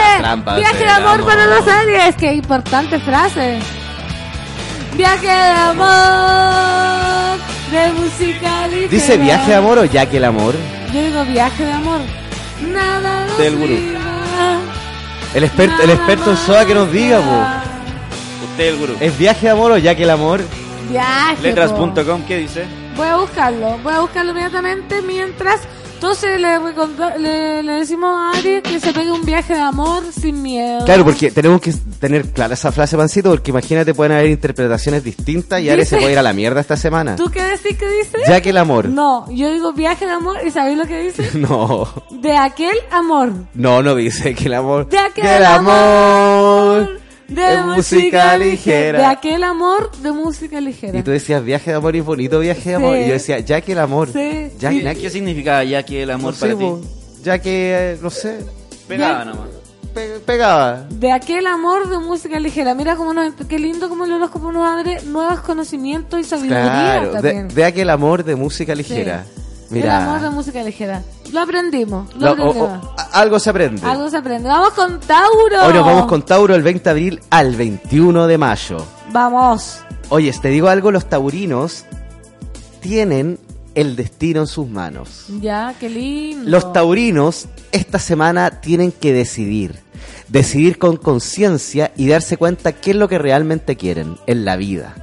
[0.57, 1.25] Viaje de amor, amor.
[1.25, 2.15] para los Aries.
[2.15, 3.59] ¡Qué importante frase!
[4.95, 5.87] Viaje de amor.
[7.71, 8.89] De música ligera.
[8.89, 10.55] ¿Dice viaje de amor o ya que el amor?
[10.93, 11.99] Yo digo viaje de amor.
[12.73, 13.77] Nada nos Del gurú.
[15.33, 18.45] El experto, el experto en SOA que nos diga, po.
[18.45, 18.95] Usted el gurú.
[18.99, 20.41] ¿Es viaje de amor o ya que el amor?
[20.89, 21.41] Viaje.
[21.43, 22.65] Letras.com, ¿qué dice?
[22.95, 25.61] Voy a buscarlo, voy a buscarlo inmediatamente mientras.
[25.95, 26.59] Entonces le,
[27.19, 30.85] le, le decimos a Aries que se pegue un viaje de amor sin miedo.
[30.85, 35.59] Claro, porque tenemos que tener clara esa frase, Pancito, porque imagínate, pueden haber interpretaciones distintas
[35.59, 37.15] y Ares se puede ir a la mierda esta semana.
[37.15, 38.17] ¿Tú qué decís que dice?
[38.27, 38.87] Ya que el amor.
[38.89, 41.31] No, yo digo viaje de amor y ¿sabéis lo que dice?
[41.39, 43.31] No, De aquel amor.
[43.55, 44.87] no, no dice que el amor.
[44.89, 46.99] De aquel que el amor.
[47.27, 48.99] De es música ligera.
[48.99, 50.97] De aquel amor de música ligera.
[50.97, 52.95] Y tú decías viaje de amor y bonito viaje de amor.
[52.95, 53.01] Sí.
[53.03, 54.09] Y yo decía, ya que el amor.
[54.13, 54.49] Sí.
[54.59, 56.63] Ya, ¿Qué, ya qué significa ya que el amor no para sé, ti?
[56.63, 56.81] po,
[57.23, 58.39] ya que, eh, no sé,
[58.87, 59.49] Pegaba nomás.
[59.93, 60.85] pe- pegaba.
[60.89, 62.73] De aquel amor de música ligera.
[62.75, 67.11] Mira cómo nos, qué lindo como el horóscopo nos abre nuevos conocimientos y sabiduría Claro,
[67.11, 67.47] también.
[67.49, 69.25] de, de aquel amor de música ligera.
[69.35, 69.41] Sí.
[69.69, 69.97] Mira.
[69.97, 71.03] El amor de música ligera.
[71.31, 72.13] Lo aprendimos.
[72.15, 72.85] Lo Lo- aprendimos.
[72.85, 73.81] o- algo se aprende.
[73.85, 74.47] Algo se aprende.
[74.49, 75.65] Vamos con Tauro.
[75.65, 78.85] Hoy nos vamos con Tauro el 20 de abril al 21 de mayo.
[79.11, 79.79] Vamos.
[80.09, 81.83] Oye, te digo algo, los taurinos
[82.79, 83.39] tienen
[83.75, 85.25] el destino en sus manos.
[85.41, 86.49] Ya, qué lindo.
[86.49, 89.79] Los taurinos esta semana tienen que decidir.
[90.29, 94.95] Decidir con conciencia y darse cuenta qué es lo que realmente quieren en la vida.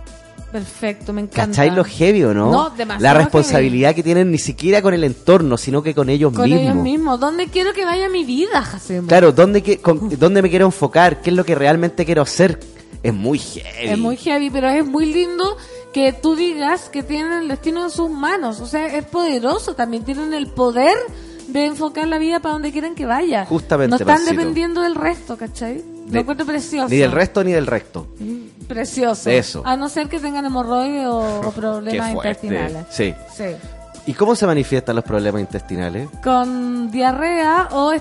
[0.55, 1.47] Perfecto, me encanta.
[1.49, 2.49] ¿Cachai lo heavy o no?
[2.53, 6.33] No, demasiado La responsabilidad que tienen ni siquiera con el entorno, sino que con ellos
[6.33, 6.63] Con mismos.
[6.63, 7.19] ellos mismos.
[7.19, 9.09] ¿Dónde quiero que vaya mi vida, Jacemo?
[9.09, 11.21] Claro, ¿dónde, que- con- ¿dónde me quiero enfocar?
[11.23, 12.61] ¿Qué es lo que realmente quiero hacer?
[13.03, 13.89] Es muy heavy.
[13.91, 15.57] Es muy heavy, pero es muy lindo
[15.93, 18.61] que tú digas que tienen el destino en sus manos.
[18.61, 19.75] O sea, es poderoso.
[19.75, 20.97] También tienen el poder
[21.55, 23.47] de enfocar la vida para donde quieren que vaya.
[23.47, 24.33] Justamente, No están Pancito.
[24.33, 25.77] dependiendo del resto, ¿cachai?
[25.77, 26.89] De- Lo encuentro precioso.
[26.91, 28.07] Ni del resto ni del resto.
[28.69, 29.31] Precioso.
[29.31, 29.63] Eso.
[29.65, 32.87] A no ser que tengan hemorroides o, o problemas intestinales.
[32.91, 33.15] Sí.
[33.35, 33.45] Sí.
[34.07, 36.09] ¿Y cómo se manifiestan los problemas intestinales?
[36.23, 37.95] Con diarrea o Ah,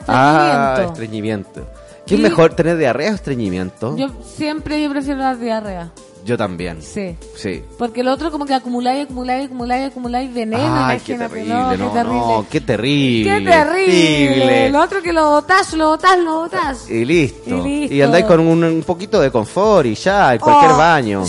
[0.76, 0.92] estreñimiento.
[0.94, 1.68] estreñimiento.
[2.06, 3.96] ¿Qué es mejor, tener diarrea o estreñimiento?
[3.96, 5.92] Yo siempre yo prefiero la diarrea.
[6.26, 6.82] Yo también.
[6.82, 7.18] Sí.
[7.36, 7.62] Sí.
[7.78, 11.70] Porque el otro como que acumuláis, acumuláis, acumuláis, acumuláis veneno, Ay, qué terrible, no, no,
[11.70, 12.18] qué terrible.
[12.20, 13.40] no, qué terrible.
[13.40, 14.66] Qué terrible.
[14.68, 16.90] El otro que lo botás, lo botás, lo botás.
[16.90, 17.50] Y listo.
[17.58, 17.95] Y listo.
[17.95, 21.24] Y andáis con un, un poquito de confort y ya, en cualquier Oh, baño.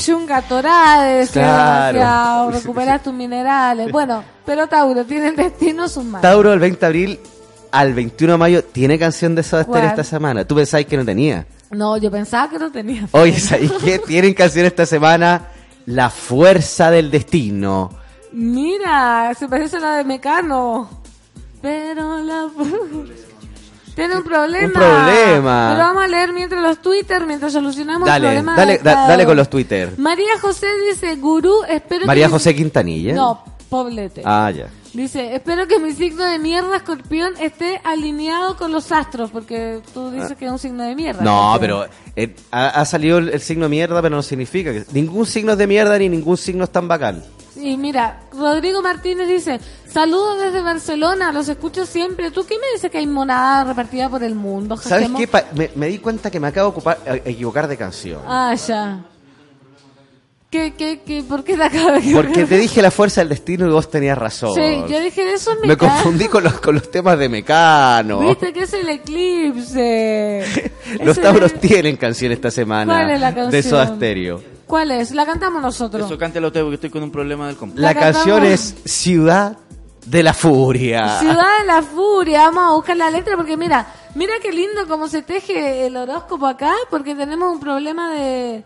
[0.48, 2.50] Torade, Claro.
[2.52, 3.90] recuperas tus minerales.
[3.90, 6.22] Bueno, pero Tauro tiene el destino sus manos.
[6.22, 7.20] Tauro, el 20 de abril
[7.72, 10.44] al 21 de mayo, ¿tiene canción de Soda esta semana?
[10.44, 11.46] ¿Tú pensáis que no tenía?
[11.74, 13.08] No, yo pensaba que no tenía.
[13.12, 13.98] Oye, ¿sabéis qué?
[14.06, 15.48] Tienen canción esta semana
[15.86, 17.90] La Fuerza del Destino.
[18.32, 20.88] Mira, se parece a la de Mecano.
[21.62, 22.48] Pero la...
[23.94, 24.66] Tiene un problema.
[24.66, 25.68] Un problema.
[25.72, 28.56] Pero vamos a leer mientras los Twitter, mientras solucionamos Dale, el problema.
[28.56, 29.94] dale, da- dale con los Twitter.
[29.98, 32.32] María José dice, gurú, espero María que...
[32.32, 33.14] José Quintanilla.
[33.14, 34.22] No, poblete.
[34.24, 34.66] Ah, ya.
[34.94, 40.10] Dice, espero que mi signo de mierda, escorpión, esté alineado con los astros, porque tú
[40.12, 41.18] dices que es un signo de mierda.
[41.20, 41.24] Ah.
[41.24, 45.26] No, pero eh, ha, ha salido el, el signo mierda, pero no significa que ningún
[45.26, 47.24] signo es de mierda ni ningún signo es tan bacán.
[47.56, 52.30] Y mira, Rodrigo Martínez dice, saludos desde Barcelona, los escucho siempre.
[52.30, 54.76] ¿Tú qué me dices que hay monada repartida por el mundo?
[54.76, 55.26] ¿Sabes qué?
[55.26, 58.20] Pa- me, me di cuenta que me acabo de ocupar- a- equivocar de canción.
[58.26, 59.04] Ah, ya.
[60.54, 63.66] ¿Qué, qué, qué, ¿Por qué te acabas de Porque te dije la fuerza del destino
[63.66, 64.54] y vos tenías razón.
[64.54, 65.92] Sí, yo dije, eso es Me Mecano.
[65.94, 68.20] confundí con los, con los temas de Mecano.
[68.20, 70.44] Viste que es el eclipse.
[71.02, 73.62] Los Tauros tienen canción esta semana ¿Cuál es la de canción?
[73.64, 74.42] Soda Stereo.
[74.64, 75.10] ¿Cuál es?
[75.10, 76.06] La cantamos nosotros.
[76.06, 77.76] Eso cántelo usted porque estoy con un problema del compu.
[77.76, 79.58] La, La canción es Ciudad
[80.06, 81.18] de la Furia.
[81.18, 85.08] Ciudad de la Furia, vamos a buscar la letra porque mira, mira qué lindo cómo
[85.08, 88.62] se teje el horóscopo acá, porque tenemos un problema de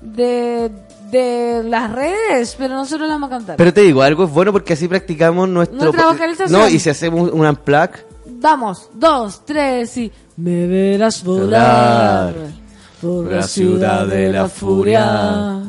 [0.00, 0.70] de,
[1.10, 3.56] de las redes, pero nosotros la vamos a cantar.
[3.56, 5.92] Pero te digo, algo es bueno porque así practicamos nuestro...
[6.48, 7.90] No, y si hacemos un unplug...
[8.40, 12.32] Vamos, dos, tres y me verás volar
[13.00, 15.60] por la ciudad de la furia,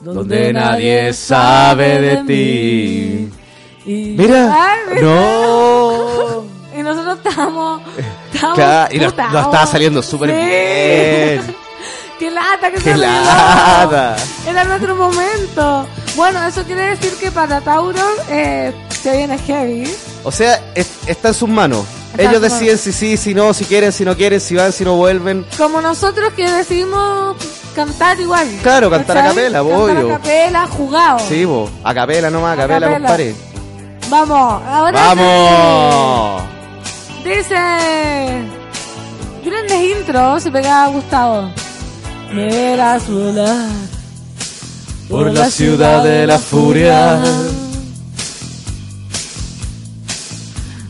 [0.00, 3.30] donde nadie sabe de ti.
[3.84, 6.42] Y- Mira, no.
[6.74, 7.82] Y nosotros estamos,
[8.32, 10.36] estamos Claro, y nos, estaba saliendo súper Sí.
[10.36, 11.56] bien.
[12.22, 12.96] ¡Qué lata ¡Qué olvidó!
[12.98, 14.14] lata!
[14.46, 15.86] Era nuestro momento.
[16.14, 17.98] Bueno, eso quiere decir que para Tauro
[18.30, 18.72] eh,
[19.02, 19.92] se viene heavy.
[20.22, 21.84] O sea, es- está en sus manos.
[22.12, 24.84] Está Ellos deciden si sí, si no, si quieren, si no quieren, si van, si
[24.84, 25.44] no vuelven.
[25.58, 27.36] Como nosotros que decidimos
[27.74, 28.46] cantar igual.
[28.62, 30.14] Claro, cantar a capela, Cantar obvio.
[30.14, 31.18] a capela, jugado.
[31.28, 31.70] Sí, vos.
[31.82, 32.98] A capela nomás, a capela, capela.
[32.98, 33.34] compadre.
[34.10, 36.42] Vamos, ahora ¡Vamos!
[37.24, 37.56] Dice...
[39.44, 41.50] Grandes intros, se pegaba Gustavo.
[42.34, 43.68] Me verás volar
[45.08, 47.20] Por la ciudad de la furia,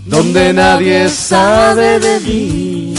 [0.07, 2.95] donde nadie sabe de mí.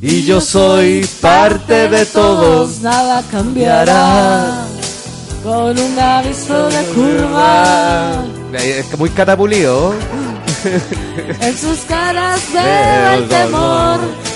[0.00, 2.80] Y yo soy parte de todos.
[2.80, 4.64] Nada cambiará
[5.42, 8.24] con un aviso de curva.
[8.54, 9.94] Es muy catapulido.
[11.40, 14.29] En sus caras veo el temor.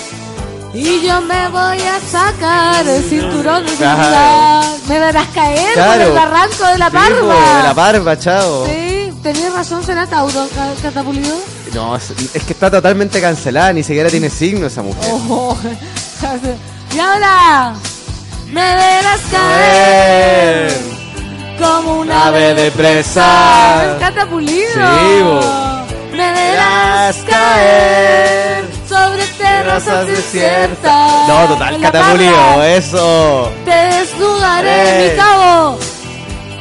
[0.77, 4.67] Y yo me voy a sacar el cinturón de Claro.
[4.89, 6.03] Me verás caer por Claro.
[6.03, 7.57] el barranco de la Sí, po, parva.
[7.57, 8.65] de la parva, chao.
[8.65, 11.37] Sí, tenías razón, será Tauro, ca- catapulido.
[11.73, 15.09] No, es, es que está totalmente cancelada, ni siquiera tiene signo esa mujer.
[15.29, 15.57] Oh.
[16.95, 17.73] y ahora
[18.47, 20.77] me verás caer
[21.57, 23.93] como un Ave de presa.
[23.95, 24.65] Es catapulido.
[24.73, 25.39] Sí, bo.
[26.11, 28.65] Me verás caer
[28.95, 31.27] sobre terrazas desiertas.
[31.27, 33.51] No, total parra eso.
[33.65, 35.11] Te desnudaré Eh.
[35.11, 35.77] mi cabo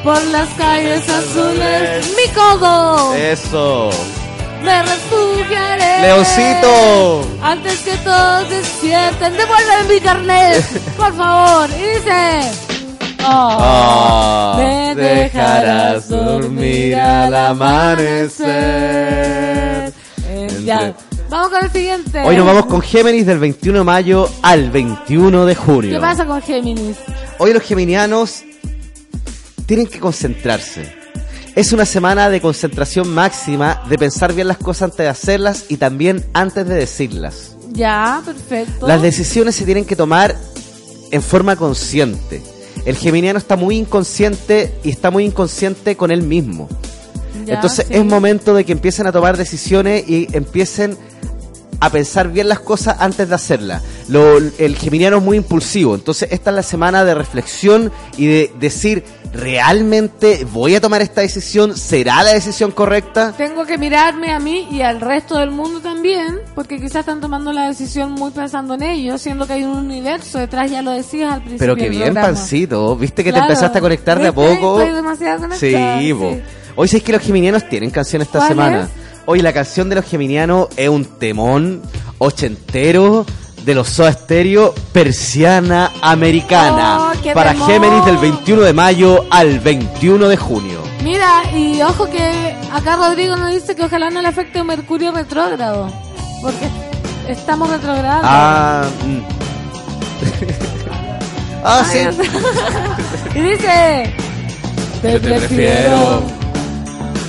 [0.03, 2.07] por las calles azules.
[2.17, 3.15] Mi codo.
[3.15, 3.91] Eso.
[4.63, 6.01] Me refugiaré.
[6.03, 7.23] Leoncito.
[7.43, 10.65] Antes que todos despierten, devuélveme mi carnet,
[10.97, 11.69] por favor.
[11.71, 12.51] Y dice.
[13.27, 18.45] Oh, Ah, me dejarás dormir al amanecer.
[20.29, 20.93] Eh, ya.
[21.35, 22.23] Vamos con el siguiente.
[22.23, 25.91] Hoy nos vamos con Géminis del 21 de mayo al 21 de junio.
[25.91, 26.97] ¿Qué pasa con Géminis?
[27.39, 28.45] Hoy los geminianos
[29.67, 30.95] tienen que concentrarse.
[31.57, 35.77] Es una semana de concentración máxima, de pensar bien las cosas antes de hacerlas y
[35.77, 37.57] también antes de decirlas.
[37.73, 38.87] Ya, perfecto.
[38.87, 40.37] Las decisiones se tienen que tomar
[41.11, 42.45] en forma consciente.
[42.87, 46.69] El geminiano está muy inconsciente y está muy inconsciente con él mismo.
[47.45, 47.95] Ya, Entonces sí.
[47.95, 50.97] es momento de que empiecen a tomar decisiones y empiecen
[51.81, 53.83] a pensar bien las cosas antes de hacerlas.
[54.09, 58.53] Lo- el geminiano es muy impulsivo, entonces esta es la semana de reflexión y de
[58.59, 59.05] decir,
[59.59, 61.77] ¿realmente voy a tomar esta decisión?
[61.77, 63.35] ¿Será la decisión correcta?
[63.37, 67.53] Tengo que mirarme a mí y al resto del mundo también, porque quizás están tomando
[67.53, 71.33] la decisión muy pensando en ellos, siendo que hay un universo detrás, ya lo decías
[71.35, 71.59] al principio.
[71.59, 72.29] Pero que bien, programa.
[72.29, 72.97] pancito.
[72.97, 73.47] ¿Viste que Claro.
[73.47, 74.81] te empezaste a conectar de a poco?
[74.81, 76.43] Estoy demasiado conectada, Sí, sí.
[76.77, 78.81] Hoy sabéis que los geminianos tienen canción esta ¿Cuál semana.
[78.83, 78.89] es?
[79.27, 81.81] Hoy la canción de los geminianos es un temón
[82.19, 83.25] ochentero
[83.65, 87.13] de los Soda Stereo, Persiana Americana.
[87.13, 87.69] Oh, para temón.
[87.69, 90.81] Géminis del 21 de mayo al 21 de junio.
[91.03, 95.13] Mira, y ojo que acá Rodrigo nos dice que ojalá no le afecte un Mercurio
[95.13, 95.93] retrógrado,
[96.43, 96.69] porque
[97.29, 98.25] estamos retrogradados.
[98.25, 99.21] Ah, mm.
[101.65, 101.99] ah, sí.
[103.39, 104.15] y dice,
[105.03, 106.44] te, te prefiero prefiero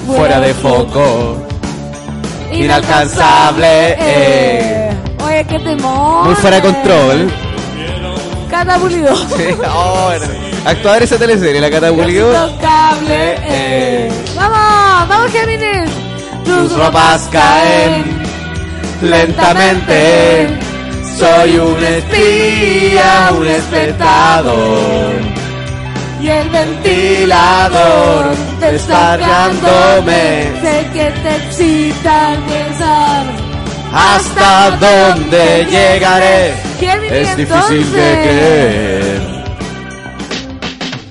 [0.05, 1.37] fuera de foco.
[2.51, 4.89] Inalcanzable, eh.
[5.25, 6.25] Oye, qué temor.
[6.25, 7.31] Muy fuera de control.
[8.49, 9.15] Catapulido.
[9.37, 10.09] Sí, oh,
[10.65, 12.27] actuar esa teleserie, la catapulió.
[12.27, 14.11] Intocable, eh.
[14.35, 15.89] Vamos, vamos Géminis.
[16.45, 18.05] Tus ropas caen
[19.01, 20.47] lentamente.
[21.17, 25.13] Soy un espía, un espectador.
[26.21, 28.25] Y el Ventilador
[28.59, 30.51] descargándome.
[30.61, 33.25] Sé que te excita al pensar.
[33.93, 36.53] ¿Hasta dónde llegaré?
[36.81, 37.91] Es difícil entonces.
[37.91, 39.35] de creer.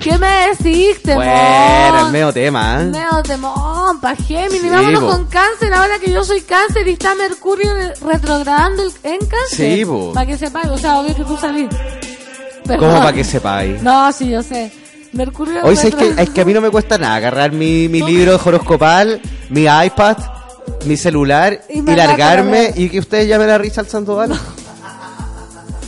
[0.01, 1.25] ¿Qué me decís, temón?
[1.25, 2.85] Bueno, el medio tema, ¿eh?
[2.85, 4.61] Neo temón, pa' Géminis.
[4.61, 5.73] Sí, Vámonos con cáncer.
[5.73, 7.71] Ahora que yo soy cáncer y está Mercurio
[8.01, 9.57] retrogradando el- en cáncer.
[9.77, 9.83] Sí.
[10.13, 10.67] Para que sepáis.
[10.67, 11.69] O sea, obvio que tú salís.
[12.67, 13.81] Pero- ¿Cómo para que sepáis?
[13.81, 14.71] No, sí, yo sé.
[15.15, 17.87] Mercurio Hoy es que, retro- es que a mí no me cuesta nada agarrar mi,
[17.89, 20.17] mi libro horoscopal, mi iPad,
[20.85, 24.33] mi celular Y y, me largarme y que ustedes llamen a al Sandoval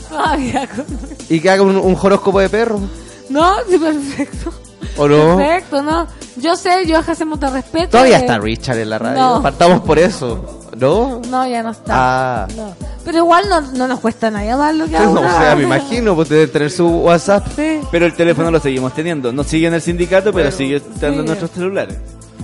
[0.10, 0.86] Todavía con-
[1.30, 2.80] y que haga un, un horóscopo de perro.
[3.30, 4.54] No, sí, perfecto.
[4.98, 5.38] ¿O no?
[5.38, 6.08] Perfecto, no.
[6.38, 7.90] Yo sé, yo hacemos de respeto.
[7.90, 9.20] Todavía eh, está Richard en la radio.
[9.20, 9.42] No.
[9.44, 10.67] Partamos por eso.
[10.80, 11.22] ¿No?
[11.30, 11.94] No, ya no está.
[12.44, 12.48] Ah.
[12.56, 12.74] No.
[13.06, 16.48] Pero igual no, no nos cuesta nada que No, o sea, me imagino, pues debe
[16.48, 17.48] tener su WhatsApp.
[17.56, 17.80] Sí.
[17.92, 19.32] Pero el teléfono lo seguimos teniendo.
[19.32, 21.98] No sigue en el sindicato, pero sigue estando en nuestros celulares.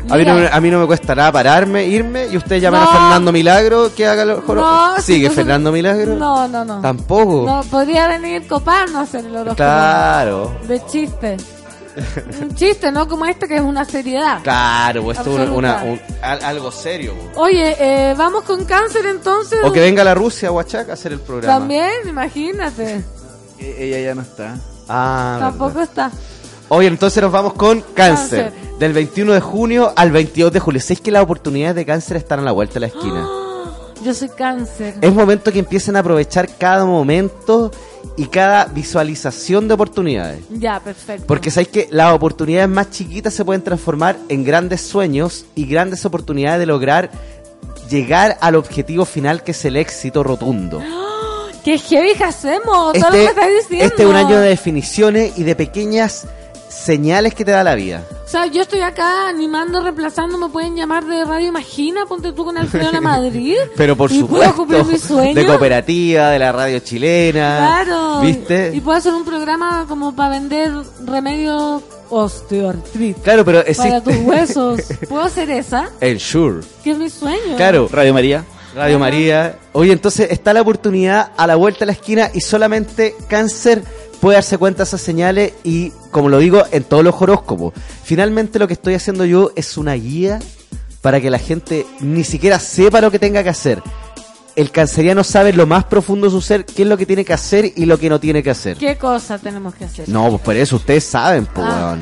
[0.10, 2.82] A mí, no, me- a mí no me cuesta nada pararme, irme y ustedes llaman
[2.82, 2.90] No.
[2.90, 6.16] a Fernando Milagro que haga los No, si ¿Sigue Fernando Milagro?
[6.16, 6.82] No, no, no.
[6.82, 7.46] Tampoco.
[7.46, 9.56] No, podría venir coparnos en el horóscopo.
[9.56, 10.52] Claro.
[10.68, 11.38] De chiste.
[12.42, 13.08] Un chiste, ¿no?
[13.08, 14.42] Como este que es una seriedad.
[14.44, 16.04] Claro, pues esto es una, Absoluta.
[16.04, 17.14] un- al- algo serio.
[17.16, 17.38] pues.
[17.38, 19.60] Oye, eh, vamos con cáncer entonces.
[19.64, 21.60] O que venga la Rusia o Huachaca a hacer el programa.
[21.60, 23.04] También, imagínate.
[23.60, 24.56] E- Ella ya no está.
[24.90, 25.84] Ah, Tampoco verdad.
[25.84, 26.12] está.
[26.70, 28.52] Oye, entonces nos vamos con cáncer.
[28.52, 28.78] Cáncer.
[28.80, 30.82] Del 21 de junio al 22 de julio.
[30.82, 33.28] ¿Sabes que las oportunidades de cáncer están a la vuelta de la esquina?
[34.04, 34.96] Yo soy cáncer.
[35.02, 37.72] Es momento que empiecen a aprovechar cada momento
[38.18, 40.44] y cada visualización de oportunidades.
[40.50, 41.26] Ya, perfecto.
[41.28, 46.06] Porque sabéis que las oportunidades más chiquitas se pueden transformar en grandes sueños y grandes
[46.06, 47.10] oportunidades de lograr
[47.90, 50.82] llegar al objetivo final que es el éxito rotundo.
[51.64, 52.94] ¿Qué heavy que hacemos?
[52.94, 53.86] Todo lo que Este, estás diciendo.
[53.86, 56.26] este es un año de definiciones y de pequeñas
[56.74, 58.04] señales que te da la vida.
[58.26, 62.46] O sea, yo estoy acá animando, reemplazando, me pueden llamar de Radio Imagina, ponte tú
[62.46, 63.56] con Alfredo La Madrid.
[63.78, 65.36] Pero por y puedo cumplir mi supuesto, sueño.
[65.36, 67.84] de cooperativa, de la radio chilena.
[67.84, 68.22] Claro.
[68.22, 68.72] ¿Viste?
[68.74, 70.72] Y puedo hacer un programa como para vender
[71.06, 73.24] remedios osteoartritis.
[73.24, 74.82] Claro, pero Para existe tus huesos.
[75.10, 75.90] ¿Puedo hacer esa?
[76.00, 76.62] el Sure.
[76.84, 77.56] Que es mi sueño.
[77.56, 78.46] Claro, Radio María.
[78.76, 79.60] Radio María.
[79.74, 83.84] Oye, entonces está la oportunidad a la vuelta de la esquina y solamente cáncer
[84.24, 87.74] puede darse cuenta de esas señales y, como lo digo, en todos los horóscopos.
[88.06, 90.40] Finalmente lo que estoy haciendo yo es una guía
[91.02, 93.84] para que la gente ni siquiera sepa lo que tenga que hacer.
[94.56, 97.34] El canceriano sabe lo más profundo de su ser, qué es lo que tiene que
[97.34, 98.78] hacer y lo que no tiene que hacer.
[98.78, 100.08] ¿Qué cosa tenemos que hacer?
[100.08, 101.98] No, pues por eso ustedes saben, pues, Ah.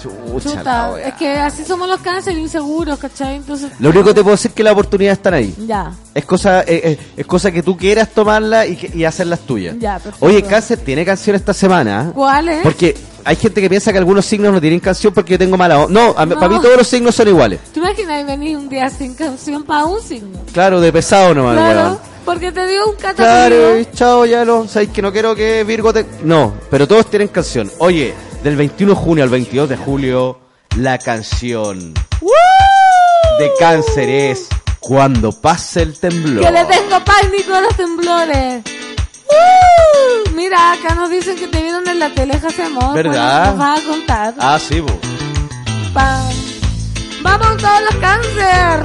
[0.00, 3.36] Chucha, Chuta, la es que así somos los cáncer inseguros, ¿cachai?
[3.36, 3.70] Entonces.
[3.80, 5.54] Lo único que te puedo decir es que las oportunidades están ahí.
[5.66, 9.76] Ya, Es cosa, eh, es cosa que tú quieras tomarla y, que- y hacerlas tuyas.
[9.78, 10.24] ya, perfecto.
[10.24, 12.12] Oye, Cáncer tiene canción esta semana.
[12.14, 12.62] ¿Cuál es?
[12.62, 15.80] Porque hay gente que piensa que algunos signos no tienen canción porque yo tengo mala
[15.80, 16.00] onda.
[16.00, 16.34] No, No.
[16.36, 17.58] para mí todos los signos son iguales.
[17.72, 20.38] ¿Te imaginas venir un día sin canción para un signo?
[20.52, 21.98] Claro, de pesado nomás, Claro, weón.
[22.24, 23.78] porque te dio un Claro, catapulto.
[23.78, 24.66] y chao, ya lo.
[24.68, 26.06] Sabéis que no quiero que Virgo te.
[26.24, 27.70] No, pero todos tienen canción.
[27.78, 30.38] Oye, Del 21 de junio al 22 de julio,
[30.76, 31.92] la canción
[33.38, 34.48] de cáncer es
[34.78, 36.44] Cuando pase el temblor.
[36.44, 38.62] Que le tengo pánico a los temblores.
[39.26, 40.30] ¡Uh!
[40.34, 42.92] Mira, acá nos dicen que te vieron en la tele, Jacemo.
[42.92, 43.46] ¿Verdad?
[43.46, 44.34] Nos vas a contar.
[44.38, 44.82] Ah, sí.
[45.92, 46.32] Pam.
[47.22, 48.84] ¡Vamos todos los cáncer!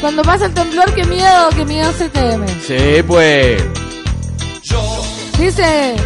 [0.00, 2.46] Cuando pasa el temblor, qué miedo, qué miedo CTM.
[2.66, 3.62] Sí, pues.
[5.38, 5.96] Dice...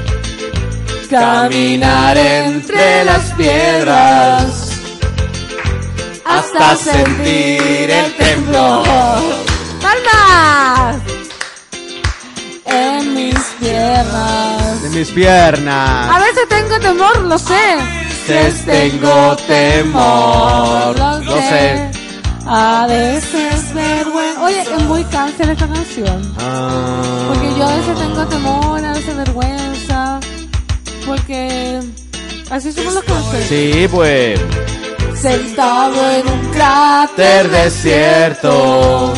[1.13, 4.71] Caminar entre las piedras
[6.25, 9.23] hasta sentir el temblor.
[9.83, 11.03] ¡Palmas!
[12.65, 14.83] En mis piernas.
[14.83, 16.11] De mis piernas.
[16.15, 17.55] A veces tengo temor, lo sé.
[17.55, 20.99] A veces tengo temor.
[20.99, 21.91] Lo sé.
[22.47, 24.43] A veces vergüenza.
[24.43, 26.35] Oye, es muy cáncer esta canción.
[26.41, 27.27] Ah.
[27.29, 30.02] Porque yo a veces tengo temor, a veces vergüenza.
[31.13, 31.79] Porque
[32.51, 33.47] así somos los cánceres.
[33.47, 34.41] Sí, pues.
[35.15, 39.13] Sentado en un cráter desierto.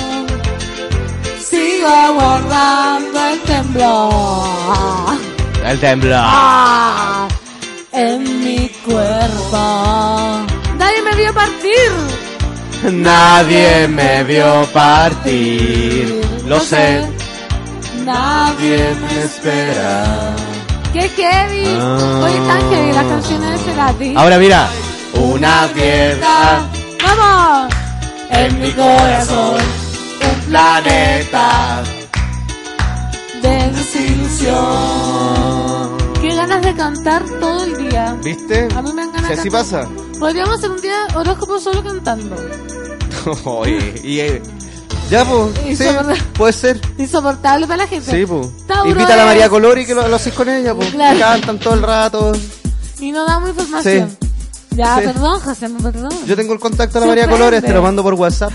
[1.39, 5.19] Sigo aguardando el temblor.
[5.65, 6.19] El temblor.
[6.21, 7.29] Ah,
[7.93, 10.47] en mi cuerpo.
[10.77, 11.93] Nadie me vio partir.
[12.91, 16.23] Nadie me vio partir.
[16.49, 17.07] Lo sé.
[18.05, 20.44] Nadie me espera.
[20.95, 21.65] ¡Qué heavy!
[21.79, 22.23] Ah.
[22.25, 24.15] Oye, tan heavy las canciones de Cerati.
[24.16, 24.69] Ahora mira.
[25.15, 26.69] Una piedra
[27.05, 27.73] ¡Vamos!
[28.31, 29.57] en mi corazón.
[30.23, 31.83] Un planeta
[33.43, 34.55] De desilusión.
[36.21, 38.16] Qué ganas de cantar todo el día.
[38.25, 38.69] ¿Viste?
[38.75, 39.87] A mí me dan ganas Si de así cantar.
[39.87, 40.19] pasa.
[40.19, 42.37] Podríamos hacer un día horóscopo solo cantando.
[43.45, 44.43] Oye, y, eh,
[45.10, 45.66] ya, pues.
[45.66, 45.85] Y Sí,
[46.35, 46.81] puede ser.
[46.98, 48.10] Insoportable para la gente.
[48.10, 48.48] Sí, pues.
[48.86, 50.90] Invita a la María Colori que lo, lo haces con ella, pues.
[50.90, 51.18] Claro.
[51.18, 52.32] Cantan todo el rato.
[53.01, 54.16] Y no damos información.
[54.70, 55.02] Ya, Sí.
[55.06, 56.10] perdón, Jacemo, perdón.
[56.26, 57.28] Yo tengo el contacto de la Se María.
[57.32, 58.52] Colores, te lo mando por WhatsApp.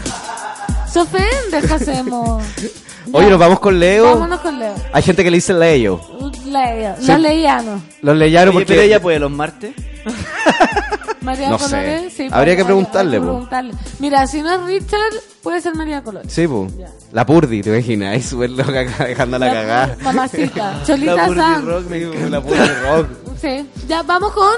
[0.91, 2.41] Se ofende, Jacemo.
[3.11, 4.05] Oye, nos vamos con Leo.
[4.05, 4.73] Vámonos con Leo.
[4.91, 5.99] Hay gente que le dice Leo.
[6.45, 6.95] Leo.
[6.99, 7.07] Sí.
[7.07, 7.81] Los leíanos.
[8.01, 8.73] Los leyaron Oye, porque.
[8.73, 9.73] pero ella puede los martes.
[11.22, 12.10] María No Colores, sé.
[12.11, 13.31] sí, Habría pues, que preguntarle, hay que po.
[13.34, 13.73] preguntarle.
[13.99, 15.14] Mira, si no es Richard,
[15.44, 16.31] puede ser María Colores.
[16.31, 16.72] Sí, pues.
[17.11, 18.14] La Purdi, te imaginas.
[18.15, 18.72] Ahí súper loca
[19.06, 19.98] dejándola La cagar.
[20.02, 20.81] Mamacita.
[20.88, 21.65] Cholita San.
[21.65, 23.07] Rock, me dijo, la Purdi Rock.
[23.41, 23.69] Sí.
[23.88, 24.53] Ya, vamos con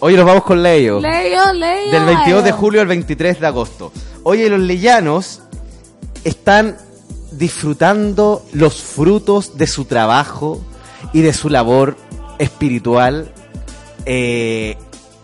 [0.00, 1.00] Oye, nos vamos con Leo.
[1.00, 1.92] Leo, Leo.
[1.92, 3.92] Del 22 de julio al 23 de agosto.
[4.24, 5.42] Oye, los leyanos
[6.24, 6.76] están
[7.30, 10.60] disfrutando los frutos de su trabajo
[11.12, 11.96] y de su labor
[12.38, 13.32] espiritual,
[14.06, 14.76] eh,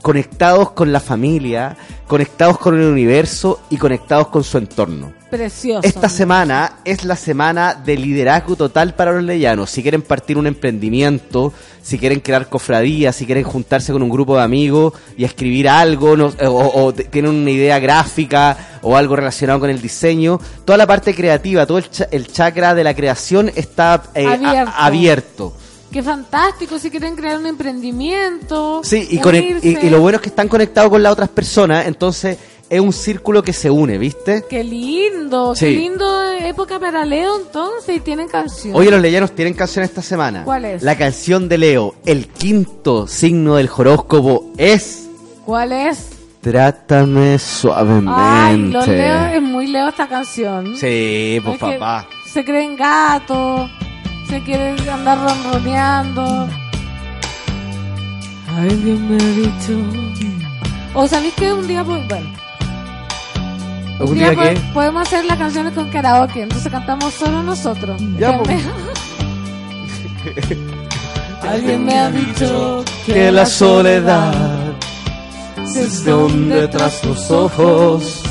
[0.03, 1.77] conectados con la familia,
[2.07, 5.13] conectados con el universo y conectados con su entorno.
[5.29, 5.87] Precioso.
[5.87, 9.69] Esta semana es la semana de liderazgo total para los leyanos.
[9.69, 11.53] Si quieren partir un emprendimiento,
[11.83, 16.17] si quieren crear cofradías, si quieren juntarse con un grupo de amigos y escribir algo,
[16.17, 20.79] no- eh, o, o tienen una idea gráfica o algo relacionado con el diseño, toda
[20.79, 25.55] la parte creativa, todo el, cha- el chakra de la creación está eh, a- Abierto.
[25.93, 28.83] Qué fantástico si quieren crear un emprendimiento.
[28.85, 32.37] Sí, y, lo bueno es que están conectados con las otras personas, entonces
[32.69, 34.45] es un círculo que se une, ¿viste?
[34.49, 35.65] Qué lindo, Sí.
[35.65, 38.77] qué lindo época para Leo entonces y tienen canción.
[38.77, 40.45] Oye, los leyanos tienen canción esta semana.
[40.45, 40.83] ¿Cuál es?
[40.83, 45.09] La canción de Leo, el quinto signo del horóscopo es
[45.49, 46.11] ¿Cuál es?
[46.43, 48.13] Trátame suavemente.
[48.15, 50.77] Ay, los Leo, es muy Leo esta canción.
[50.77, 52.07] Sí, pues papá.
[52.31, 53.71] Se creen gatos,
[54.29, 56.49] se quieren andar ronroneando.
[58.57, 59.79] Alguien me ha dicho.
[60.95, 62.29] O sabéis que un día, pues, bueno,
[64.01, 64.61] ¿Un día po- qué?
[64.75, 68.01] podemos hacer las canciones con karaoke, entonces cantamos solo nosotros.
[68.19, 68.63] Ya, pues.
[71.43, 74.35] Alguien me ha dicho Que la soledad
[75.65, 78.23] se esconde tras tus ojos.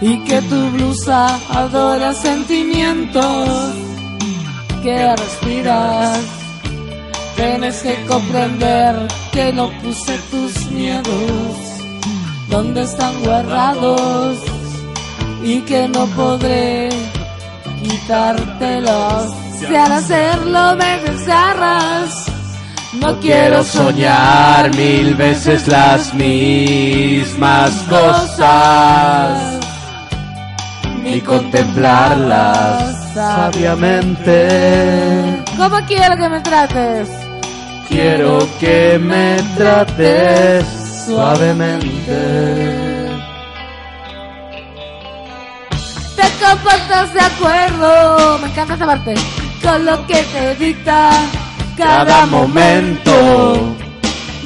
[0.00, 3.70] y que tu blusa adora sentimientos
[4.86, 6.20] que respiras.
[7.34, 8.94] Tienes que comprender
[9.32, 11.56] que no puse tus miedos
[12.48, 14.38] donde están guardados
[15.42, 16.88] y que no podré
[17.82, 19.32] quitártelos.
[19.58, 22.26] Si al hacerlo me desgarras,
[23.00, 29.65] no quiero soñar mil veces las mismas cosas
[31.06, 34.34] ni contemplarlas sabiamente.
[35.56, 37.08] ¿Cómo quiero que me trates?
[37.88, 40.66] Quiero que me trates
[41.06, 42.20] suavemente.
[46.16, 49.14] Te comportas de acuerdo, me encanta esta parte,
[49.62, 51.10] con lo que te dicta
[51.76, 53.76] cada momento.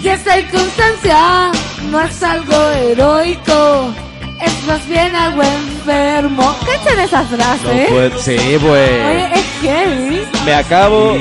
[0.03, 1.51] Y esta circunstancia
[1.91, 3.93] no es algo heroico,
[4.43, 6.55] es más bien algo enfermo.
[6.67, 7.89] ¿Cachan esa frase?
[8.21, 8.91] sí, Oye, pues.
[9.39, 10.23] es heavy.
[10.45, 11.15] Me acabo,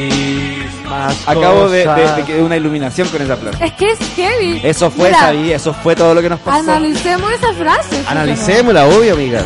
[0.89, 1.85] Más acabo de,
[2.27, 3.63] de, una iluminación con esa frase.
[3.65, 4.61] Es que es heavy.
[4.63, 6.59] Eso fue, Mira, eso fue todo lo que nos pasó.
[6.71, 8.03] Analicemos esa frase.
[8.07, 9.43] Analicémosla, obvio, amiga.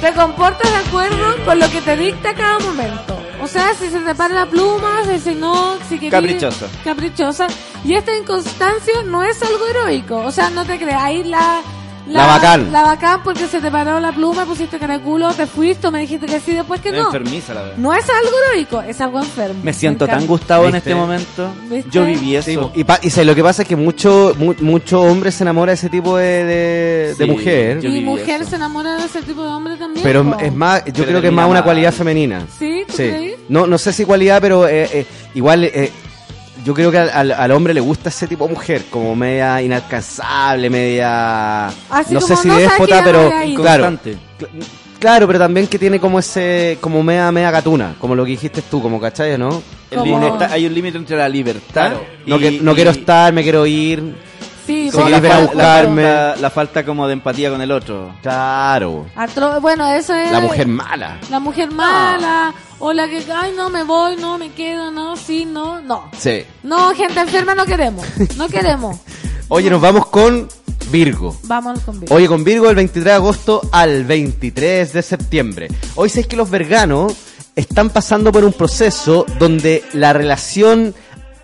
[0.00, 3.18] Te comportas de acuerdo con lo que te dicta cada momento.
[3.40, 6.66] O sea, si se te para la pluma, si, si no, si querés- Caprichosa.
[6.84, 7.46] Caprichosa.
[7.84, 10.16] Y esta inconstancia no es algo heroico.
[10.18, 11.02] O sea, no te creas.
[11.02, 11.22] Ahí
[12.08, 12.20] la...
[12.20, 12.72] La bacán.
[12.72, 16.00] La bacán porque se te paró la pluma, pusiste cara de culo, te fuiste, me
[16.00, 17.06] dijiste que sí, después que no.
[17.06, 17.76] Enfermiza, la verdad.
[17.78, 19.60] No es algo heroico, es algo enfermo.
[19.62, 20.26] Me siento tan.
[20.26, 21.50] Gustavo en este momento.
[21.70, 21.90] ¿Viste?
[21.90, 22.70] Yo viví eso.
[22.74, 25.44] Sí, y, pa- y sé, lo que pasa es que mucho, mu- mucho hombre se
[25.44, 27.84] enamora de ese tipo de, de, de Sí, mujer.
[27.84, 28.50] Y mujer eso.
[28.50, 30.02] se enamora de ese tipo de hombre también.
[30.02, 31.64] Pero es más, yo Pero creo que es más una mal.
[31.64, 32.42] cualidad femenina.
[32.58, 32.84] ¿Sí?
[32.86, 33.02] ¿Tú Sí.
[33.08, 33.38] crees?
[33.48, 35.90] No, no sé si cualidad, pero eh, eh, igual eh,
[36.68, 41.68] yo creo que al, hombre le gusta ese tipo de mujer, como media inalcanzable, media...
[41.88, 43.98] Así no sé si no déspota, pero claro,
[44.98, 48.60] claro, pero también que tiene como ese, como media, media gatuna, como lo que dijiste
[48.60, 49.62] tú, como cachai, ¿no?
[49.90, 51.92] El Como- límite- está- hay un límite entre la libertad
[52.26, 54.14] No, y- que, no y- quiero estar, me quiero ir.
[54.66, 56.02] Sí, que la, fal- la buscarme.
[56.02, 58.14] falta, la falta como de empatía con el otro.
[58.20, 59.06] Claro.
[59.16, 60.30] Atro- bueno, eso es...
[60.30, 61.16] La mujer mala.
[61.30, 65.44] La mujer mala, o la que, ay, no, me voy, no, me quedo, no, sí,
[65.44, 66.10] no, no.
[66.18, 66.44] Sí.
[66.62, 68.06] No, gente enferma no queremos,
[68.36, 68.96] no queremos.
[69.48, 70.48] Oye, nos vamos con
[70.90, 71.36] Virgo.
[71.44, 72.14] Vamos con Virgo.
[72.14, 75.68] Oye, con Virgo del 23 de agosto al 23 de septiembre.
[75.94, 77.14] Hoy sé que los verganos
[77.56, 80.94] están pasando por un proceso donde la relación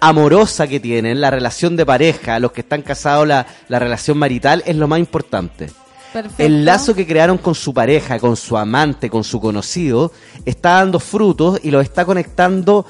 [0.01, 4.63] amorosa que tienen, la relación de pareja, los que están casados, la, la relación marital,
[4.67, 5.71] es lo más importante.
[6.15, 6.43] Perfecto.
[6.45, 10.13] El lazo que crearon con su pareja, con su amante, con su conocido,
[10.45, 12.87] está dando frutos y los está conectando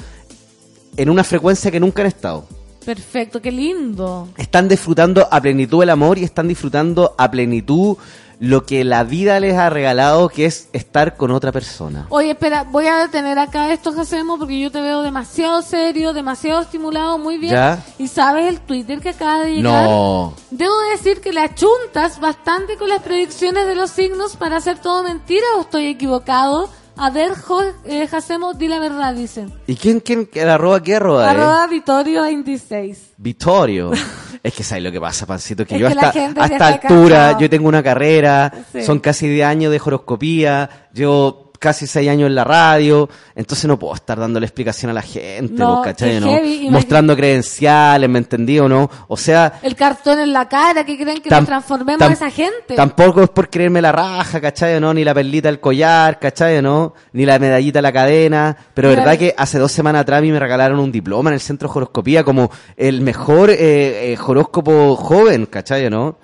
[0.94, 2.46] en una frecuencia que nunca han estado.
[2.84, 4.28] Perfecto, qué lindo.
[4.36, 7.96] Están disfrutando a plenitud el amor y están disfrutando a plenitud
[8.40, 12.06] lo que la vida les ha regalado, que es estar con otra persona.
[12.10, 16.12] Oye, espera, voy a detener acá esto que hacemos porque yo te veo demasiado serio,
[16.12, 17.54] demasiado estimulado, muy bien.
[17.54, 17.84] ¿Ya?
[17.98, 19.84] ¿Y sabes el Twitter que acaba de llegar?
[19.84, 20.34] No.
[20.50, 25.02] Debo decir que la chuntas bastante con las predicciones de los signos para hacer todo
[25.02, 26.68] mentira o estoy equivocado.
[26.96, 27.32] A ver,
[27.86, 29.52] eh, Jacemo, di la verdad, dicen.
[29.66, 31.30] ¿Y quién, quién, el arroba qué arroba es?
[31.30, 33.14] Arroba Vitorio 26.
[33.16, 33.90] Vittorio.
[34.42, 36.54] es que sabes lo que pasa, Pancito, que Es yo que hasta, gente a ya
[36.54, 38.82] esta está altura, yo tengo una carrera, Sí.
[38.84, 43.78] son casi 10 años de horoscopía, llevo casi 6 años en la radio, entonces no
[43.78, 46.26] puedo estar dándole explicación a la gente, No, vos, ¿cachai, no?
[46.28, 48.90] heavy, Mostrando credenciales, ¿me entendí o no?
[49.08, 52.74] O sea, El cartón en la cara, que creen que nos transformemos a esa gente.
[52.74, 54.80] Tampoco es por creerme la raja, ¿cachai?
[54.80, 54.92] ¿no?
[54.92, 56.60] Ni la perlita del collar, ¿cachai?
[56.60, 56.94] ¿no?
[57.12, 58.56] Ni la medallita de la cadena.
[58.74, 59.02] Pero Claro.
[59.02, 61.68] verdad que hace dos semanas atrás a mí me regalaron un diploma en el centro
[61.68, 63.56] de horoscopía como el mejor eh,
[64.12, 65.88] eh, horóscopo joven, ¿cachai?
[65.88, 66.18] ¿no?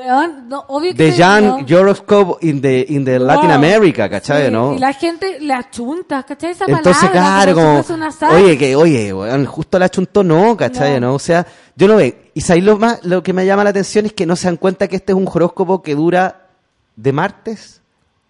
[0.00, 1.78] Weón, no, obvio que The Young no.
[1.78, 3.26] Horoscope in the, in the Wow.
[3.26, 4.46] Latin America, ¿cachai?
[4.46, 4.74] Sí, ¿no?
[4.74, 6.52] Y la gente le achunta, ¿cachai?
[6.52, 10.94] Esa Entonces, palabra, claro, como oye, que, oye, weón, justo la chuntó, no, ¿cachai?
[10.94, 11.08] No.
[11.08, 11.14] No.
[11.14, 11.46] O sea,
[11.76, 12.14] yo no veo.
[12.32, 14.56] Y sabéis lo más, lo que me llama la atención es que no se dan
[14.56, 16.46] cuenta que este es un horóscopo que dura
[16.96, 17.82] de martes,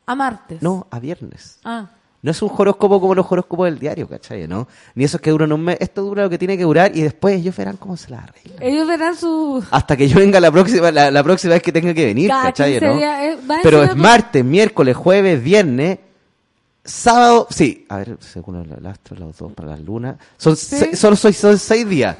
[0.06, 0.60] A martes.
[0.62, 1.58] no, a viernes.
[1.64, 1.86] Ah.
[2.22, 4.46] No es un horóscopo como los horóscopos del diario, ¿cachai?
[4.46, 4.68] ¿no?
[4.94, 5.78] Ni esos que duran un mes.
[5.80, 8.62] Esto dura lo que tiene que durar y después ellos verán cómo se la arreglan.
[8.62, 9.64] Ellos verán su...
[9.70, 12.42] Hasta que yo venga la próxima, la, la próxima vez que tenga que venir, Cada
[12.44, 12.72] ¿cachai?
[12.78, 12.98] 15 ¿no?
[13.00, 15.98] eh, Pero es martes, miércoles, jueves, viernes,
[16.84, 20.76] sábado, sí, a ver, según el astro, los dos para las lunas, son, Sí.
[20.76, 22.16] se- solo soy, son seis días.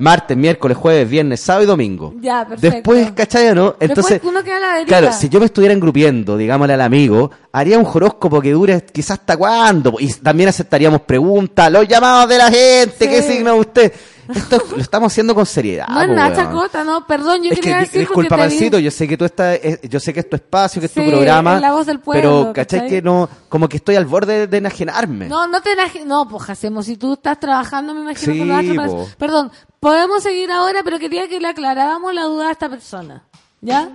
[0.00, 2.14] Martes, miércoles, jueves, viernes, sábado y domingo.
[2.20, 2.74] Ya, perfecto.
[2.76, 3.76] Después, ¿cachai no?
[3.78, 7.86] Entonces, uno queda la claro, si yo me estuviera engrupiendo, digámosle al amigo, haría un
[7.86, 9.94] horóscopo que dure quizás hasta cuándo.
[9.98, 13.08] Y también aceptaríamos preguntas, los llamados de la gente, Sí.
[13.08, 13.92] ¿qué signo usted?
[14.28, 15.86] Esto lo estamos haciendo con seriedad.
[15.88, 18.90] No es nada chacota, no, perdón, yo Es que, quería di- decir disculpa, Pancito, yo
[18.90, 21.56] sé que tú estás, eh, yo sé que es tu espacio, que es tu programa,
[21.56, 22.88] es la voz del pueblo, pero ¿cachai?
[22.88, 25.26] que no, como que estoy al borde de, enajenarme.
[25.28, 26.86] No, no te enaje- No, pues hacemos.
[26.86, 29.06] Si tú estás trabajando, me imagino Sí, que lo.
[29.18, 33.24] Perdón, podemos seguir ahora, pero quería que le aclaráramos la duda a esta persona.
[33.62, 33.90] ¿Ya?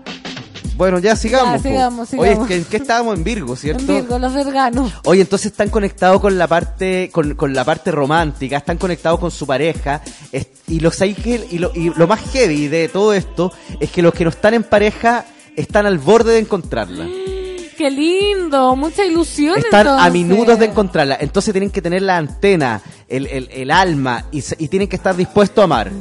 [0.75, 1.53] Bueno, ya sigamos.
[1.53, 1.63] Ya, po.
[1.69, 2.51] sigamos, Oye, sigamos.
[2.51, 3.93] ¿en qué estábamos en Virgo, En cierto?
[3.93, 4.91] Virgo, los verganos.
[5.05, 9.31] Oye, entonces están conectados con la parte, con, con la parte romántica, están conectados con
[9.31, 13.13] su pareja, es- y los hay que- y lo, y lo más heavy de todo
[13.13, 15.25] esto es que los que no están en pareja
[15.55, 17.05] están al borde de encontrarla.
[17.77, 19.57] Qué lindo, mucha ilusión.
[19.57, 21.17] Están a minutos de encontrarla.
[21.19, 25.15] Entonces tienen que tener la antena, el, el, el alma y, y tienen que estar
[25.15, 25.91] dispuestos a amar.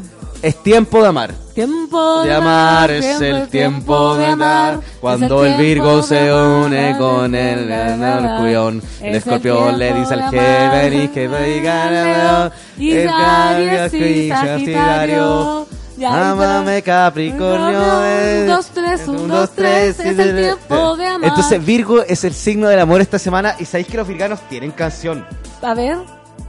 [0.44, 1.32] Es tiempo de amar.
[1.54, 4.80] Tiempo De amar es el tiempo de amar.
[5.00, 11.08] Cuando el Virgo se une con el escorpión, el escorpión le dice al que vení
[11.08, 15.66] que diga Y Sagitario.
[16.06, 17.80] Ámame Capricornio.
[17.80, 21.28] Un, dos, tres, un, dos, tres, es el tiempo de amar.
[21.30, 24.72] Entonces Virgo es el signo del amor esta semana y sabéis que los virganos tienen
[24.72, 25.24] canción.
[25.62, 25.96] A ver,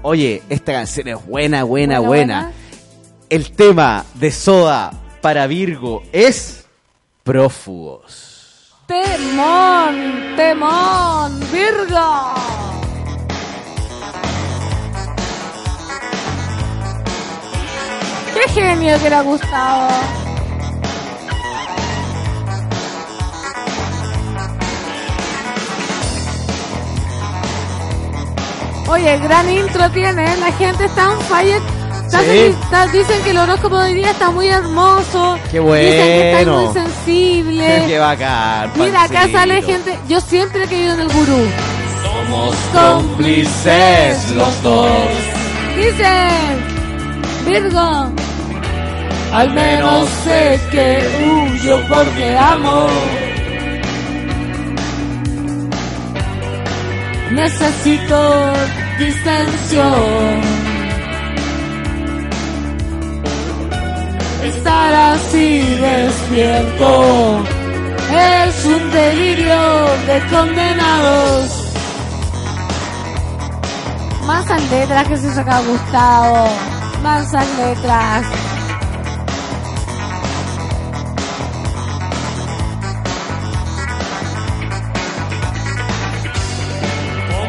[0.01, 2.51] Oye, esta canción es buena, buena, Buena, buena.
[3.27, 6.65] El tema de Soda para Virgo es
[7.23, 8.71] prófugos.
[8.85, 12.33] temón, temón, Virgo.
[18.35, 19.87] Qué genio que era Gustavo.
[28.87, 31.84] Oye, gran intro tiene, la gente está on fire.
[32.05, 32.25] Está Sí.
[32.25, 35.37] feliz, está- dicen que el horóscopo de hoy día está muy hermoso.
[35.51, 36.65] Qué Dicen que está bueno.
[36.65, 37.83] muy sensible.
[37.87, 38.71] Qué bacán.
[38.75, 39.97] Mira, acá sale gente.
[40.07, 41.47] Yo siempre he querido en el gurú.
[42.03, 44.89] Somos cómplices los dos.
[45.75, 46.27] Dice
[47.45, 48.11] Virgo.
[49.33, 52.87] Al menos sé que huyo porque amo.
[57.31, 58.53] Necesito
[58.99, 60.64] distensión.
[64.45, 67.43] Estar así despierto
[68.11, 71.65] es un delirio de condenados.
[74.27, 76.47] Más letras que se saca Gustavo.
[77.01, 78.25] Más letras.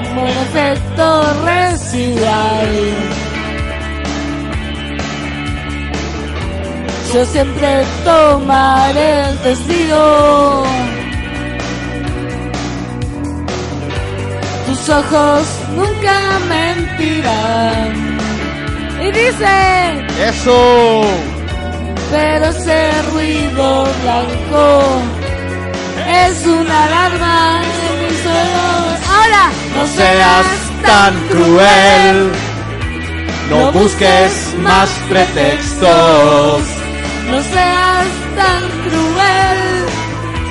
[0.09, 3.26] Como efecto residual.
[7.15, 10.65] Yo siempre tomaré el testigo.
[14.67, 15.47] Tus ojos
[15.77, 16.19] nunca
[16.49, 18.19] mentirán.
[19.01, 21.03] Y dice, Eso.
[22.11, 24.83] pero ese ruido blanco
[26.09, 29.09] es una alarma en mis oídos.
[29.11, 30.47] Ahora, No seas
[30.83, 32.33] tan cruel.
[33.51, 36.63] No busques más pretextos.
[37.31, 39.87] No seas tan cruel,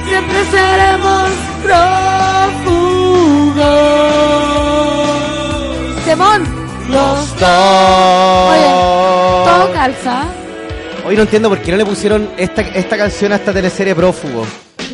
[0.07, 1.29] siempre seremos
[1.63, 2.95] prófugos.
[6.05, 6.43] Temón,
[6.89, 8.49] los dos.
[8.51, 8.71] Oye,
[9.45, 10.25] todo calza.
[11.05, 14.45] Hoy no entiendo por qué no le pusieron esta, esta canción a esta teleserie prófugo.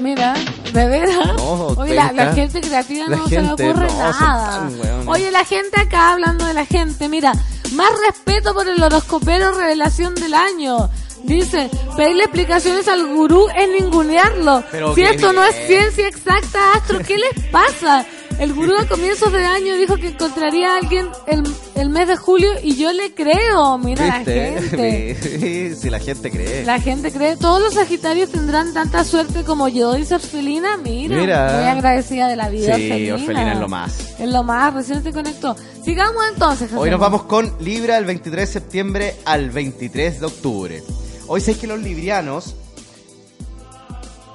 [0.01, 0.33] Mira,
[0.73, 1.35] de veras.
[1.37, 4.69] No, Oye, la, gente creativa La no se le ocurre no, nada.
[5.05, 7.33] Oye, la gente acá hablando de la gente, mira,
[7.73, 10.89] más respeto por el horoscopero revelación del año.
[11.23, 14.64] Dice, pedirle explicaciones al gurú es ningunearlo.
[14.72, 18.06] Pero si esto no es ciencia exacta, Astro, ¿qué les pasa?
[18.39, 21.43] El gurú a comienzos de año dijo que encontraría a alguien el,
[21.76, 23.77] el mes de julio y yo le creo.
[23.77, 25.76] Mira la gente.
[25.80, 26.65] si la gente cree.
[26.65, 30.77] La gente cree, todos los sagitarios tendrán tanta suerte como yo, dice Orfelina.
[30.77, 31.53] Mira, Mira.
[31.53, 32.76] muy agradecida de la vida.
[32.77, 33.14] Sí, Orfelina.
[33.14, 33.99] Orfelina es lo más.
[34.19, 35.56] Es lo más, recién se conectó.
[35.85, 36.72] Sigamos entonces.
[36.76, 40.84] Hoy nos vamos con Libra del 23 de septiembre al 23 de octubre.
[41.33, 42.55] Hoy sé que los librianos,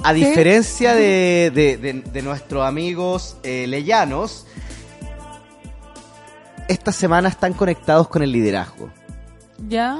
[0.02, 4.46] a diferencia de, de- de- de nuestros amigos eh, leyanos,
[6.68, 8.88] esta semana están conectados con el liderazgo.
[9.68, 9.98] ¿Ya?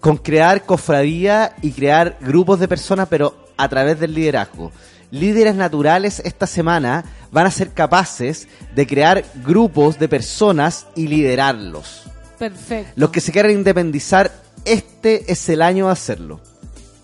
[0.00, 4.70] Con crear cofradía y crear grupos de personas, pero a través del liderazgo.
[5.10, 12.02] Líderes naturales esta semana van a ser capaces de crear grupos de personas y liderarlos.
[12.38, 12.92] Perfecto.
[12.96, 16.40] Los que se quieran independizar, este es el año de hacerlo.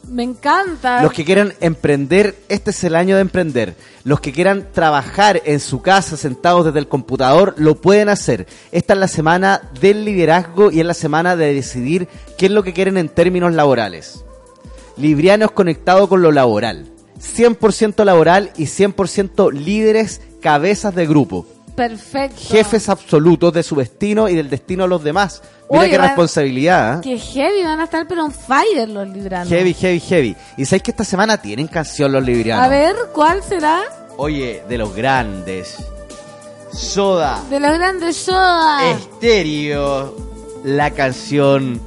[0.08, 1.02] Me encanta.
[1.02, 3.76] Los que quieran emprender, este es el año de emprender.
[4.02, 8.48] Los que quieran trabajar en su casa sentados desde el computador, lo pueden hacer.
[8.72, 12.64] Esta es la semana del liderazgo y es la semana de decidir qué es lo
[12.64, 14.24] que quieren en términos laborales.
[14.96, 16.90] Librianos conectado con lo laboral.
[17.20, 21.46] 100% laboral y 100% líderes, cabezas de grupo.
[21.88, 22.36] Perfecto.
[22.48, 25.40] Jefes absolutos de su destino y del destino de los demás.
[25.70, 26.98] Mira Oye, qué van- responsabilidad.
[26.98, 27.00] ¿eh?
[27.02, 29.48] Que heavy van a estar, pero on fire los libranos.
[29.48, 30.36] Heavy, heavy, heavy.
[30.58, 32.64] Y sabéis que esta semana tienen canción los librianos.
[32.66, 33.80] A ver, ¿cuál será?
[34.18, 35.76] Oye, de los grandes.
[36.72, 38.96] Soda, De los grandes sodas.
[39.00, 40.14] Estéreo.
[40.64, 41.80] La canción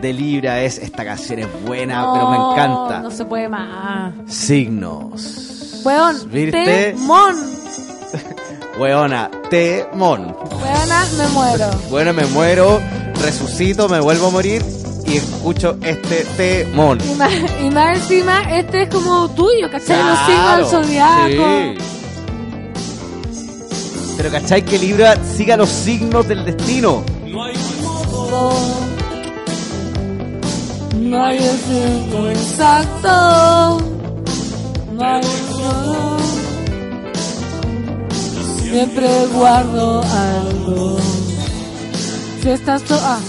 [0.00, 0.78] de Libra es.
[0.78, 3.00] Esta canción es buena, No, pero me encanta.
[3.00, 4.14] No se puede más.
[4.26, 5.82] Signos.
[5.84, 6.94] Weón, ¿Viste?
[6.94, 7.36] temón.
[8.78, 10.36] Weona, temón.
[10.62, 11.70] Weona, me muero.
[11.90, 12.80] Bueno, me muero,
[13.22, 14.62] resucito, me vuelvo a morir.
[15.06, 16.98] y escucho este temón.
[17.08, 17.32] Y más,
[17.64, 20.02] y más encima, este es como tuyo, ¿cachai?
[20.02, 21.48] Los signos del zodiaco.
[21.72, 21.78] sí.
[24.16, 27.04] Pero ¿cachai que Libra siga los signos del destino?
[30.96, 33.78] No hay el tiempo exacto.
[34.92, 36.15] No hay solo.
[38.70, 40.98] Siempre guardo algo.
[42.42, 43.20] Si estás to ah,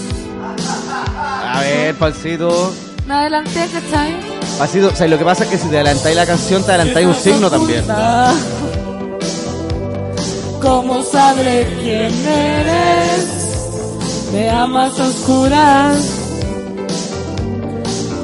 [1.54, 2.72] A ver, Pancito.
[3.06, 4.16] me adelanté, ¿cachai?
[4.58, 7.06] Pancito, o sea, lo que pasa es que si te adelantáis la canción, te adelantáis
[7.06, 7.84] un signo también.
[10.60, 13.28] ¿Cómo sabré quién eres?
[14.32, 15.98] Me amas a oscuras.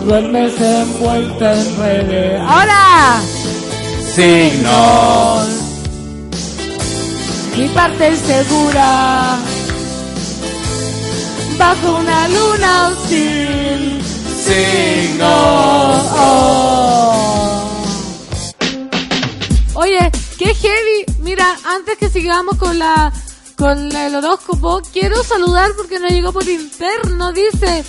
[0.05, 2.41] Duermes envuelta en redes.
[2.41, 3.21] ¡Ahora!
[4.15, 5.64] Signos.
[7.57, 9.37] Mi parte es segura.
[11.57, 14.03] Bajo una luna hostil.
[14.45, 16.07] Signos.
[16.17, 17.85] Oh.
[19.75, 21.05] Oye, qué heavy.
[21.21, 23.13] Mira, antes que sigamos con la
[23.57, 27.33] con el horóscopo, quiero saludar porque nos llegó por interno.
[27.33, 27.85] Dice,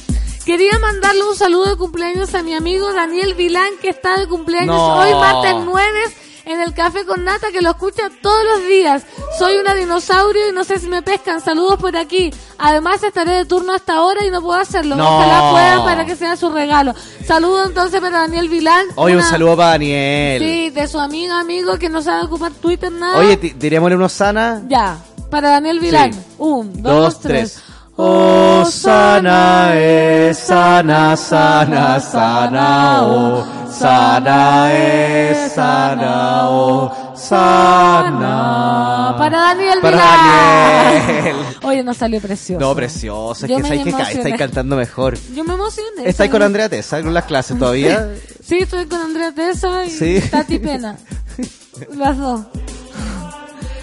[0.46, 4.76] quería mandarle un saludo de cumpleaños a mi amigo Daniel Vilán que está de cumpleaños
[4.76, 4.96] No.
[5.00, 6.00] hoy martes 9
[6.46, 9.04] en el café con nata que lo escucha todos los días.
[9.40, 11.42] Soy una dinosaurio y no sé si me pescan.
[11.42, 12.32] Saludos por aquí.
[12.58, 14.96] Además estaré de turno hasta ahora y no puedo hacerlo.
[14.96, 15.18] No.
[15.18, 16.94] Ojalá puedan para que sea su regalo.
[17.26, 18.86] Saludo entonces para Daniel Vilán.
[18.96, 20.42] Oye, un saludo para Daniel.
[20.42, 23.18] Sí, de su amigo, amigo que no sabe ocupar Twitter nada.
[23.18, 24.62] Oye, diríamosle unos sana.
[24.68, 24.98] Ya,
[25.30, 26.14] para Daniel Vilán.
[26.14, 26.20] Sí.
[26.38, 27.54] Un, dos, Dos, tres.
[27.54, 27.75] tres.
[27.98, 39.16] Oh, sana es, sana, sana, sana, oh, sana es, sana, oh, sana.
[39.18, 39.98] Para Daniel Para.
[39.98, 41.36] Daniel.
[41.64, 42.60] Oye, nos salió precioso.
[42.60, 44.20] No, precioso, es Yo que me sabes que ca- emocioné.
[44.22, 45.18] estáis cantando mejor.
[45.34, 46.04] Yo me emocioné.
[46.06, 46.44] ¿Estáis con.
[46.44, 48.10] Andrea Tessa en las clases todavía?
[48.46, 50.22] Sí, estoy con Andrea Tesa y Sí.
[50.30, 50.96] Tati Pena.
[51.96, 52.42] Las dos.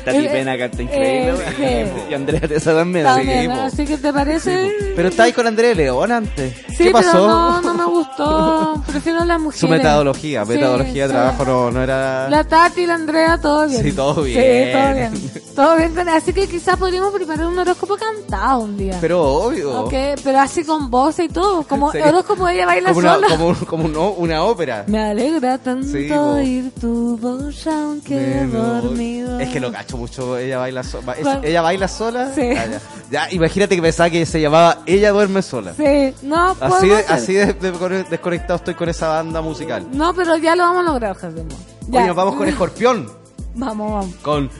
[0.04, 1.44] Tati Eh, Pena canta eh, increíble.
[1.56, 2.02] sí.
[2.10, 3.04] Y Andrea Tessa también.
[3.04, 4.72] También, sí, así que te parece.
[4.96, 6.54] Pero estáis con Andrea León antes.
[6.76, 7.12] Sí, ¿Qué pasó?
[7.12, 8.82] pero no, no me gustó.
[8.90, 9.60] Prefiero las mujeres.
[9.60, 11.14] Su metodología, Sí, metodología de sí.
[11.14, 12.28] trabajo no, no era...
[12.30, 13.82] La Tati y la Andrea, todo bien.
[13.82, 14.72] Sí, todo Sí, bien.
[14.72, 15.12] todo bien.
[15.54, 15.96] Todo bien.
[16.08, 18.96] Así que quizás podríamos preparar un horóscopo cantado un día.
[19.00, 19.82] Pero obvio.
[19.82, 19.92] Ok,
[20.24, 21.62] pero así con voz y todo.
[21.64, 23.26] Como Sería horóscopo ella baila como una, sola.
[23.28, 24.84] como, como un- una ópera.
[24.86, 29.38] Me alegra tanto Sí, oír tu voz aunque he dormido.
[29.40, 31.16] Es que lo cacho mucho, ella baila sola.
[31.42, 32.32] ¿Ella baila sola?
[32.34, 32.50] Sí.
[32.56, 32.80] Ah, ya.
[33.10, 35.74] Ya, imagínate que pensaba que se llamaba Ella duerme sola.
[35.76, 39.86] Sí, no, Así, de, así de, de desconectado estoy con esa banda musical.
[39.92, 41.46] No, pero ya lo vamos a lograr, Jardín.
[41.88, 41.98] Ya.
[41.98, 43.10] Oye, nos vamos con Escorpión.
[43.54, 44.14] Vamos, vamos.
[44.22, 44.50] Con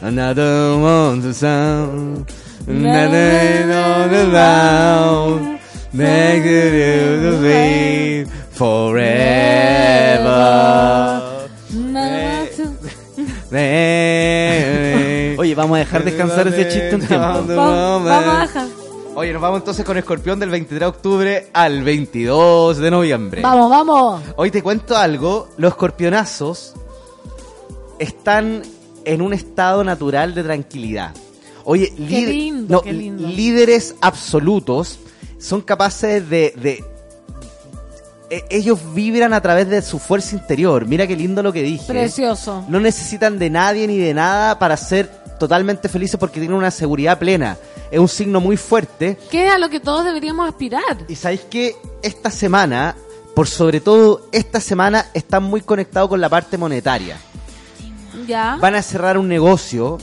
[0.00, 2.26] Another one to sound
[2.66, 5.60] Another on the round
[5.92, 9.08] to be Forever
[12.56, 12.72] to-
[15.38, 17.26] Oye, vamos a dejar descansar ese chiste un tiempo.
[17.26, 18.68] Vamos, vamos a dejar.
[19.16, 23.42] Oye, nos vamos entonces con Escorpión del 23 de octubre al 22 de noviembre.
[23.42, 24.22] Vamos, vamos.
[24.36, 25.48] Hoy te cuento algo.
[25.58, 26.74] Los escorpionazos
[27.98, 28.62] están
[29.04, 31.14] en un estado natural de tranquilidad.
[31.64, 33.26] Oye, líder- lindo, no, qué lindo.
[33.28, 34.98] líderes absolutos
[35.38, 36.84] son capaces de, de-
[38.30, 40.86] e- ellos vibran a través de su fuerza interior.
[40.86, 41.86] Mira qué lindo lo que dije.
[41.86, 42.64] Precioso.
[42.68, 45.08] No necesitan de nadie ni de nada para ser
[45.38, 47.56] totalmente felices porque tienen una seguridad plena.
[47.90, 49.16] Es un signo muy fuerte.
[49.30, 50.82] Que es a lo que todos deberíamos aspirar.
[51.08, 52.96] Y sabéis que esta semana,
[53.34, 57.16] por sobre todo esta semana, están muy conectados con la parte monetaria.
[58.26, 58.56] Ya.
[58.60, 59.98] Van a cerrar un negocio,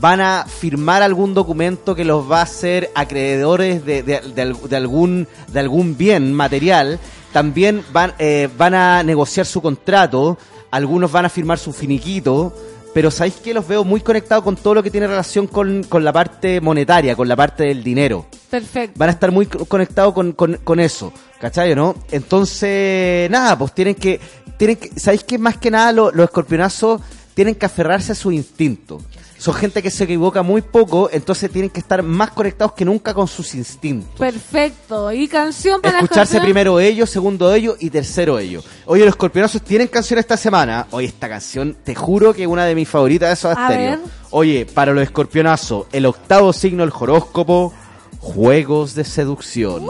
[0.00, 4.68] van a firmar algún documento que los va a hacer acreedores de, de- de al-
[4.68, 6.98] de algún, de algún bien material.
[7.32, 10.36] También van, eh, van a negociar su contrato,
[10.70, 12.52] algunos van a firmar su finiquito.
[12.92, 16.02] Pero sabéis que los veo muy conectados con todo lo que tiene relación con, con
[16.02, 18.98] la parte monetaria, con la parte del dinero Perfecto.
[18.98, 21.94] van a estar muy co- conectados con, con, con eso, ¿cachai no?
[22.10, 24.18] Entonces, nada, pues tienen que,
[24.56, 27.00] tienen que, ¿sabéis que más que nada lo- los escorpionazos
[27.40, 29.00] tienen que aferrarse a su instinto?
[29.38, 33.14] Son gente que se equivoca muy poco, entonces tienen que estar más conectados que nunca
[33.14, 34.18] con sus instintos.
[34.18, 35.10] Perfecto.
[35.10, 38.62] ¿Y canción para Escucharse primero ellos, segundo ellos y tercero ellos.
[38.84, 40.86] Oye, los escorpionazos tienen canción esta semana.
[40.90, 43.90] Oye, esta canción, te juro que es una de mis favoritas de esos A Stereo.
[43.92, 44.00] ver.
[44.32, 47.72] Oye, para los escorpionazos, el octavo signo del horóscopo,
[48.18, 49.86] juegos de seducción.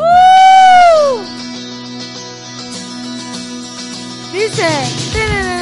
[4.32, 5.60] Dice.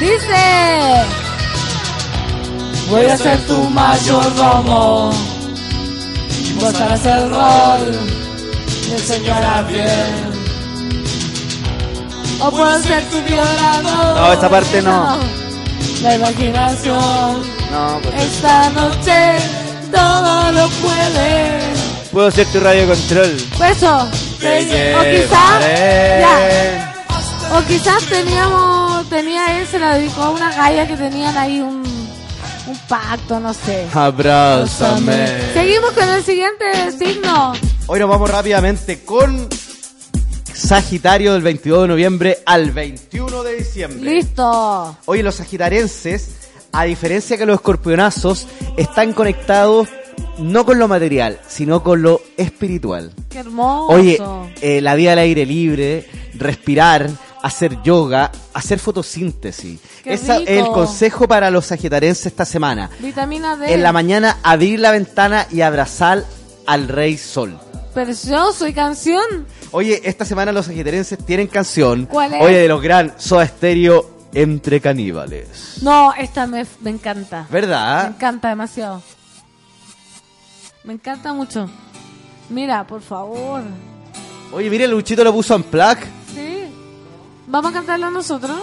[0.00, 1.04] Dice,
[2.88, 5.10] voy a este ser tu mayordomo
[6.30, 7.98] y vos el rol
[8.88, 10.30] del señor Abiel.
[12.40, 14.16] O puedo ser tu violador.
[14.16, 15.18] No, esa parte no.
[16.02, 17.42] La imaginación.
[17.70, 19.36] No, pues, Esta noche
[19.92, 21.60] todo lo puede.
[22.10, 23.36] puedo ser tu radio control.
[23.58, 24.08] Pues eso.
[24.40, 25.60] Te o quizás.
[26.20, 26.94] Ya.
[27.54, 29.08] O quizás teníamos.
[29.10, 31.80] Tenía él, se la dedicó a una galla que tenían ahí un.
[32.66, 33.86] Un pacto, no sé.
[33.92, 35.52] Abrázame.
[35.54, 37.52] Seguimos con el siguiente signo.
[37.86, 39.48] Hoy nos vamos rápidamente con
[40.60, 44.14] Sagitario del 22 de noviembre al 21 de diciembre.
[44.14, 44.96] Listo.
[45.06, 46.32] Oye, los sagitarenses,
[46.70, 48.46] a diferencia que los escorpionazos,
[48.76, 49.88] están conectados
[50.38, 53.10] no con lo material, sino con lo espiritual.
[53.30, 53.86] Qué hermoso.
[53.86, 54.18] Oye,
[54.60, 57.08] eh, la vida al aire libre, respirar,
[57.42, 59.80] hacer yoga, hacer fotosíntesis.
[60.04, 62.90] Qué Ese es el consejo para los sagitarenses esta semana.
[63.00, 63.72] Vitamina D.
[63.72, 66.22] En la mañana abrir la ventana y abrazar
[66.66, 67.58] al rey sol.
[67.94, 69.46] Precioso y canción.
[69.72, 72.06] Oye, esta semana los sagitarenses tienen canción.
[72.06, 72.42] ¿Cuál es?
[72.42, 75.78] Oye, de los gran Soda Stereo Entre Caníbales.
[75.82, 77.46] No, esta me, me encanta.
[77.48, 78.08] Me ¿Verdad?
[78.08, 79.02] encanta demasiado.
[80.84, 81.68] Me encanta mucho.
[82.48, 83.62] Mira, por favor.
[84.52, 86.04] Oye, mire, Luchito lo puso en plaque.
[86.34, 86.64] Sí.
[87.48, 88.56] ¿Vamos a cantarlo nosotros?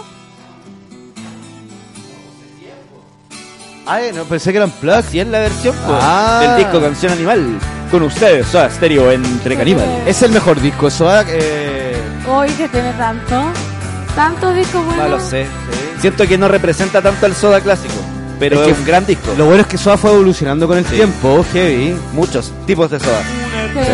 [3.86, 5.06] Ay, no, pensé que era en plaque.
[5.06, 6.40] Así es la versión pues, Ah.
[6.42, 7.58] del disco Canción Animal.
[7.90, 10.06] Con ustedes, Soda Stereo entre caníbales.
[10.06, 11.24] Es el mejor disco de Soda.
[11.28, 11.96] Eh...
[12.30, 13.42] Hoy que tiene tanto.
[14.14, 15.04] Tantos discos buenos.
[15.08, 15.46] No lo sé.
[16.00, 17.94] Siento que no representa tanto al Soda clásico,
[18.38, 19.32] pero Es es, que un gran disco.
[19.38, 20.96] Lo bueno es que Soda fue evolucionando con el Sí.
[20.96, 21.96] tiempo, heavy.
[22.12, 23.22] Muchos tipos de Soda.
[23.72, 23.84] Que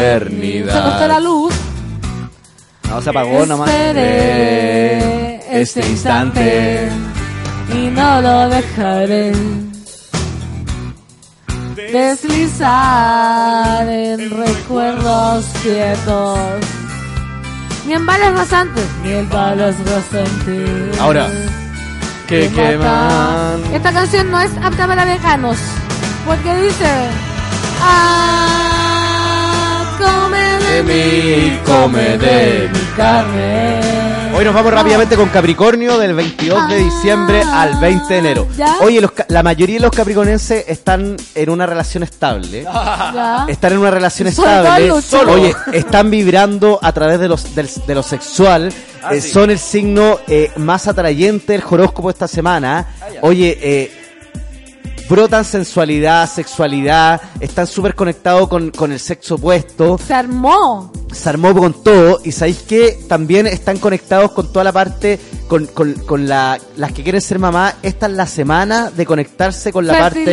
[0.66, 1.54] Se cortó la luz.
[2.88, 3.68] No, se apagó nomás.
[3.70, 6.88] Esperé este instante
[7.72, 9.32] y no lo dejaré
[11.94, 16.38] deslizar en recuerdos quietos.
[17.86, 20.98] Ni en balas rasantes, ni en balas rasantes.
[20.98, 21.28] Ahora,
[22.26, 23.62] que que queman.
[23.72, 25.58] Esta canción no es apta para veganos,
[26.26, 26.90] porque dice:
[27.80, 29.14] Ah,
[29.98, 33.80] come de mí, come de mi carne.
[34.36, 38.48] Hoy nos vamos rápidamente con Capricornio del 22 de diciembre al 20 de enero.
[38.50, 38.76] Ah, ¿Ya?
[38.80, 42.64] Oye, los ca- la mayoría de los capricornenses están en una relación estable.
[43.14, 43.44] Ya.
[43.48, 44.90] Están en una relación estable.
[44.90, 48.72] Oye, están vibrando a través de, los, del- de lo sexual.
[49.04, 49.30] Ah, Eh, sí.
[49.30, 52.86] Son el signo eh, más atrayente del horóscopo esta semana.
[53.20, 53.92] Oye, eh,
[55.08, 57.20] brotan sensualidad, sexualidad.
[57.40, 59.98] Están súper conectados con, con el sexo opuesto.
[59.98, 60.92] Se armó.
[61.12, 65.18] se armó con todo y sabéis que también están conectados con toda la parte
[65.48, 69.72] con, con, con la, las que quieren ser mamá esta es la semana de conectarse
[69.72, 70.24] con la parte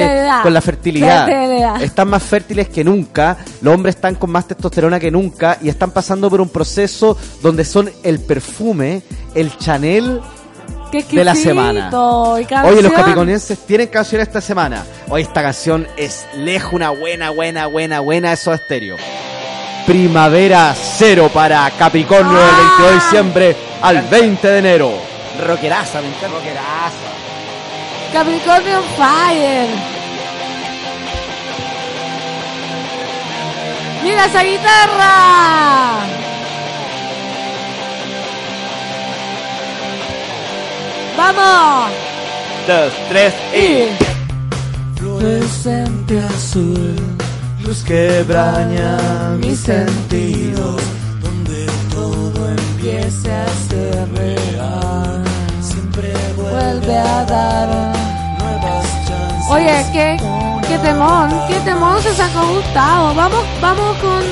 [0.42, 1.28] con la fertilidad.
[1.28, 1.82] Fertilidad.
[1.84, 5.92] están más fértiles que nunca los hombres están con más testosterona que nunca y están
[5.92, 9.04] pasando por un proceso donde son el perfume
[9.36, 10.22] el Chanel
[10.92, 11.90] Qué de la semana.
[11.92, 14.84] Oye, los capricornienses tienen canción esta semana.
[15.08, 18.98] Hoy esta canción es lejos una buena, buena, buena, buena de Soda Stereo.
[19.86, 24.92] Primavera cero para Capricornio del 22 de diciembre al 20 de enero.
[25.48, 26.38] Rockeraza, me encanta.
[28.12, 29.70] Capricornio on Fire.
[34.04, 36.31] Mira esa guitarra.
[41.22, 41.92] Vamos.
[42.68, 44.98] Dos, tres y.
[44.98, 46.96] Fluorescente azul,
[47.64, 48.98] Luz que braña
[49.40, 50.82] mis sentidos,
[51.22, 55.24] donde todo empiece a ser real.
[55.62, 57.68] Siempre vuelve a dar
[58.40, 59.52] nuevas chances.
[59.52, 60.18] Oye, qué,
[60.68, 63.14] qué temón, qué temón se sacó Gustavo.
[63.14, 64.24] Vamos, vamos con.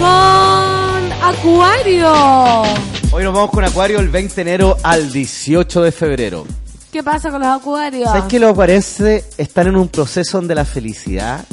[0.00, 2.64] Con Acuario.
[3.16, 6.44] Hoy nos vamos con Acuario el 20 de enero al 18 de febrero.
[6.90, 8.08] ¿Qué pasa con los acuarios?
[8.08, 11.44] ¿Sabes que los acuarenses están en un proceso donde la felicidad,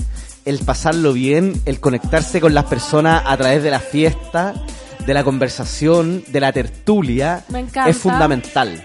[0.45, 4.53] el pasarlo bien, el conectarse con las personas a través de la fiesta,
[5.05, 7.89] de la conversación, de la tertulia, Me encanta.
[7.91, 8.83] es fundamental.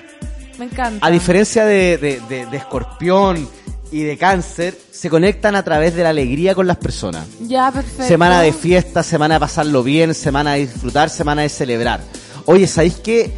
[0.59, 1.07] Me encanta.
[1.07, 3.49] A diferencia de, de, de- de escorpión
[3.91, 7.27] y de cáncer, se conectan a través de la alegría con las personas.
[7.41, 8.05] Ya, perfecto.
[8.05, 12.01] Semana de fiesta, semana de pasarlo bien, semana de disfrutar, semana de celebrar.
[12.47, 13.33] Oye, ¿sabéis que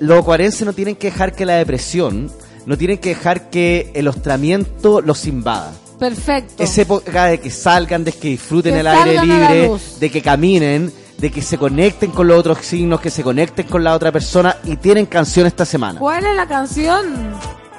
[0.00, 2.30] los acuarenses no tienen que dejar que la depresión,
[2.66, 5.72] no tienen que dejar que el ostramiento los invada?
[5.98, 6.62] Perfecto.
[6.62, 9.70] Es época de que salgan, de que disfruten Que el aire libre,
[10.00, 13.84] de que caminen, de que se conecten con los otros signos, que se conecten con
[13.84, 16.00] la otra persona y tienen canción esta semana.
[16.00, 17.34] ¿Cuál es la canción?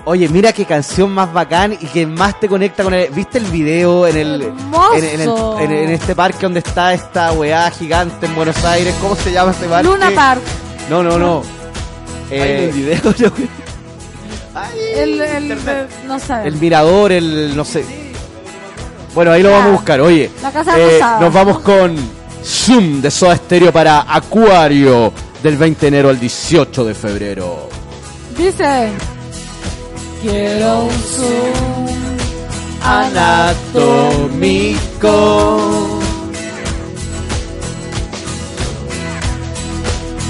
[0.07, 3.09] Oye, mira qué canción más bacán y que más te conecta con el...
[3.09, 4.41] ¿Viste el video en el...
[4.43, 5.29] En, en el-
[5.59, 8.93] en- en este parque donde está esta weá gigante en Buenos Aires?
[9.01, 9.87] ¿Cómo se llama este parque?
[9.89, 10.41] Luna Park.
[10.91, 11.41] No, no, no.
[12.29, 13.31] Eh, el video, yo-
[14.95, 15.57] El, el, el-
[16.07, 17.55] no el mirador, el...
[17.57, 17.83] no sé.
[19.15, 20.01] Bueno, ahí lo vamos a buscar.
[20.01, 21.95] Oye, La Casa eh, nos vamos con
[22.43, 25.11] Zoom de Soda Stereo para Acuario
[25.41, 27.69] del 20 de enero al 18 de febrero.
[28.37, 28.91] Dice.
[30.21, 31.85] Quiero un zoom
[32.85, 34.29] Anatómico.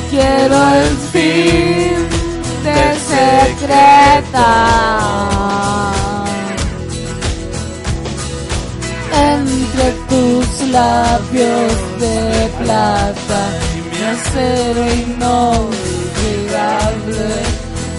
[0.09, 2.07] Quiero el fin
[2.63, 2.81] de
[3.11, 4.49] secreta.
[9.33, 12.17] Entre tus labios de
[12.59, 13.41] plata,
[13.91, 17.31] mi acero inolvidable.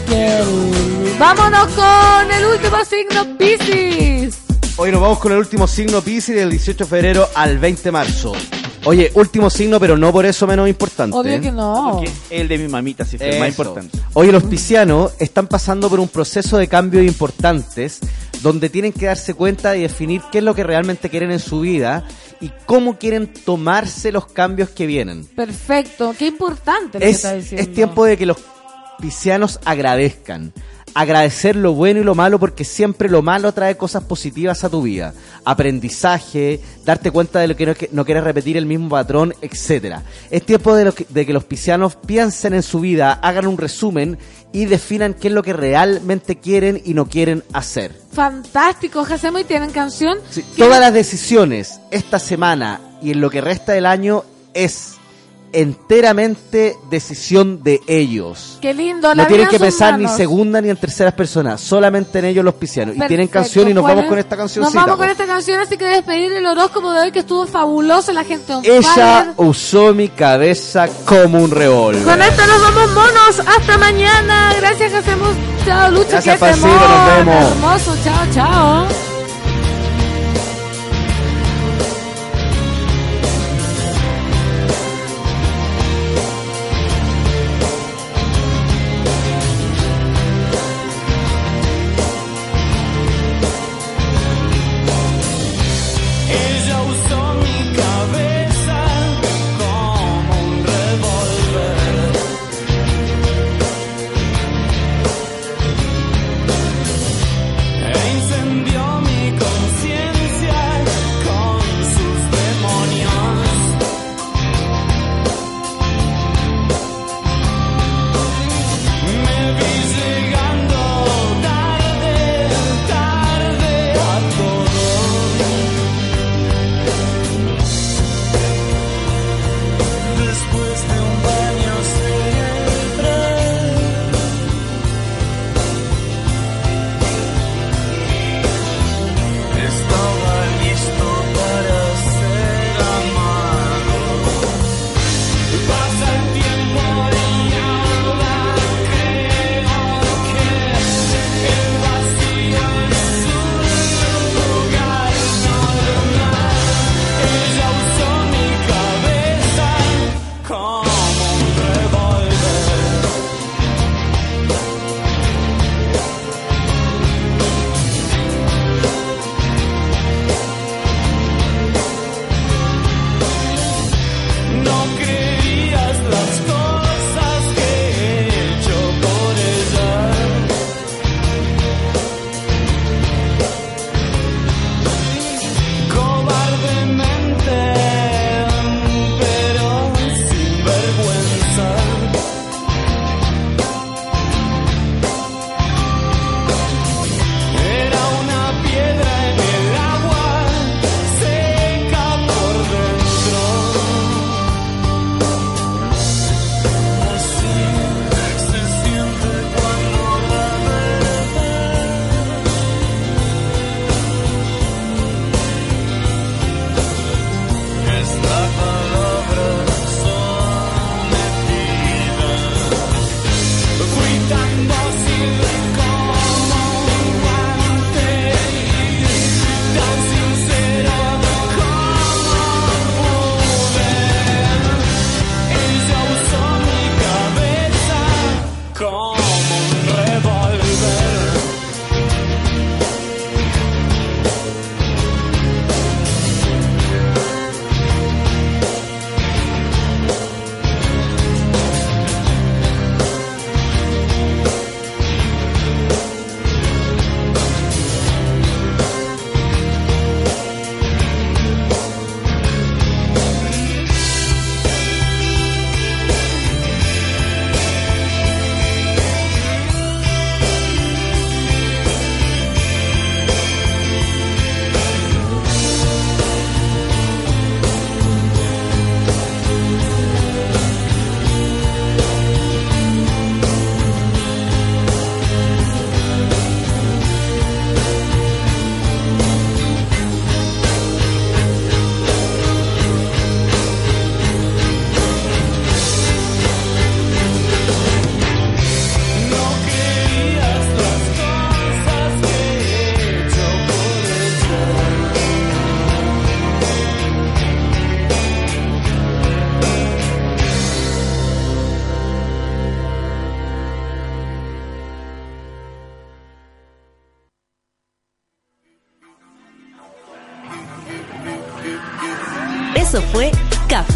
[0.07, 0.47] Quiero-
[1.19, 4.39] Vámonos con el último signo Piscis.
[4.77, 7.93] Hoy nos vamos con el último signo Pisces del 18 de febrero al 20 de
[7.93, 8.33] marzo.
[8.85, 11.17] Oye, último signo, pero no por eso menos importante.
[11.17, 11.93] Obvio que no.
[11.99, 13.99] Porque el de mi mamita, sí, fue el más importante.
[14.13, 17.99] Oye, los piscianos están pasando por un proceso de cambios importantes
[18.43, 21.61] donde tienen que darse cuenta y definir qué es lo que realmente quieren en su
[21.61, 22.07] vida
[22.41, 25.25] y cómo quieren tomarse los cambios que vienen.
[25.25, 27.63] Perfecto, qué importante lo que Es, está diciendo.
[27.69, 28.37] es tiempo de que los
[29.01, 30.53] piscianos agradezcan.
[30.95, 34.81] Agradecer lo bueno y lo malo porque siempre lo malo trae cosas positivas a tu
[34.81, 35.13] vida.
[35.45, 40.05] Aprendizaje, darte cuenta de lo que no, que no quieres repetir el mismo patrón, etcétera.
[40.31, 43.59] Es tiempo de, lo que- de que los piscianos piensen en su vida, hagan un
[43.59, 44.17] resumen
[44.53, 47.93] y definan qué es lo que realmente quieren y no quieren hacer.
[48.13, 50.17] Fantástico, hacemos y tienen canción.
[50.31, 54.25] Sí, todas las decisiones esta semana y en lo que resta del año
[54.55, 54.95] es
[55.61, 58.59] enteramente decisión de ellos.
[58.61, 62.19] Qué lindo, la No tienen en que pensar ni segunda ni en terceras personas, solamente
[62.19, 62.95] en ellos los piscianos.
[62.97, 64.09] Y tienen canción y nos ¿cuál vamos es?
[64.11, 64.81] con esta Nos cancioncita.
[64.81, 68.25] vamos con esta canción, así que despedir el horóscopo de hoy que estuvo fabuloso, la
[68.25, 69.31] gente on Ella fire.
[69.37, 72.03] usó mi cabeza como un revólver.
[72.05, 74.55] Con esto nos vamos monos, hasta mañana.
[74.61, 75.31] Gracias que hacemos.
[75.65, 76.71] Chao, Lucho, Gracias, que temón.
[76.71, 77.51] nos vemos.
[77.53, 79.06] Hermoso, chao, chao.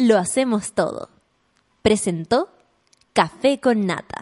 [0.00, 1.10] lo hacemos todo.
[1.82, 2.48] Presentó
[3.12, 4.19] Café con Nata.